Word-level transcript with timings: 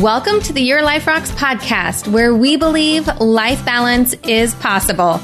Welcome 0.00 0.40
to 0.40 0.52
the 0.52 0.60
Your 0.60 0.82
Life 0.82 1.06
Rocks 1.06 1.30
podcast, 1.30 2.08
where 2.08 2.34
we 2.34 2.56
believe 2.56 3.06
life 3.20 3.64
balance 3.64 4.12
is 4.24 4.52
possible. 4.56 5.20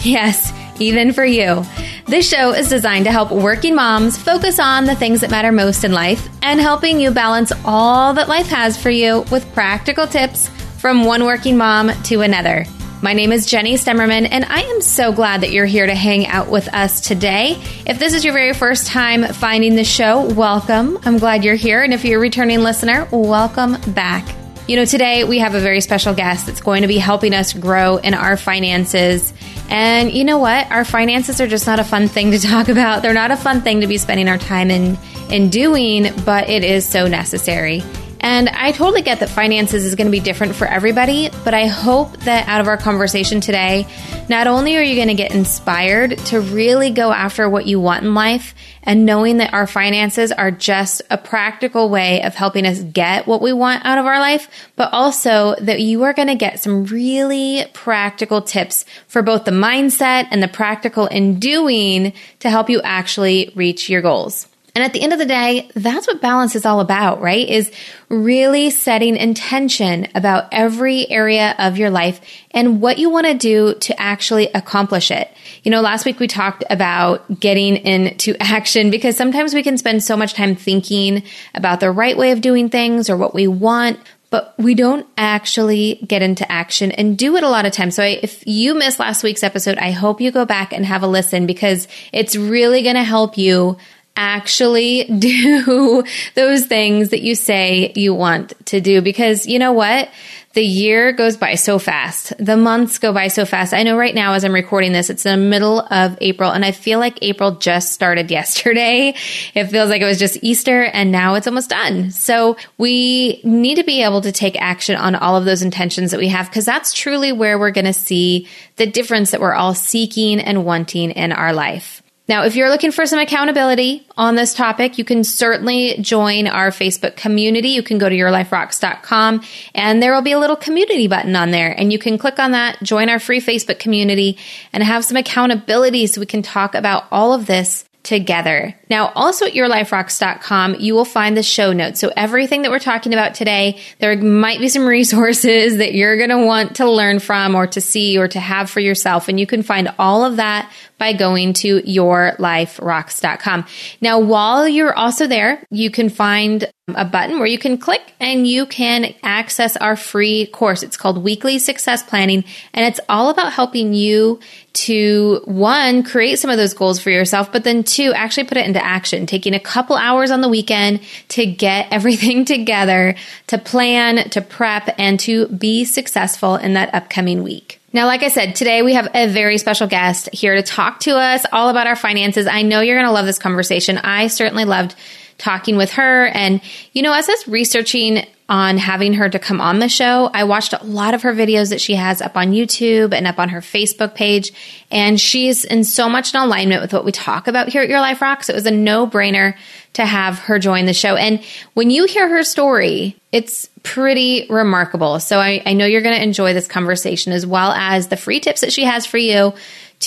Yes, 0.00 0.50
even 0.80 1.12
for 1.12 1.26
you. 1.26 1.62
This 2.06 2.26
show 2.26 2.52
is 2.54 2.70
designed 2.70 3.04
to 3.04 3.12
help 3.12 3.30
working 3.30 3.74
moms 3.74 4.16
focus 4.16 4.58
on 4.58 4.86
the 4.86 4.94
things 4.94 5.20
that 5.20 5.30
matter 5.30 5.52
most 5.52 5.84
in 5.84 5.92
life 5.92 6.26
and 6.40 6.58
helping 6.58 7.00
you 7.00 7.10
balance 7.10 7.52
all 7.66 8.14
that 8.14 8.28
life 8.28 8.46
has 8.46 8.80
for 8.80 8.88
you 8.88 9.26
with 9.30 9.52
practical 9.52 10.06
tips 10.06 10.48
from 10.78 11.04
one 11.04 11.26
working 11.26 11.58
mom 11.58 11.90
to 12.04 12.22
another. 12.22 12.64
My 13.04 13.12
name 13.12 13.32
is 13.32 13.44
Jenny 13.44 13.74
Stemmerman, 13.74 14.26
and 14.30 14.46
I 14.46 14.62
am 14.62 14.80
so 14.80 15.12
glad 15.12 15.42
that 15.42 15.50
you're 15.50 15.66
here 15.66 15.84
to 15.84 15.94
hang 15.94 16.26
out 16.26 16.48
with 16.48 16.72
us 16.72 17.02
today. 17.02 17.62
If 17.84 17.98
this 17.98 18.14
is 18.14 18.24
your 18.24 18.32
very 18.32 18.54
first 18.54 18.86
time 18.86 19.24
finding 19.24 19.76
the 19.76 19.84
show, 19.84 20.24
welcome. 20.32 20.98
I'm 21.04 21.18
glad 21.18 21.44
you're 21.44 21.54
here. 21.54 21.82
And 21.82 21.92
if 21.92 22.02
you're 22.06 22.18
a 22.18 22.22
returning 22.22 22.60
listener, 22.60 23.06
welcome 23.12 23.78
back. 23.92 24.34
You 24.66 24.76
know, 24.76 24.86
today 24.86 25.24
we 25.24 25.40
have 25.40 25.54
a 25.54 25.60
very 25.60 25.82
special 25.82 26.14
guest 26.14 26.46
that's 26.46 26.62
going 26.62 26.80
to 26.80 26.88
be 26.88 26.96
helping 26.96 27.34
us 27.34 27.52
grow 27.52 27.98
in 27.98 28.14
our 28.14 28.38
finances. 28.38 29.34
And 29.68 30.10
you 30.10 30.24
know 30.24 30.38
what? 30.38 30.70
Our 30.70 30.86
finances 30.86 31.42
are 31.42 31.46
just 31.46 31.66
not 31.66 31.78
a 31.78 31.84
fun 31.84 32.08
thing 32.08 32.30
to 32.30 32.38
talk 32.40 32.70
about. 32.70 33.02
They're 33.02 33.12
not 33.12 33.30
a 33.30 33.36
fun 33.36 33.60
thing 33.60 33.82
to 33.82 33.86
be 33.86 33.98
spending 33.98 34.30
our 34.30 34.38
time 34.38 34.70
in 34.70 34.96
in 35.30 35.50
doing, 35.50 36.10
but 36.24 36.48
it 36.48 36.64
is 36.64 36.86
so 36.86 37.06
necessary. 37.06 37.82
And 38.24 38.48
I 38.48 38.72
totally 38.72 39.02
get 39.02 39.20
that 39.20 39.28
finances 39.28 39.84
is 39.84 39.96
going 39.96 40.06
to 40.06 40.10
be 40.10 40.18
different 40.18 40.54
for 40.54 40.66
everybody, 40.66 41.28
but 41.44 41.52
I 41.52 41.66
hope 41.66 42.16
that 42.20 42.48
out 42.48 42.62
of 42.62 42.68
our 42.68 42.78
conversation 42.78 43.42
today, 43.42 43.86
not 44.30 44.46
only 44.46 44.78
are 44.78 44.82
you 44.82 44.96
going 44.96 45.08
to 45.08 45.14
get 45.14 45.34
inspired 45.34 46.16
to 46.28 46.40
really 46.40 46.88
go 46.88 47.12
after 47.12 47.50
what 47.50 47.66
you 47.66 47.78
want 47.78 48.02
in 48.02 48.14
life 48.14 48.54
and 48.82 49.04
knowing 49.04 49.36
that 49.36 49.52
our 49.52 49.66
finances 49.66 50.32
are 50.32 50.50
just 50.50 51.02
a 51.10 51.18
practical 51.18 51.90
way 51.90 52.22
of 52.22 52.34
helping 52.34 52.64
us 52.64 52.80
get 52.80 53.26
what 53.26 53.42
we 53.42 53.52
want 53.52 53.84
out 53.84 53.98
of 53.98 54.06
our 54.06 54.18
life, 54.18 54.48
but 54.74 54.90
also 54.94 55.54
that 55.56 55.82
you 55.82 56.04
are 56.04 56.14
going 56.14 56.28
to 56.28 56.34
get 56.34 56.62
some 56.62 56.86
really 56.86 57.66
practical 57.74 58.40
tips 58.40 58.86
for 59.06 59.20
both 59.20 59.44
the 59.44 59.50
mindset 59.50 60.28
and 60.30 60.42
the 60.42 60.48
practical 60.48 61.04
in 61.08 61.38
doing 61.38 62.14
to 62.38 62.48
help 62.48 62.70
you 62.70 62.80
actually 62.80 63.52
reach 63.54 63.90
your 63.90 64.00
goals. 64.00 64.48
And 64.74 64.82
at 64.82 64.92
the 64.92 65.02
end 65.02 65.12
of 65.12 65.20
the 65.20 65.24
day, 65.24 65.70
that's 65.74 66.08
what 66.08 66.20
balance 66.20 66.56
is 66.56 66.66
all 66.66 66.80
about, 66.80 67.20
right? 67.20 67.48
Is 67.48 67.70
really 68.08 68.70
setting 68.70 69.16
intention 69.16 70.08
about 70.16 70.48
every 70.50 71.08
area 71.08 71.54
of 71.60 71.78
your 71.78 71.90
life 71.90 72.20
and 72.50 72.80
what 72.80 72.98
you 72.98 73.08
want 73.08 73.26
to 73.26 73.34
do 73.34 73.74
to 73.74 74.00
actually 74.00 74.48
accomplish 74.48 75.12
it. 75.12 75.30
You 75.62 75.70
know, 75.70 75.80
last 75.80 76.04
week 76.04 76.18
we 76.18 76.26
talked 76.26 76.64
about 76.70 77.38
getting 77.38 77.76
into 77.76 78.36
action 78.42 78.90
because 78.90 79.16
sometimes 79.16 79.54
we 79.54 79.62
can 79.62 79.78
spend 79.78 80.02
so 80.02 80.16
much 80.16 80.34
time 80.34 80.56
thinking 80.56 81.22
about 81.54 81.78
the 81.78 81.92
right 81.92 82.16
way 82.16 82.32
of 82.32 82.40
doing 82.40 82.68
things 82.68 83.08
or 83.08 83.16
what 83.16 83.32
we 83.32 83.46
want, 83.46 84.00
but 84.30 84.52
we 84.58 84.74
don't 84.74 85.06
actually 85.16 86.04
get 86.04 86.20
into 86.20 86.50
action 86.50 86.90
and 86.90 87.16
do 87.16 87.36
it 87.36 87.44
a 87.44 87.48
lot 87.48 87.66
of 87.66 87.72
times. 87.72 87.94
So 87.94 88.02
I, 88.02 88.18
if 88.20 88.44
you 88.44 88.74
missed 88.74 88.98
last 88.98 89.22
week's 89.22 89.44
episode, 89.44 89.78
I 89.78 89.92
hope 89.92 90.20
you 90.20 90.32
go 90.32 90.44
back 90.44 90.72
and 90.72 90.84
have 90.84 91.04
a 91.04 91.06
listen 91.06 91.46
because 91.46 91.86
it's 92.12 92.34
really 92.34 92.82
going 92.82 92.96
to 92.96 93.04
help 93.04 93.38
you 93.38 93.76
actually 94.16 95.04
do 95.18 96.04
those 96.34 96.66
things 96.66 97.10
that 97.10 97.22
you 97.22 97.34
say 97.34 97.92
you 97.96 98.14
want 98.14 98.66
to 98.66 98.80
do. 98.80 99.00
Because 99.00 99.46
you 99.46 99.58
know 99.58 99.72
what? 99.72 100.10
The 100.54 100.62
year 100.62 101.10
goes 101.10 101.36
by 101.36 101.56
so 101.56 101.80
fast. 101.80 102.32
The 102.38 102.56
months 102.56 102.98
go 102.98 103.12
by 103.12 103.26
so 103.26 103.44
fast. 103.44 103.74
I 103.74 103.82
know 103.82 103.98
right 103.98 104.14
now 104.14 104.34
as 104.34 104.44
I'm 104.44 104.54
recording 104.54 104.92
this, 104.92 105.10
it's 105.10 105.24
the 105.24 105.36
middle 105.36 105.80
of 105.80 106.16
April 106.20 106.52
and 106.52 106.64
I 106.64 106.70
feel 106.70 107.00
like 107.00 107.18
April 107.22 107.56
just 107.56 107.92
started 107.92 108.30
yesterday. 108.30 109.14
It 109.54 109.64
feels 109.66 109.90
like 109.90 110.00
it 110.00 110.06
was 110.06 110.20
just 110.20 110.38
Easter 110.42 110.84
and 110.84 111.10
now 111.10 111.34
it's 111.34 111.48
almost 111.48 111.70
done. 111.70 112.12
So 112.12 112.56
we 112.78 113.40
need 113.42 113.76
to 113.76 113.84
be 113.84 114.04
able 114.04 114.20
to 114.20 114.30
take 114.30 114.54
action 114.60 114.94
on 114.94 115.16
all 115.16 115.36
of 115.36 115.44
those 115.44 115.62
intentions 115.62 116.12
that 116.12 116.20
we 116.20 116.28
have 116.28 116.48
because 116.48 116.64
that's 116.64 116.92
truly 116.92 117.32
where 117.32 117.58
we're 117.58 117.72
going 117.72 117.86
to 117.86 117.92
see 117.92 118.46
the 118.76 118.86
difference 118.86 119.32
that 119.32 119.40
we're 119.40 119.54
all 119.54 119.74
seeking 119.74 120.38
and 120.38 120.64
wanting 120.64 121.10
in 121.10 121.32
our 121.32 121.52
life. 121.52 122.03
Now, 122.26 122.44
if 122.44 122.56
you're 122.56 122.70
looking 122.70 122.90
for 122.90 123.04
some 123.04 123.18
accountability 123.18 124.06
on 124.16 124.34
this 124.34 124.54
topic, 124.54 124.96
you 124.96 125.04
can 125.04 125.24
certainly 125.24 125.98
join 126.00 126.46
our 126.46 126.70
Facebook 126.70 127.16
community. 127.16 127.68
You 127.68 127.82
can 127.82 127.98
go 127.98 128.08
to 128.08 128.14
yourliferocks.com 128.14 129.42
and 129.74 130.02
there 130.02 130.14
will 130.14 130.22
be 130.22 130.32
a 130.32 130.38
little 130.38 130.56
community 130.56 131.06
button 131.06 131.36
on 131.36 131.50
there 131.50 131.78
and 131.78 131.92
you 131.92 131.98
can 131.98 132.16
click 132.16 132.38
on 132.38 132.52
that, 132.52 132.82
join 132.82 133.10
our 133.10 133.18
free 133.18 133.40
Facebook 133.40 133.78
community 133.78 134.38
and 134.72 134.82
have 134.82 135.04
some 135.04 135.18
accountability 135.18 136.06
so 136.06 136.18
we 136.18 136.26
can 136.26 136.40
talk 136.40 136.74
about 136.74 137.04
all 137.12 137.34
of 137.34 137.44
this 137.44 137.84
together. 138.04 138.78
Now, 138.90 139.10
also 139.14 139.46
at 139.46 139.54
yourliferocks.com, 139.54 140.76
you 140.78 140.94
will 140.94 141.06
find 141.06 141.36
the 141.36 141.42
show 141.42 141.72
notes. 141.72 141.98
So 141.98 142.12
everything 142.14 142.62
that 142.62 142.70
we're 142.70 142.78
talking 142.78 143.14
about 143.14 143.34
today, 143.34 143.80
there 143.98 144.14
might 144.16 144.60
be 144.60 144.68
some 144.68 144.86
resources 144.86 145.78
that 145.78 145.94
you're 145.94 146.16
going 146.18 146.30
to 146.30 146.44
want 146.44 146.76
to 146.76 146.88
learn 146.88 147.18
from 147.18 147.54
or 147.54 147.66
to 147.66 147.80
see 147.80 148.16
or 148.18 148.28
to 148.28 148.38
have 148.38 148.70
for 148.70 148.80
yourself. 148.80 149.28
And 149.28 149.40
you 149.40 149.46
can 149.46 149.62
find 149.62 149.92
all 149.98 150.24
of 150.24 150.36
that 150.36 150.70
by 151.04 151.12
going 151.12 151.52
to 151.52 151.82
yourliferocks.com. 151.82 153.66
Now, 154.00 154.20
while 154.20 154.66
you're 154.66 154.94
also 154.94 155.26
there, 155.26 155.62
you 155.70 155.90
can 155.90 156.08
find 156.08 156.66
a 156.88 157.04
button 157.04 157.36
where 157.36 157.46
you 157.46 157.58
can 157.58 157.76
click 157.76 158.14
and 158.20 158.46
you 158.46 158.64
can 158.64 159.14
access 159.22 159.76
our 159.76 159.96
free 159.96 160.46
course. 160.46 160.82
It's 160.82 160.96
called 160.96 161.22
Weekly 161.22 161.58
Success 161.58 162.02
Planning, 162.02 162.42
and 162.72 162.86
it's 162.86 163.00
all 163.06 163.28
about 163.28 163.52
helping 163.52 163.92
you 163.92 164.40
to 164.72 165.42
one, 165.44 166.04
create 166.04 166.38
some 166.38 166.50
of 166.50 166.56
those 166.56 166.72
goals 166.72 166.98
for 166.98 167.10
yourself, 167.10 167.52
but 167.52 167.64
then 167.64 167.84
two, 167.84 168.14
actually 168.14 168.44
put 168.44 168.56
it 168.56 168.66
into 168.66 168.82
action, 168.82 169.26
taking 169.26 169.52
a 169.52 169.60
couple 169.60 169.96
hours 169.96 170.30
on 170.30 170.40
the 170.40 170.48
weekend 170.48 171.00
to 171.28 171.44
get 171.44 171.88
everything 171.90 172.46
together, 172.46 173.14
to 173.48 173.58
plan, 173.58 174.30
to 174.30 174.40
prep, 174.40 174.88
and 174.98 175.20
to 175.20 175.48
be 175.48 175.84
successful 175.84 176.56
in 176.56 176.72
that 176.72 176.94
upcoming 176.94 177.42
week. 177.42 177.82
Now, 177.94 178.06
like 178.06 178.24
I 178.24 178.28
said, 178.28 178.56
today 178.56 178.82
we 178.82 178.94
have 178.94 179.08
a 179.14 179.28
very 179.28 179.56
special 179.56 179.86
guest 179.86 180.28
here 180.32 180.56
to 180.56 180.64
talk 180.64 180.98
to 181.00 181.16
us 181.16 181.46
all 181.52 181.68
about 181.68 181.86
our 181.86 181.94
finances. 181.94 182.48
I 182.48 182.62
know 182.62 182.80
you're 182.80 182.96
going 182.96 183.06
to 183.06 183.12
love 183.12 183.24
this 183.24 183.38
conversation. 183.38 183.98
I 183.98 184.26
certainly 184.26 184.64
loved 184.64 184.96
talking 185.38 185.76
with 185.76 185.92
her. 185.92 186.26
And, 186.26 186.60
you 186.92 187.02
know, 187.02 187.12
as 187.12 187.28
I 187.28 187.32
was 187.32 187.48
researching 187.48 188.26
on 188.48 188.76
having 188.76 189.14
her 189.14 189.28
to 189.28 189.38
come 189.38 189.60
on 189.60 189.78
the 189.78 189.88
show, 189.88 190.30
I 190.34 190.44
watched 190.44 190.74
a 190.74 190.84
lot 190.84 191.14
of 191.14 191.22
her 191.22 191.32
videos 191.32 191.70
that 191.70 191.80
she 191.80 191.94
has 191.94 192.20
up 192.20 192.36
on 192.36 192.52
YouTube 192.52 193.14
and 193.14 193.26
up 193.26 193.38
on 193.38 193.48
her 193.48 193.60
Facebook 193.60 194.14
page. 194.14 194.52
And 194.90 195.18
she's 195.18 195.64
in 195.64 195.84
so 195.84 196.08
much 196.08 196.34
in 196.34 196.40
alignment 196.40 196.82
with 196.82 196.92
what 196.92 197.04
we 197.04 197.12
talk 197.12 197.48
about 197.48 197.68
here 197.68 197.82
at 197.82 197.88
Your 197.88 198.00
Life 198.00 198.20
Rocks. 198.20 198.50
It 198.50 198.54
was 198.54 198.66
a 198.66 198.70
no 198.70 199.06
brainer 199.06 199.56
to 199.94 200.04
have 200.04 200.40
her 200.40 200.58
join 200.58 200.84
the 200.84 200.92
show. 200.92 201.16
And 201.16 201.42
when 201.72 201.90
you 201.90 202.04
hear 202.04 202.28
her 202.28 202.42
story, 202.42 203.16
it's 203.32 203.68
pretty 203.82 204.46
remarkable. 204.50 205.20
So 205.20 205.38
I, 205.38 205.62
I 205.64 205.72
know 205.72 205.86
you're 205.86 206.02
going 206.02 206.16
to 206.16 206.22
enjoy 206.22 206.52
this 206.52 206.66
conversation 206.66 207.32
as 207.32 207.46
well 207.46 207.70
as 207.72 208.08
the 208.08 208.16
free 208.16 208.40
tips 208.40 208.60
that 208.60 208.72
she 208.72 208.84
has 208.84 209.06
for 209.06 209.18
you 209.18 209.54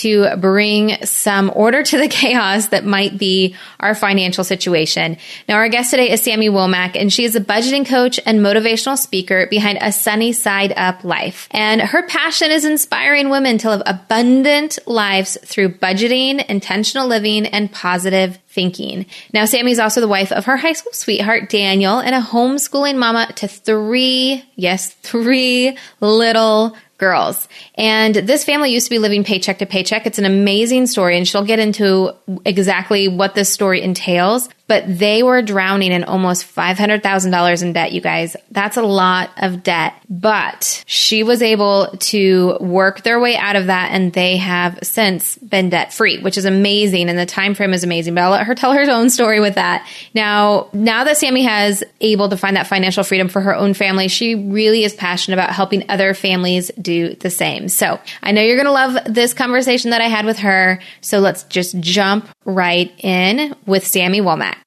to 0.02 0.36
bring 0.36 1.04
some 1.04 1.50
order 1.54 1.82
to 1.82 1.98
the 1.98 2.08
chaos 2.08 2.68
that 2.68 2.84
might 2.84 3.18
be 3.18 3.56
our 3.80 3.94
financial 3.94 4.44
situation. 4.44 5.16
Now, 5.48 5.56
our 5.56 5.68
guest 5.68 5.90
today 5.90 6.10
is 6.10 6.22
Sammy 6.22 6.48
Womack, 6.48 6.96
and 6.96 7.12
she 7.12 7.24
is 7.24 7.34
a 7.34 7.40
budgeting 7.40 7.86
coach 7.86 8.20
and 8.24 8.40
motivational 8.40 8.96
speaker 8.96 9.46
behind 9.48 9.78
A 9.80 9.92
Sunny 9.92 10.32
Side 10.32 10.72
Up 10.76 11.04
Life. 11.04 11.48
And 11.50 11.80
her 11.80 12.06
passion 12.06 12.50
is 12.50 12.64
inspiring 12.64 13.30
women 13.30 13.58
to 13.58 13.70
live 13.70 13.82
abundant 13.86 14.78
lives 14.86 15.36
through 15.44 15.74
budgeting, 15.74 16.44
intentional 16.46 17.06
living, 17.06 17.46
and 17.46 17.70
positive 17.72 18.38
thinking. 18.48 19.06
Now, 19.32 19.44
Sammy's 19.44 19.78
also 19.78 20.00
the 20.00 20.08
wife 20.08 20.32
of 20.32 20.46
her 20.46 20.56
high 20.56 20.72
school 20.72 20.92
sweetheart, 20.92 21.48
Daniel, 21.50 21.98
and 21.98 22.14
a 22.14 22.20
homeschooling 22.20 22.96
mama 22.96 23.32
to 23.36 23.46
three, 23.46 24.44
yes, 24.56 24.94
three 24.94 25.76
little 26.00 26.76
girls. 26.98 27.48
And 27.76 28.14
this 28.14 28.44
family 28.44 28.70
used 28.70 28.86
to 28.86 28.90
be 28.90 28.98
living 28.98 29.24
paycheck 29.24 29.58
to 29.58 29.66
paycheck. 29.66 30.06
It's 30.06 30.18
an 30.18 30.24
amazing 30.24 30.86
story, 30.86 31.16
and 31.16 31.26
she'll 31.26 31.44
get 31.44 31.58
into 31.58 32.12
exactly 32.44 33.08
what 33.08 33.34
this 33.34 33.52
story 33.52 33.82
entails 33.82 34.48
but 34.68 34.84
they 34.86 35.22
were 35.22 35.42
drowning 35.42 35.92
in 35.92 36.04
almost 36.04 36.46
$500,000 36.54 37.62
in 37.62 37.72
debt, 37.72 37.92
you 37.92 38.00
guys. 38.00 38.36
That's 38.50 38.76
a 38.76 38.82
lot 38.82 39.30
of 39.38 39.62
debt. 39.62 39.94
But 40.10 40.84
she 40.86 41.22
was 41.22 41.42
able 41.42 41.88
to 41.98 42.56
work 42.60 43.02
their 43.02 43.18
way 43.18 43.36
out 43.36 43.56
of 43.56 43.66
that 43.66 43.90
and 43.92 44.12
they 44.12 44.36
have 44.36 44.78
since 44.82 45.36
been 45.38 45.70
debt 45.70 45.92
free, 45.92 46.20
which 46.20 46.38
is 46.38 46.44
amazing 46.44 47.08
and 47.08 47.18
the 47.18 47.26
time 47.26 47.54
frame 47.54 47.72
is 47.72 47.82
amazing. 47.82 48.14
But 48.14 48.24
I'll 48.24 48.30
let 48.30 48.46
her 48.46 48.54
tell 48.54 48.72
her 48.72 48.88
own 48.90 49.10
story 49.10 49.40
with 49.40 49.54
that. 49.56 49.86
Now, 50.14 50.68
now 50.72 51.04
that 51.04 51.16
Sammy 51.16 51.42
has 51.42 51.82
able 52.00 52.28
to 52.28 52.36
find 52.36 52.56
that 52.56 52.66
financial 52.66 53.04
freedom 53.04 53.28
for 53.28 53.40
her 53.40 53.54
own 53.54 53.74
family, 53.74 54.08
she 54.08 54.34
really 54.34 54.84
is 54.84 54.94
passionate 54.94 55.36
about 55.36 55.54
helping 55.54 55.88
other 55.88 56.14
families 56.14 56.70
do 56.80 57.14
the 57.14 57.30
same. 57.30 57.68
So 57.68 57.98
I 58.22 58.32
know 58.32 58.42
you're 58.42 58.56
going 58.56 58.66
to 58.66 58.72
love 58.72 58.98
this 59.06 59.32
conversation 59.32 59.90
that 59.90 60.00
I 60.00 60.08
had 60.08 60.26
with 60.26 60.38
her. 60.38 60.80
So 61.00 61.20
let's 61.20 61.44
just 61.44 61.78
jump 61.80 62.28
right 62.44 62.92
in 62.98 63.54
with 63.66 63.86
Sammy 63.86 64.20
Womack. 64.20 64.57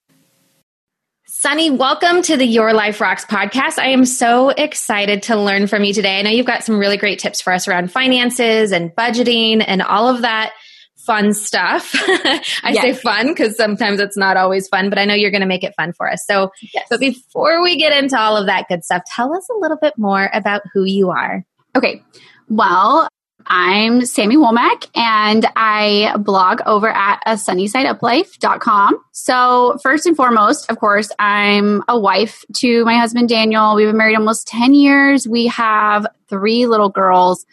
Sunny, 1.42 1.72
welcome 1.72 2.22
to 2.22 2.38
the 2.38 2.46
Your 2.46 2.72
Life 2.72 3.02
Rocks 3.02 3.26
podcast. 3.26 3.80
I 3.80 3.88
am 3.88 4.06
so 4.06 4.50
excited 4.50 5.24
to 5.24 5.36
learn 5.36 5.66
from 5.66 5.84
you 5.84 5.92
today. 5.92 6.20
I 6.20 6.22
know 6.22 6.30
you've 6.30 6.46
got 6.46 6.64
some 6.64 6.78
really 6.78 6.98
great 6.98 7.18
tips 7.18 7.42
for 7.42 7.52
us 7.52 7.68
around 7.68 7.92
finances 7.92 8.72
and 8.72 8.92
budgeting 8.96 9.64
and 9.66 9.82
all 9.82 10.08
of 10.08 10.22
that 10.22 10.54
fun 10.98 11.34
stuff. 11.34 11.96
I 11.96 12.44
Yes. 12.74 12.82
say 12.82 12.94
fun 12.94 13.30
because 13.30 13.58
sometimes 13.58 14.00
it's 14.00 14.16
not 14.16 14.38
always 14.38 14.68
fun, 14.68 14.90
but 14.92 15.00
I 15.00 15.06
know 15.06 15.16
you're 15.16 15.32
going 15.32 15.42
to 15.42 15.48
make 15.48 15.64
it 15.64 15.74
fun 15.76 15.94
for 15.94 16.08
us. 16.12 16.24
So, 16.28 16.52
Yes. 16.76 16.86
but 16.92 17.00
before 17.00 17.64
we 17.64 17.76
get 17.76 17.92
into 17.92 18.20
all 18.20 18.38
of 18.38 18.46
that 18.46 18.68
good 18.68 18.84
stuff, 18.84 19.02
tell 19.08 19.36
us 19.36 19.48
a 19.50 19.58
little 19.60 19.78
bit 19.82 19.96
more 19.98 20.30
about 20.36 20.62
who 20.76 20.84
you 20.84 21.10
are. 21.10 21.44
Okay. 21.76 22.04
Well, 22.50 23.08
I'm 23.48 24.06
Sammy 24.06 24.38
Womack 24.38 24.90
and 24.96 25.46
I 25.56 26.16
blog 26.18 26.62
over 26.66 26.90
at 26.90 27.22
a 27.26 27.34
sunnysideuplife.com. 27.34 29.04
So 29.12 29.78
first 29.82 30.06
and 30.06 30.16
foremost, 30.16 30.70
of 30.70 30.80
course, 30.80 31.12
I'm 31.20 31.84
a 31.88 32.00
wife 32.00 32.44
to 32.58 32.86
my 32.86 32.98
husband 32.98 33.30
Daniel. 33.30 33.76
We've 33.76 33.88
been 33.88 33.98
married 33.98 34.16
almost 34.16 34.48
10 34.48 34.74
years. 34.74 35.28
We 35.28 35.48
have 35.48 36.06
three 36.30 36.66
little 36.66 36.90
girls 36.90 37.46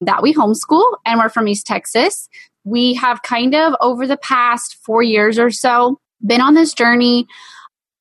that 0.00 0.22
we 0.22 0.34
homeschool 0.34 0.84
and 1.04 1.18
we're 1.18 1.28
from 1.28 1.48
East 1.48 1.66
Texas. 1.66 2.28
We 2.64 2.94
have 2.94 3.22
kind 3.22 3.54
of 3.54 3.74
over 3.80 4.06
the 4.06 4.18
past 4.18 4.76
four 4.82 5.02
years 5.02 5.38
or 5.38 5.50
so 5.50 6.00
been 6.24 6.40
on 6.40 6.54
this 6.54 6.74
journey, 6.74 7.26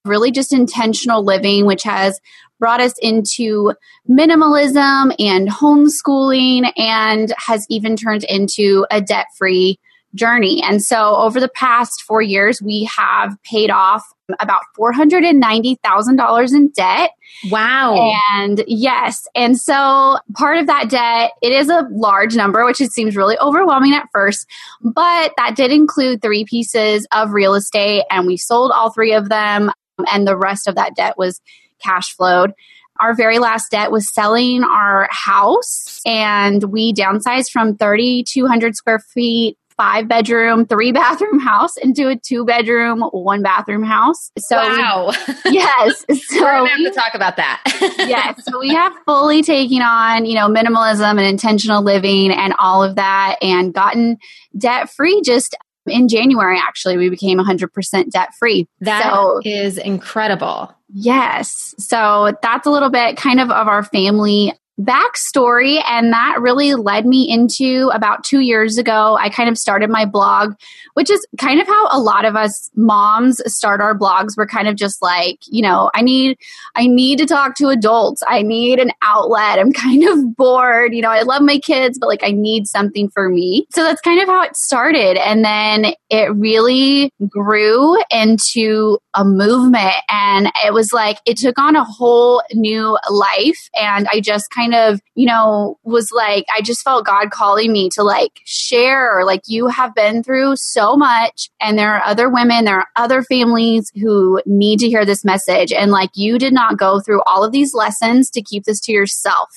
really 0.06 0.32
just 0.32 0.54
intentional 0.54 1.24
living, 1.24 1.66
which 1.66 1.84
has 1.84 2.20
brought 2.60 2.82
us 2.82 2.94
into 3.02 3.74
minimalism 4.10 5.16
and 5.20 5.48
homeschooling 5.50 6.72
and 6.78 7.34
has 7.38 7.66
even 7.70 7.96
turned 7.96 8.24
into 8.26 8.86
a 8.92 9.02
debt 9.02 9.28
free 9.38 9.80
journey. 10.16 10.62
And 10.64 10.82
so 10.82 11.16
over 11.16 11.40
the 11.40 11.50
past 11.50 12.02
four 12.02 12.22
years, 12.22 12.62
we 12.62 12.90
have 12.96 13.38
paid 13.44 13.70
off 13.70 14.04
about 14.40 14.62
$490,000 14.78 16.54
in 16.54 16.70
debt. 16.70 17.12
Wow. 17.50 18.14
And 18.34 18.64
yes. 18.68 19.26
And 19.36 19.58
so 19.58 20.18
part 20.36 20.58
of 20.58 20.68
that 20.68 20.90
debt, 20.90 21.32
it 21.42 21.54
is 21.54 21.70
a 21.70 21.88
large 21.92 22.36
number, 22.36 22.66
which 22.66 22.82
it 22.82 22.92
seems 22.92 23.16
really 23.16 23.38
overwhelming 23.40 23.94
at 23.94 24.10
first, 24.12 24.46
but 24.82 25.34
that 25.38 25.56
did 25.56 25.72
include 25.72 26.22
three 26.22 26.46
pieces 26.46 27.08
of 27.14 27.32
real 27.32 27.54
estate 27.54 28.04
and 28.10 28.28
we 28.28 28.38
sold 28.38 28.72
all 28.72 28.92
three 28.92 29.14
of 29.14 29.30
them. 29.30 29.72
And 30.12 30.28
the 30.28 30.38
rest 30.38 30.68
of 30.68 30.76
that 30.76 30.96
debt 30.96 31.18
was 31.18 31.42
cash 31.84 32.14
flowed. 32.16 32.52
Our 33.00 33.14
very 33.14 33.38
last 33.40 33.70
debt 33.72 33.92
was 33.92 34.12
selling 34.14 34.64
our 34.64 35.08
house 35.12 36.00
and 36.06 36.64
we 36.64 36.94
downsized 36.94 37.52
from 37.52 37.78
3,200 37.78 38.76
square 38.76 39.00
feet 39.00 39.58
five 39.78 40.08
bedroom, 40.08 40.66
three 40.66 40.92
bathroom 40.92 41.40
house 41.40 41.78
into 41.78 42.08
a 42.08 42.16
two 42.16 42.44
bedroom, 42.44 43.02
one 43.12 43.44
bathroom 43.44 43.84
house. 43.84 44.32
So 44.40 44.60
we- 44.60 44.68
wow. 44.80 45.12
yes. 45.46 46.04
We're 46.10 46.16
So 46.16 46.40
going 46.40 46.66
to 46.68 46.74
we- 46.78 46.84
have 46.86 46.94
to 46.94 47.00
talk 47.00 47.14
about 47.14 47.36
that. 47.38 47.62
yes. 48.00 48.44
So 48.44 48.60
we 48.60 48.70
have 48.70 48.92
fully 49.06 49.44
taken 49.44 49.84
on, 49.84 50.26
you 50.26 50.34
know, 50.34 50.48
minimalism 50.48 51.12
and 51.12 51.20
intentional 51.22 51.84
living 51.84 52.32
and 52.32 52.56
all 52.58 52.84
of 52.84 52.96
that 52.96 53.36
and 53.44 53.72
gotten 53.72 54.18
debt 54.58 54.90
free 54.90 55.22
just 55.24 55.56
in 55.90 56.08
January, 56.08 56.58
actually, 56.60 56.98
we 56.98 57.10
became 57.10 57.38
100% 57.40 58.10
debt 58.12 58.30
free. 58.40 58.68
That 58.82 59.14
is 59.44 59.76
So- 59.76 59.82
incredible. 59.82 60.74
Yes. 60.94 61.76
So 61.78 62.34
that's 62.42 62.66
a 62.66 62.70
little 62.72 62.90
bit 62.90 63.18
kind 63.18 63.40
of 63.42 63.52
of 63.52 63.68
our 63.68 63.84
family 63.84 64.54
backstory. 64.80 65.82
And 65.88 66.14
that 66.14 66.38
really 66.40 66.76
led 66.76 67.06
me 67.06 67.30
into 67.30 67.90
about 67.94 68.24
two 68.24 68.40
years 68.40 68.78
ago. 68.78 69.18
I 69.20 69.30
kind 69.30 69.50
of 69.50 69.58
started 69.58 69.90
my 69.90 70.06
blog, 70.06 70.54
which 70.94 71.10
is 71.10 71.26
kind 71.40 71.60
of 71.60 71.68
how 71.68 71.88
a 71.92 72.00
lot 72.00 72.26
of 72.26 72.36
us 72.36 72.70
moms 72.76 73.42
start 73.52 73.82
our 73.82 73.98
blogs. 73.98 74.38
We're 74.38 74.48
kind 74.48 74.68
of 74.68 74.76
just 74.76 75.02
like, 75.02 75.40
you 75.48 75.62
know, 75.62 75.90
I 75.96 76.02
need, 76.02 76.38
I 76.76 76.88
need 76.88 77.18
to 77.20 77.26
talk 77.26 77.56
to 77.56 77.70
adults. 77.70 78.22
I 78.28 78.42
need 78.42 78.80
an 78.80 78.92
outlet. 79.02 79.60
I'm 79.60 79.74
kind 79.88 80.04
of 80.04 80.36
bored. 80.36 80.94
You 80.94 81.02
know, 81.02 81.12
I 81.12 81.24
love 81.24 81.42
my 81.42 81.60
kids, 81.60 81.98
but 81.98 82.08
like 82.08 82.24
I 82.24 82.32
need 82.32 82.68
something 82.68 83.10
for 83.10 83.30
me. 83.30 83.66
So 83.72 83.84
that's 83.84 84.02
kind 84.02 84.22
of 84.22 84.28
how 84.28 84.44
it 84.44 84.56
started. 84.56 85.18
And 85.18 85.44
then 85.44 85.94
it 86.10 86.34
really 86.36 87.12
grew 87.28 87.98
into 88.12 89.00
a 89.18 89.26
movement 89.26 89.96
and 90.10 90.52
it 90.64 90.74
was 90.74 90.94
like 90.94 91.18
it 91.26 91.38
took 91.38 91.58
on 91.58 91.76
a 91.76 91.84
whole 91.84 92.42
new 92.54 92.98
life 93.10 93.70
and 93.74 94.08
i 94.14 94.20
just 94.20 94.50
kind 94.52 94.67
of 94.74 95.00
you 95.16 95.26
know 95.26 95.78
was 95.84 96.12
like 96.12 96.46
i 96.56 96.62
just 96.62 96.82
felt 96.82 97.06
god 97.06 97.32
calling 97.32 97.72
me 97.72 97.90
to 97.90 98.04
like 98.04 98.42
share. 98.46 99.24
Like 99.26 99.42
you 99.48 99.68
have 99.68 99.94
been 99.94 100.24
through 100.24 100.56
so 100.56 100.96
much 100.96 101.50
and 101.62 101.78
there 101.78 101.94
are 101.94 102.04
other 102.04 102.30
women 102.30 102.66
there 102.66 102.80
are 102.80 102.88
other 102.96 103.22
families 103.22 103.92
who 103.96 104.42
need 104.46 104.80
to 104.80 104.88
hear 104.88 105.06
this 105.06 105.26
message. 105.26 105.72
And 105.72 105.92
like 105.92 106.12
you 106.16 106.38
did 106.40 106.54
not 106.54 106.78
go 106.78 107.00
through 107.00 107.22
all 107.26 107.44
of 107.44 107.52
these 107.52 107.74
lessons 107.74 108.30
to 108.32 108.42
keep 108.42 108.64
this 108.64 108.80
to 108.82 108.92
yourself. 108.92 109.50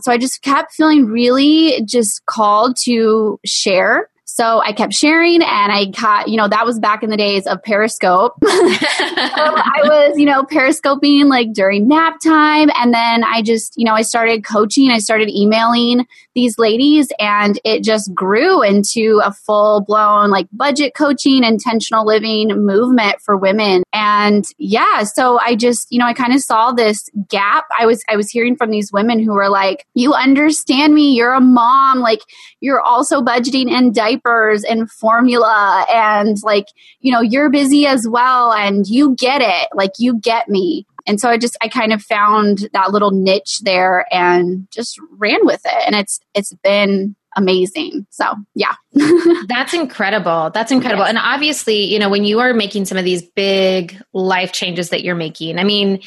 So 0.00 0.12
I 0.12 0.18
just 0.18 0.42
kept 0.42 0.72
feeling 0.72 1.06
really 1.06 1.82
just 1.84 2.26
called 2.26 2.76
to 2.84 3.38
share. 3.44 4.08
So 4.26 4.62
I 4.64 4.72
kept 4.72 4.94
sharing 4.94 5.42
and 5.42 5.72
I 5.72 5.86
got, 5.86 6.28
you 6.28 6.36
know, 6.36 6.48
that 6.48 6.64
was 6.64 6.78
back 6.78 7.02
in 7.02 7.10
the 7.10 7.16
days 7.16 7.46
of 7.46 7.62
Periscope. 7.62 8.32
so 8.44 8.50
I 8.50 9.80
was, 9.84 10.18
you 10.18 10.24
know, 10.24 10.44
periscoping 10.44 11.28
like 11.28 11.52
during 11.52 11.88
nap 11.88 12.20
time. 12.24 12.70
And 12.78 12.92
then 12.92 13.22
I 13.22 13.42
just, 13.42 13.74
you 13.76 13.84
know, 13.84 13.92
I 13.92 14.02
started 14.02 14.44
coaching, 14.44 14.90
I 14.90 14.98
started 14.98 15.28
emailing 15.28 16.06
these 16.34 16.58
ladies, 16.58 17.12
and 17.20 17.60
it 17.64 17.84
just 17.84 18.12
grew 18.14 18.62
into 18.62 19.20
a 19.22 19.30
full 19.30 19.82
blown 19.82 20.30
like 20.30 20.48
budget 20.52 20.94
coaching, 20.96 21.44
intentional 21.44 22.06
living 22.06 22.48
movement 22.48 23.20
for 23.20 23.36
women. 23.36 23.84
And 23.92 24.44
yeah, 24.58 25.04
so 25.04 25.38
I 25.38 25.54
just, 25.54 25.86
you 25.90 25.98
know, 25.98 26.06
I 26.06 26.14
kind 26.14 26.32
of 26.32 26.40
saw 26.40 26.72
this 26.72 27.08
gap. 27.28 27.66
I 27.78 27.86
was, 27.86 28.02
I 28.08 28.16
was 28.16 28.30
hearing 28.30 28.56
from 28.56 28.70
these 28.70 28.90
women 28.90 29.22
who 29.22 29.32
were 29.32 29.50
like, 29.50 29.86
you 29.94 30.14
understand 30.14 30.94
me, 30.94 31.14
you're 31.14 31.34
a 31.34 31.40
mom, 31.40 32.00
like, 32.00 32.20
you're 32.60 32.80
also 32.80 33.20
budgeting 33.20 33.70
in 33.70 33.92
diapers 34.14 34.64
and 34.64 34.90
formula 34.90 35.86
and 35.92 36.36
like 36.42 36.68
you 37.00 37.12
know 37.12 37.20
you're 37.20 37.50
busy 37.50 37.86
as 37.86 38.06
well 38.08 38.52
and 38.52 38.86
you 38.86 39.14
get 39.16 39.40
it 39.40 39.68
like 39.74 39.92
you 39.98 40.18
get 40.20 40.48
me 40.48 40.86
and 41.06 41.20
so 41.20 41.28
i 41.28 41.36
just 41.36 41.56
i 41.60 41.68
kind 41.68 41.92
of 41.92 42.02
found 42.02 42.68
that 42.72 42.90
little 42.90 43.10
niche 43.10 43.60
there 43.60 44.06
and 44.12 44.66
just 44.70 44.98
ran 45.18 45.44
with 45.44 45.60
it 45.64 45.82
and 45.86 45.94
it's 45.94 46.20
it's 46.34 46.52
been 46.62 47.14
amazing 47.36 48.06
so 48.10 48.34
yeah 48.54 48.74
That's 49.48 49.74
incredible. 49.74 50.50
That's 50.54 50.70
incredible. 50.70 51.02
Yes. 51.02 51.10
And 51.10 51.18
obviously, 51.18 51.84
you 51.84 51.98
know, 51.98 52.08
when 52.08 52.24
you 52.24 52.38
are 52.40 52.54
making 52.54 52.84
some 52.84 52.96
of 52.96 53.04
these 53.04 53.22
big 53.22 54.00
life 54.12 54.52
changes 54.52 54.90
that 54.90 55.02
you're 55.02 55.16
making, 55.16 55.58
I 55.58 55.64
mean, 55.64 56.00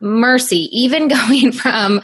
mercy, 0.00 0.68
even 0.72 1.08
going 1.28 1.52
from, 1.52 2.02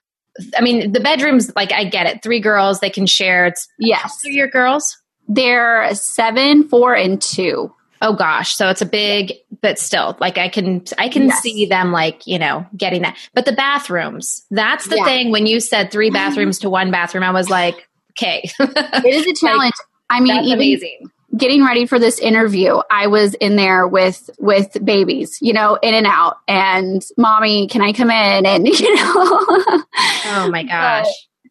I 0.56 0.60
mean, 0.60 0.92
the 0.92 1.00
bedrooms, 1.00 1.50
like, 1.56 1.72
I 1.72 1.84
get 1.84 2.06
it. 2.06 2.22
Three 2.22 2.40
girls, 2.40 2.80
they 2.80 2.90
can 2.90 3.06
share. 3.06 3.46
It's 3.46 3.66
yes 3.78 4.20
three 4.20 4.34
your 4.34 4.48
girls. 4.48 4.96
They're 5.28 5.94
seven 5.94 6.68
four 6.68 6.94
and 6.94 7.20
two 7.20 7.72
Oh 8.02 8.12
gosh. 8.12 8.54
So 8.54 8.68
it's 8.68 8.82
a 8.82 8.86
big, 8.86 9.32
but 9.62 9.78
still, 9.78 10.18
like 10.20 10.36
I 10.36 10.50
can, 10.50 10.84
I 10.98 11.08
can 11.08 11.28
Yes. 11.28 11.40
see 11.40 11.64
them 11.64 11.92
like, 11.92 12.26
you 12.26 12.38
know, 12.38 12.66
getting 12.76 13.00
that. 13.00 13.16
But 13.32 13.46
the 13.46 13.52
bathrooms, 13.52 14.44
that's 14.50 14.86
the 14.86 14.96
Yeah. 14.96 15.04
thing. 15.06 15.30
When 15.30 15.46
you 15.46 15.60
said 15.60 15.90
three 15.90 16.08
mm-hmm. 16.08 16.14
bathrooms 16.14 16.58
to 16.58 16.68
one 16.68 16.90
bathroom, 16.90 17.24
I 17.24 17.30
was 17.30 17.48
like, 17.48 17.88
okay, 18.12 18.42
it 18.60 19.04
is 19.14 19.26
a 19.26 19.32
challenge 19.34 19.72
i 20.08 20.20
mean 20.20 20.44
even 20.44 20.52
amazing. 20.52 21.10
getting 21.36 21.64
ready 21.64 21.84
for 21.86 21.98
this 21.98 22.18
interview 22.18 22.78
i 22.90 23.06
was 23.08 23.34
in 23.34 23.56
there 23.56 23.86
with 23.86 24.30
with 24.38 24.76
babies 24.84 25.38
you 25.40 25.52
know 25.52 25.76
in 25.82 25.94
and 25.94 26.06
out 26.06 26.36
and 26.46 27.02
mommy 27.18 27.66
can 27.66 27.82
i 27.82 27.92
come 27.92 28.10
in 28.10 28.46
and 28.46 28.66
you 28.80 28.94
know 28.94 29.82
Oh 30.28 30.48
my 30.50 30.64
gosh. 30.64 31.06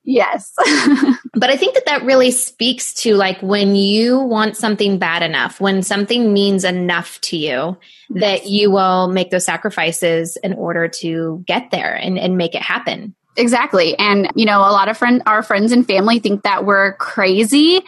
Yes. 0.05 0.53
But 1.37 1.49
I 1.49 1.57
think 1.57 1.73
that 1.73 1.85
that 1.85 2.05
really 2.05 2.31
speaks 2.31 2.93
to 3.01 3.15
like 3.15 3.41
when 3.41 3.75
you 3.75 4.19
want 4.19 4.55
something 4.55 4.97
bad 4.97 5.21
enough, 5.21 5.59
when 5.59 5.83
something 5.83 6.31
means 6.31 6.63
enough 6.63 7.19
to 7.21 7.37
you, 7.37 7.77
that 8.11 8.47
you 8.47 8.71
will 8.71 9.09
make 9.09 9.31
those 9.31 9.43
sacrifices 9.43 10.37
in 10.37 10.53
order 10.53 10.87
to 10.87 11.43
get 11.45 11.71
there 11.71 11.93
and, 11.93 12.17
and 12.17 12.37
make 12.37 12.55
it 12.55 12.61
happen. 12.61 13.15
exactly. 13.35 13.97
And 13.99 14.31
you 14.33 14.45
know 14.45 14.59
a 14.59 14.71
lot 14.71 14.87
of 14.87 14.97
friend 14.97 15.21
our 15.25 15.43
friends 15.43 15.73
and 15.73 15.85
family 15.85 16.19
think 16.19 16.43
that 16.43 16.65
we're 16.65 16.93
crazy 16.93 17.81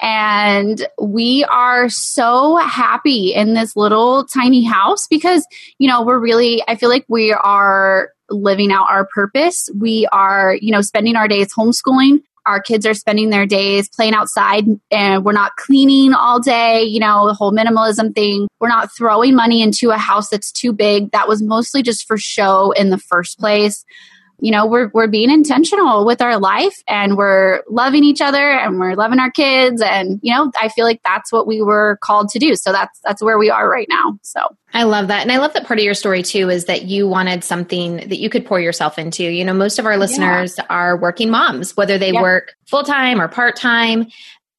and 0.00 0.86
we 1.00 1.44
are 1.50 1.88
so 1.88 2.56
happy 2.56 3.34
in 3.34 3.54
this 3.54 3.74
little 3.74 4.24
tiny 4.26 4.62
house 4.62 5.08
because 5.08 5.44
you 5.78 5.88
know 5.88 6.02
we're 6.02 6.20
really 6.20 6.62
i 6.68 6.76
feel 6.76 6.88
like 6.88 7.04
we 7.08 7.32
are 7.32 8.10
living 8.32 8.72
out 8.72 8.90
our 8.90 9.06
purpose. 9.06 9.68
We 9.78 10.06
are 10.12 10.56
you 10.60 10.72
know 10.72 10.80
spending 10.80 11.16
our 11.16 11.28
days 11.28 11.54
homeschooling. 11.54 12.22
Our 12.44 12.60
kids 12.60 12.86
are 12.86 12.94
spending 12.94 13.30
their 13.30 13.46
days 13.46 13.88
playing 13.88 14.14
outside 14.14 14.64
and 14.90 15.24
we're 15.24 15.30
not 15.30 15.54
cleaning 15.54 16.12
all 16.12 16.40
day 16.40 16.82
you 16.82 16.98
know 16.98 17.28
the 17.28 17.34
whole 17.34 17.52
minimalism 17.52 18.14
thing. 18.14 18.48
We're 18.60 18.68
not 18.68 18.90
throwing 18.96 19.34
money 19.34 19.62
into 19.62 19.90
a 19.90 19.98
house 19.98 20.28
that's 20.28 20.50
too 20.50 20.72
big. 20.72 21.12
That 21.12 21.28
was 21.28 21.42
mostly 21.42 21.82
just 21.82 22.06
for 22.06 22.18
show 22.18 22.72
in 22.72 22.90
the 22.90 22.98
first 22.98 23.38
place 23.38 23.84
you 24.40 24.50
know 24.50 24.66
we're 24.66 24.90
we're 24.94 25.06
being 25.06 25.30
intentional 25.30 26.04
with 26.04 26.20
our 26.20 26.38
life 26.38 26.76
and 26.88 27.16
we're 27.16 27.62
loving 27.68 28.04
each 28.04 28.20
other 28.20 28.50
and 28.50 28.78
we're 28.78 28.94
loving 28.94 29.18
our 29.18 29.30
kids 29.30 29.80
and 29.82 30.18
you 30.22 30.34
know 30.34 30.50
I 30.60 30.68
feel 30.68 30.84
like 30.84 31.00
that's 31.04 31.32
what 31.32 31.46
we 31.46 31.62
were 31.62 31.98
called 32.02 32.28
to 32.30 32.38
do 32.38 32.54
so 32.56 32.72
that's 32.72 32.98
that's 33.04 33.22
where 33.22 33.38
we 33.38 33.50
are 33.50 33.68
right 33.68 33.86
now 33.88 34.18
so 34.22 34.40
I 34.74 34.84
love 34.84 35.08
that. 35.08 35.20
And 35.20 35.30
I 35.30 35.36
love 35.36 35.52
that 35.52 35.66
part 35.66 35.78
of 35.80 35.84
your 35.84 35.92
story 35.92 36.22
too 36.22 36.48
is 36.48 36.64
that 36.64 36.84
you 36.86 37.06
wanted 37.06 37.44
something 37.44 37.96
that 37.96 38.16
you 38.16 38.30
could 38.30 38.46
pour 38.46 38.58
yourself 38.58 38.98
into. 38.98 39.22
You 39.22 39.44
know, 39.44 39.52
most 39.52 39.78
of 39.78 39.84
our 39.84 39.98
listeners 39.98 40.58
are 40.70 40.96
working 40.96 41.28
moms, 41.28 41.76
whether 41.76 41.98
they 41.98 42.12
Yeah. 42.12 42.22
work 42.22 42.54
full 42.66 42.82
time 42.82 43.20
or 43.20 43.28
part 43.28 43.54
time. 43.56 44.06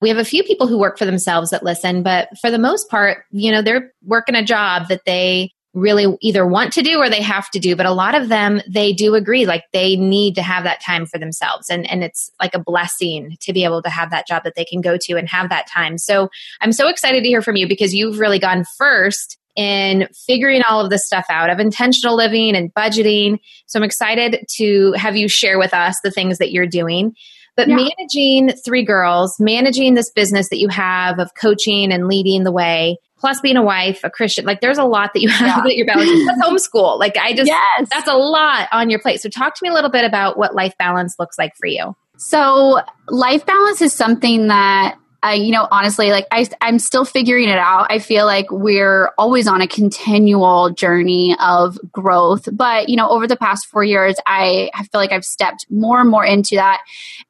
we 0.01 0.09
have 0.09 0.19
a 0.19 0.25
few 0.25 0.43
people 0.43 0.67
who 0.67 0.77
work 0.77 0.99
for 0.99 1.05
themselves 1.05 1.49
that 1.51 1.63
listen, 1.63 2.03
but 2.03 2.27
for 2.41 2.51
the 2.51 2.59
most 2.59 2.89
part, 2.89 3.23
you 3.31 3.51
know, 3.51 3.61
they're 3.63 3.91
working 4.05 4.35
a 4.35 4.43
job 4.43 4.89
that 4.89 5.01
they 5.05 5.49
really 5.73 6.05
either 6.21 6.45
want 6.45 6.71
to 6.73 6.81
do 6.81 6.99
or 6.99 7.09
they 7.09 7.21
have 7.21 7.49
to 7.49 7.59
do 7.59 7.75
but 7.75 7.85
a 7.85 7.91
lot 7.91 8.13
of 8.13 8.29
them 8.29 8.61
they 8.67 8.93
do 8.93 9.15
agree 9.15 9.45
like 9.45 9.63
they 9.73 9.95
need 9.95 10.35
to 10.35 10.43
have 10.43 10.63
that 10.63 10.81
time 10.81 11.05
for 11.05 11.17
themselves. 11.17 11.69
And 11.69 11.89
and 11.89 12.03
it's 12.03 12.31
like 12.39 12.53
a 12.53 12.59
blessing 12.59 13.37
to 13.41 13.53
be 13.53 13.63
able 13.63 13.81
to 13.81 13.89
have 13.89 14.11
that 14.11 14.27
job 14.27 14.43
that 14.43 14.55
they 14.55 14.65
can 14.65 14.81
go 14.81 14.97
to 15.01 15.13
and 15.13 15.27
have 15.29 15.49
that 15.49 15.67
time. 15.67 15.97
So 15.97 16.29
i'm 16.61 16.71
so 16.71 16.87
excited 16.87 17.23
to 17.23 17.29
hear 17.29 17.41
from 17.41 17.55
you 17.55 17.67
because 17.67 17.93
you've 17.93 18.19
really 18.19 18.39
gone 18.39 18.65
first 18.77 19.37
in 19.55 20.07
figuring 20.25 20.63
all 20.67 20.83
of 20.83 20.89
this 20.89 21.05
stuff 21.05 21.25
out 21.29 21.49
of 21.49 21.59
intentional 21.59 22.15
living 22.15 22.55
and 22.55 22.73
budgeting. 22.73 23.39
So 23.65 23.79
i'm 23.79 23.83
excited 23.83 24.45
to 24.57 24.93
have 24.93 25.15
you 25.15 25.27
share 25.27 25.57
with 25.57 25.73
us 25.73 25.95
the 26.03 26.11
things 26.11 26.37
that 26.37 26.51
you're 26.51 26.67
doing. 26.67 27.15
But 27.55 27.67
yeah. 27.67 27.75
managing 27.75 28.57
three 28.65 28.83
girls, 28.83 29.39
managing 29.39 29.93
this 29.93 30.09
business 30.09 30.49
that 30.49 30.57
you 30.57 30.69
have 30.69 31.19
of 31.19 31.35
coaching 31.39 31.91
and 31.91 32.07
leading 32.07 32.43
the 32.43 32.51
way, 32.51 32.97
plus 33.23 33.39
being 33.39 33.55
a 33.55 33.63
wife, 33.63 34.01
a 34.03 34.09
Christian, 34.09 34.43
like 34.43 34.59
there's 34.59 34.77
a 34.77 34.83
lot 34.83 35.11
that 35.13 35.21
you 35.21 35.29
have 35.29 35.47
yeah. 35.47 35.63
that 35.63 35.77
you're 35.77 35.85
balancing. 35.85 36.25
That's 36.25 36.41
homeschool. 36.45 36.99
Like 36.99 37.15
I 37.15 37.33
just, 37.33 37.47
yes. 37.47 37.87
that's 37.89 38.09
a 38.09 38.15
lot 38.15 38.67
on 38.73 38.89
your 38.89 38.99
plate. 38.99 39.21
So 39.21 39.29
talk 39.29 39.55
to 39.55 39.59
me 39.63 39.69
a 39.69 39.73
little 39.73 39.89
bit 39.89 40.03
about 40.03 40.37
what 40.37 40.53
life 40.53 40.77
balance 40.77 41.15
looks 41.17 41.37
like 41.37 41.55
for 41.55 41.67
you. 41.67 41.95
So 42.17 42.81
life 43.07 43.45
balance 43.45 43.81
is 43.81 43.93
something 43.93 44.47
that 44.47 44.97
I, 45.23 45.35
you 45.35 45.53
know, 45.53 45.69
honestly, 45.71 46.11
like 46.11 46.27
I, 46.31 46.49
I'm 46.59 46.79
still 46.79 47.05
figuring 47.05 47.47
it 47.47 47.57
out. 47.57 47.87
I 47.89 47.99
feel 47.99 48.25
like 48.25 48.47
we're 48.51 49.13
always 49.17 49.47
on 49.47 49.61
a 49.61 49.67
continual 49.69 50.71
journey 50.71 51.33
of 51.39 51.79
growth. 51.93 52.49
But, 52.51 52.89
you 52.89 52.97
know, 52.97 53.07
over 53.07 53.25
the 53.25 53.37
past 53.37 53.67
four 53.67 53.85
years, 53.85 54.17
I, 54.27 54.69
I 54.75 54.83
feel 54.83 54.99
like 54.99 55.13
I've 55.13 55.23
stepped 55.23 55.65
more 55.69 56.01
and 56.01 56.09
more 56.09 56.25
into 56.25 56.55
that. 56.55 56.83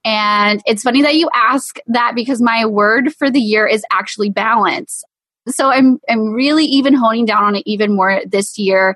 And 0.04 0.60
it's 0.66 0.82
funny 0.82 1.04
that 1.04 1.14
you 1.14 1.30
ask 1.36 1.78
that 1.86 2.14
because 2.16 2.42
my 2.42 2.66
word 2.66 3.14
for 3.14 3.30
the 3.30 3.40
year 3.40 3.68
is 3.68 3.86
actually 3.92 4.32
balance. 4.32 5.04
So 5.48 5.70
I'm, 5.70 6.00
I'm 6.10 6.34
really 6.34 6.66
even 6.66 6.94
honing 6.94 7.26
down 7.26 7.44
on 7.44 7.56
it 7.56 7.64
even 7.66 7.96
more 7.96 8.22
this 8.26 8.58
year. 8.58 8.96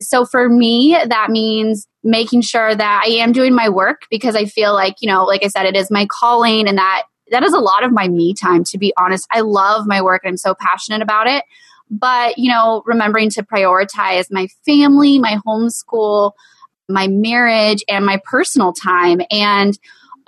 So 0.00 0.24
for 0.24 0.48
me, 0.48 0.96
that 1.06 1.30
means 1.30 1.86
making 2.04 2.42
sure 2.42 2.74
that 2.74 3.02
I 3.04 3.10
am 3.10 3.32
doing 3.32 3.54
my 3.54 3.68
work 3.68 4.02
because 4.10 4.36
I 4.36 4.44
feel 4.44 4.72
like, 4.72 4.96
you 5.00 5.08
know, 5.08 5.24
like 5.24 5.44
I 5.44 5.48
said, 5.48 5.66
it 5.66 5.76
is 5.76 5.90
my 5.90 6.06
calling 6.06 6.68
and 6.68 6.78
that 6.78 7.02
that 7.30 7.42
is 7.42 7.52
a 7.52 7.58
lot 7.58 7.84
of 7.84 7.92
my 7.92 8.08
me 8.08 8.32
time, 8.32 8.64
to 8.64 8.78
be 8.78 8.92
honest. 8.96 9.26
I 9.30 9.40
love 9.40 9.86
my 9.86 10.00
work 10.00 10.22
and 10.24 10.30
I'm 10.30 10.36
so 10.36 10.54
passionate 10.54 11.02
about 11.02 11.26
it. 11.26 11.44
But, 11.90 12.38
you 12.38 12.50
know, 12.50 12.82
remembering 12.86 13.30
to 13.30 13.42
prioritize 13.42 14.26
my 14.30 14.48
family, 14.66 15.18
my 15.18 15.38
homeschool, 15.46 16.32
my 16.88 17.06
marriage, 17.08 17.82
and 17.88 18.04
my 18.04 18.20
personal 18.24 18.72
time. 18.72 19.20
And 19.30 19.78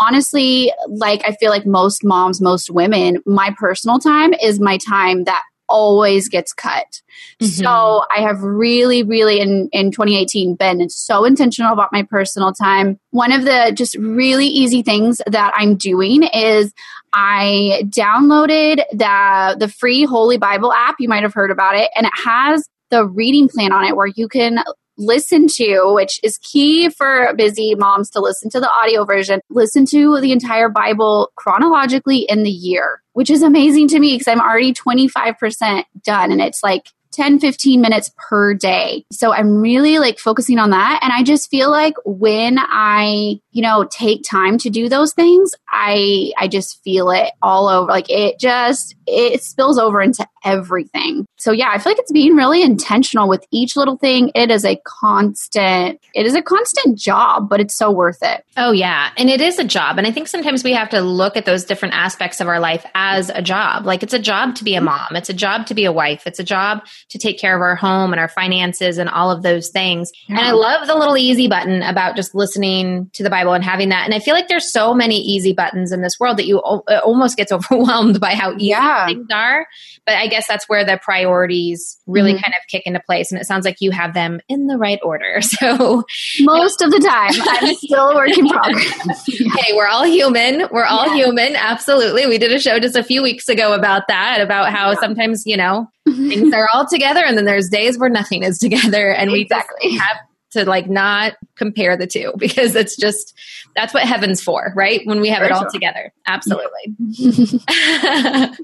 honestly, 0.01 0.73
like 0.89 1.23
I 1.25 1.33
feel 1.33 1.51
like 1.51 1.67
most 1.67 2.05
moms, 2.05 2.41
most 2.41 2.71
women, 2.71 3.23
my 3.27 3.55
personal 3.59 3.99
time 3.99 4.33
is 4.35 4.59
my 4.59 4.79
time 4.79 5.25
that 5.25 5.43
always 5.71 6.29
gets 6.29 6.53
cut. 6.53 7.01
Mm-hmm. 7.41 7.47
So 7.47 8.05
I 8.15 8.23
have 8.23 8.43
really, 8.43 9.05
really 9.05 9.41
in, 9.41 9.69
in 9.73 9.93
2018 9.93 10.57
been 10.57 10.91
so 10.91 11.25
intentional 11.25 11.73
about 11.73 11.93
my 11.93 12.03
personal 12.03 12.53
time. 12.53 12.99
One 13.11 13.31
of 13.31 13.45
the 13.45 13.73
just 13.75 13.95
really 13.97 14.47
easy 14.47 14.83
things 14.83 15.23
that 15.27 15.53
I'm 15.55 15.77
doing 15.77 16.25
is 16.25 16.75
I 17.13 17.85
downloaded 17.87 18.83
the 18.93 19.57
the 19.59 19.69
free 19.69 20.05
Holy 20.05 20.37
Bible 20.37 20.73
app. 20.73 20.97
You 20.99 21.09
might 21.09 21.23
have 21.23 21.35
heard 21.35 21.51
about 21.51 21.77
it, 21.77 21.91
and 21.97 22.07
it 22.07 22.13
has 22.25 22.65
the 22.91 23.05
reading 23.07 23.49
plan 23.49 23.73
on 23.73 23.85
it 23.85 23.97
where 23.97 24.07
you 24.07 24.29
can 24.29 24.63
listen 25.01 25.47
to, 25.49 25.93
which 25.95 26.21
is 26.23 26.39
key 26.39 26.91
for 26.91 27.33
busy 27.37 27.75
moms 27.75 28.11
to 28.11 28.21
listen 28.21 28.51
to 28.51 28.61
the 28.61 28.71
audio 28.71 29.05
version, 29.05 29.41
listen 29.51 29.87
to 29.87 30.21
the 30.21 30.31
entire 30.31 30.69
Bible 30.69 31.33
chronologically 31.37 32.27
in 32.29 32.43
the 32.43 32.51
year, 32.51 33.03
which 33.15 33.31
is 33.31 33.43
amazing 33.43 33.89
to 33.89 33.99
me 33.99 34.15
because 34.15 34.29
I'm 34.29 34.41
already 34.41 34.73
25% 34.73 35.85
done. 36.05 36.31
And 36.31 36.41
it's 36.41 36.63
like 36.63 36.85
10, 37.13 37.41
15 37.41 37.81
minutes 37.81 38.13
per 38.17 38.55
day. 38.55 39.05
So 39.11 39.33
I'm 39.33 39.61
really 39.61 39.99
like 39.99 40.19
focusing 40.19 40.59
on 40.59 40.71
that. 40.71 41.01
And 41.03 41.13
I 41.13 41.23
just 41.23 41.51
feel 41.51 41.71
like 41.71 41.95
when 42.05 42.57
I, 42.59 43.41
you 43.51 43.63
know, 43.63 43.85
take 43.85 44.23
time 44.23 44.59
to 44.59 44.71
do 44.71 44.89
those 44.89 45.13
things, 45.13 45.53
I, 45.69 46.33
I 46.39 46.47
just 46.47 46.83
feel 46.85 47.11
it 47.11 47.33
all 47.43 47.69
over. 47.69 47.91
Like 47.91 48.11
it 48.11 48.39
just, 48.39 48.95
it 49.07 49.43
spills 49.43 49.79
over 49.79 50.01
into 50.01 50.27
everything. 50.45 51.27
So 51.39 51.53
yeah, 51.53 51.71
I 51.73 51.79
feel 51.79 51.93
like 51.93 51.99
it's 51.99 52.13
being 52.13 52.35
really 52.35 52.63
intentional 52.63 53.29
with 53.29 53.47
each 53.51 53.77
little 53.77 53.97
thing. 53.97 54.31
It 54.35 54.51
is 54.51 54.65
a 54.65 54.81
constant, 54.85 56.01
it 56.15 56.27
is 56.27 56.35
a 56.35 56.43
constant 56.43 56.99
job, 56.99 57.49
but 57.49 57.61
it's 57.61 57.77
so 57.77 57.91
worth 57.91 58.19
it. 58.23 58.45
Oh 58.57 58.73
yeah. 58.73 59.11
And 59.17 59.31
it 59.31 59.41
is 59.41 59.59
a 59.59 59.65
job. 59.65 59.99
And 59.99 60.07
I 60.07 60.11
think 60.11 60.29
sometimes 60.29 60.65
we 60.65 60.73
have 60.73 60.91
to 60.91 61.01
look 61.01 61.37
at 61.37 61.47
those 61.47 61.65
different 61.65 61.95
aspects 61.95 62.41
of 62.41 62.49
our 62.49 62.61
life 62.61 62.85
as 62.95 63.31
a 63.31 63.43
job. 63.43 63.87
Like 63.87 64.03
it's 64.03 64.15
a 64.15 64.19
job 64.19 64.55
to 64.57 64.65
be 64.65 64.75
a 64.75 64.81
mom. 64.81 65.17
It's 65.17 65.29
a 65.29 65.35
job 65.35 65.67
to 65.67 65.75
be 65.75 65.85
a 65.85 65.93
wife. 65.93 66.27
It's 66.27 66.39
a 66.39 66.45
job 66.45 66.85
to 67.09 67.19
take 67.19 67.39
care 67.39 67.55
of 67.55 67.63
our 67.63 67.77
home 67.77 68.13
and 68.13 68.21
our 68.21 68.29
finances 68.29 68.99
and 68.99 69.09
all 69.09 69.31
of 69.31 69.43
those 69.43 69.69
things. 69.71 70.11
Yeah. 70.29 70.39
And 70.39 70.47
I 70.47 70.53
love 70.53 70.87
the 70.87 70.95
little 70.95 71.17
easy 71.17 71.49
button 71.49 71.83
about 71.83 72.17
just 72.17 72.35
listening 72.35 73.11
to 73.15 73.23
the 73.23 73.31
Bible 73.31 73.53
and 73.53 73.65
having 73.65 73.91
that. 73.91 74.05
And 74.05 74.15
I 74.15 74.19
feel 74.19 74.35
like 74.35 74.49
there's 74.49 74.71
so 74.71 74.95
many 74.95 75.17
easy 75.17 75.53
buttons 75.53 75.93
in 75.93 76.03
this 76.03 76.19
world 76.21 76.37
that 76.37 76.47
you 76.47 76.59
almost 76.59 77.37
gets 77.37 77.53
overwhelmed 77.53 78.21
by 78.21 78.35
how 78.35 78.55
easy 78.55 78.67
yeah. 78.67 79.07
things 79.07 79.29
are. 79.33 79.67
But 80.07 80.17
I 80.17 80.27
guess 80.31 80.49
that's 80.49 80.67
where 80.67 80.85
the 80.85 80.99
priorities 81.03 81.99
really 82.07 82.33
mm-hmm. 82.33 82.43
kind 82.43 82.55
of 82.55 82.67
kick 82.69 82.85
into 82.87 83.01
place. 83.01 83.31
And 83.31 83.39
it 83.39 83.45
sounds 83.45 83.67
like 83.67 83.77
you 83.81 83.91
have 83.91 84.15
them 84.15 84.41
in 84.49 84.67
the 84.67 84.79
right 84.79 84.99
order. 85.03 85.41
So 85.61 86.05
most 86.41 86.81
of 86.81 86.91
the 86.91 87.01
time, 87.01 87.33
I'm 87.43 87.75
still 87.75 88.11
a 88.11 88.15
work 88.15 88.31
in 88.31 88.49
progress. 88.49 89.25
hey, 89.59 89.75
we're 89.75 89.89
all 89.89 90.05
human. 90.05 90.69
We're 90.71 90.85
all 90.85 91.09
yeah. 91.09 91.25
human. 91.25 91.57
Absolutely. 91.57 92.27
We 92.27 92.39
did 92.39 92.53
a 92.53 92.59
show 92.59 92.79
just 92.79 92.97
a 92.97 93.03
few 93.03 93.23
weeks 93.23 93.49
ago 93.49 93.75
about 93.75 94.05
that, 94.09 94.41
about 94.41 94.73
how 94.73 94.95
sometimes, 94.95 95.43
you 95.45 95.57
know, 95.57 95.89
things 96.07 96.55
are 96.55 96.69
all 96.73 96.87
together 96.89 97.23
and 97.23 97.37
then 97.37 97.45
there's 97.45 97.69
days 97.69 97.99
where 97.99 98.09
nothing 98.09 98.43
is 98.43 98.59
together 98.59 99.13
and 99.13 99.31
exactly. 99.33 99.91
we 99.91 99.99
have 99.99 100.17
to 100.51 100.65
like 100.65 100.89
not 100.89 101.35
compare 101.57 101.97
the 101.97 102.07
two 102.07 102.33
because 102.39 102.75
it's 102.75 102.97
just 102.97 103.35
that's 103.77 103.95
what 103.95 104.03
heaven's 104.05 104.43
for 104.43 104.73
right? 104.75 105.03
When 105.05 105.21
we 105.21 105.29
have 105.29 105.43
it 105.43 105.53
all 105.53 105.71
together. 105.71 106.13
Absolutely. 106.27 106.95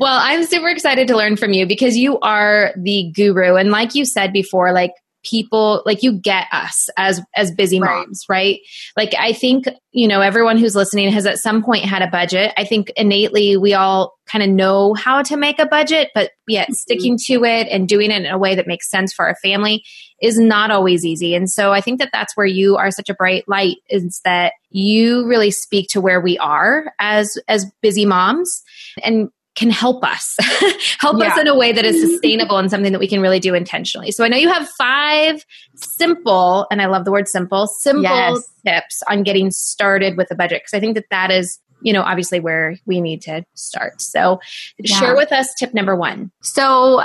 Well 0.00 0.18
i'm 0.20 0.44
super 0.44 0.68
excited 0.68 1.06
to 1.08 1.16
learn 1.16 1.36
from 1.36 1.52
you 1.52 1.66
because 1.66 1.96
you 1.96 2.18
are 2.20 2.72
the 2.76 3.10
guru. 3.14 3.56
And 3.56 3.70
like 3.70 3.94
you 3.94 4.04
said 4.04 4.32
before 4.32 4.72
like 4.72 4.92
people 5.22 5.82
like 5.86 6.02
you 6.02 6.12
get 6.12 6.46
us 6.52 6.88
as 6.96 7.20
as 7.36 7.50
busy 7.52 7.78
moms 7.78 8.24
right. 8.28 8.36
right 8.36 8.60
like 8.96 9.14
i 9.18 9.32
think 9.32 9.66
you 9.92 10.08
know 10.08 10.20
everyone 10.20 10.58
who's 10.58 10.74
listening 10.74 11.10
has 11.10 11.26
at 11.26 11.38
some 11.38 11.62
point 11.62 11.84
had 11.84 12.02
a 12.02 12.08
budget 12.08 12.52
i 12.56 12.64
think 12.64 12.90
innately 12.96 13.56
we 13.56 13.74
all 13.74 14.14
kind 14.26 14.42
of 14.42 14.50
know 14.50 14.94
how 14.94 15.22
to 15.22 15.36
make 15.36 15.58
a 15.58 15.66
budget 15.66 16.10
but 16.14 16.30
yet 16.48 16.64
mm-hmm. 16.64 16.74
sticking 16.74 17.18
to 17.18 17.44
it 17.44 17.68
and 17.68 17.88
doing 17.88 18.10
it 18.10 18.24
in 18.24 18.30
a 18.30 18.38
way 18.38 18.54
that 18.54 18.66
makes 18.66 18.90
sense 18.90 19.12
for 19.12 19.26
our 19.26 19.36
family 19.36 19.84
is 20.20 20.38
not 20.38 20.70
always 20.70 21.04
easy 21.04 21.34
and 21.34 21.50
so 21.50 21.72
i 21.72 21.80
think 21.80 21.98
that 21.98 22.10
that's 22.12 22.36
where 22.36 22.46
you 22.46 22.76
are 22.76 22.90
such 22.90 23.08
a 23.08 23.14
bright 23.14 23.44
light 23.48 23.76
is 23.88 24.20
that 24.24 24.52
you 24.70 25.26
really 25.26 25.50
speak 25.50 25.88
to 25.88 26.00
where 26.00 26.20
we 26.20 26.36
are 26.38 26.92
as 26.98 27.38
as 27.48 27.70
busy 27.80 28.04
moms 28.04 28.62
and 29.04 29.30
can 29.54 29.70
help 29.70 30.02
us 30.04 30.36
help 30.98 31.18
yeah. 31.18 31.26
us 31.26 31.38
in 31.38 31.46
a 31.46 31.54
way 31.54 31.72
that 31.72 31.84
is 31.84 32.00
sustainable 32.00 32.56
and 32.56 32.70
something 32.70 32.92
that 32.92 32.98
we 32.98 33.08
can 33.08 33.20
really 33.20 33.40
do 33.40 33.54
intentionally 33.54 34.10
so 34.10 34.24
i 34.24 34.28
know 34.28 34.36
you 34.36 34.48
have 34.48 34.68
five 34.70 35.44
simple 35.74 36.66
and 36.70 36.80
i 36.80 36.86
love 36.86 37.04
the 37.04 37.12
word 37.12 37.28
simple 37.28 37.66
simple 37.66 38.02
yes. 38.02 38.50
tips 38.66 39.02
on 39.08 39.22
getting 39.22 39.50
started 39.50 40.16
with 40.16 40.30
a 40.30 40.34
budget 40.34 40.62
because 40.62 40.76
i 40.76 40.80
think 40.80 40.94
that 40.94 41.04
that 41.10 41.30
is 41.30 41.58
you 41.82 41.92
know 41.92 42.02
obviously 42.02 42.40
where 42.40 42.76
we 42.86 43.00
need 43.00 43.20
to 43.20 43.44
start 43.54 44.00
so 44.00 44.40
yeah. 44.78 44.96
share 44.96 45.16
with 45.16 45.32
us 45.32 45.52
tip 45.54 45.74
number 45.74 45.94
one 45.96 46.30
so 46.42 47.02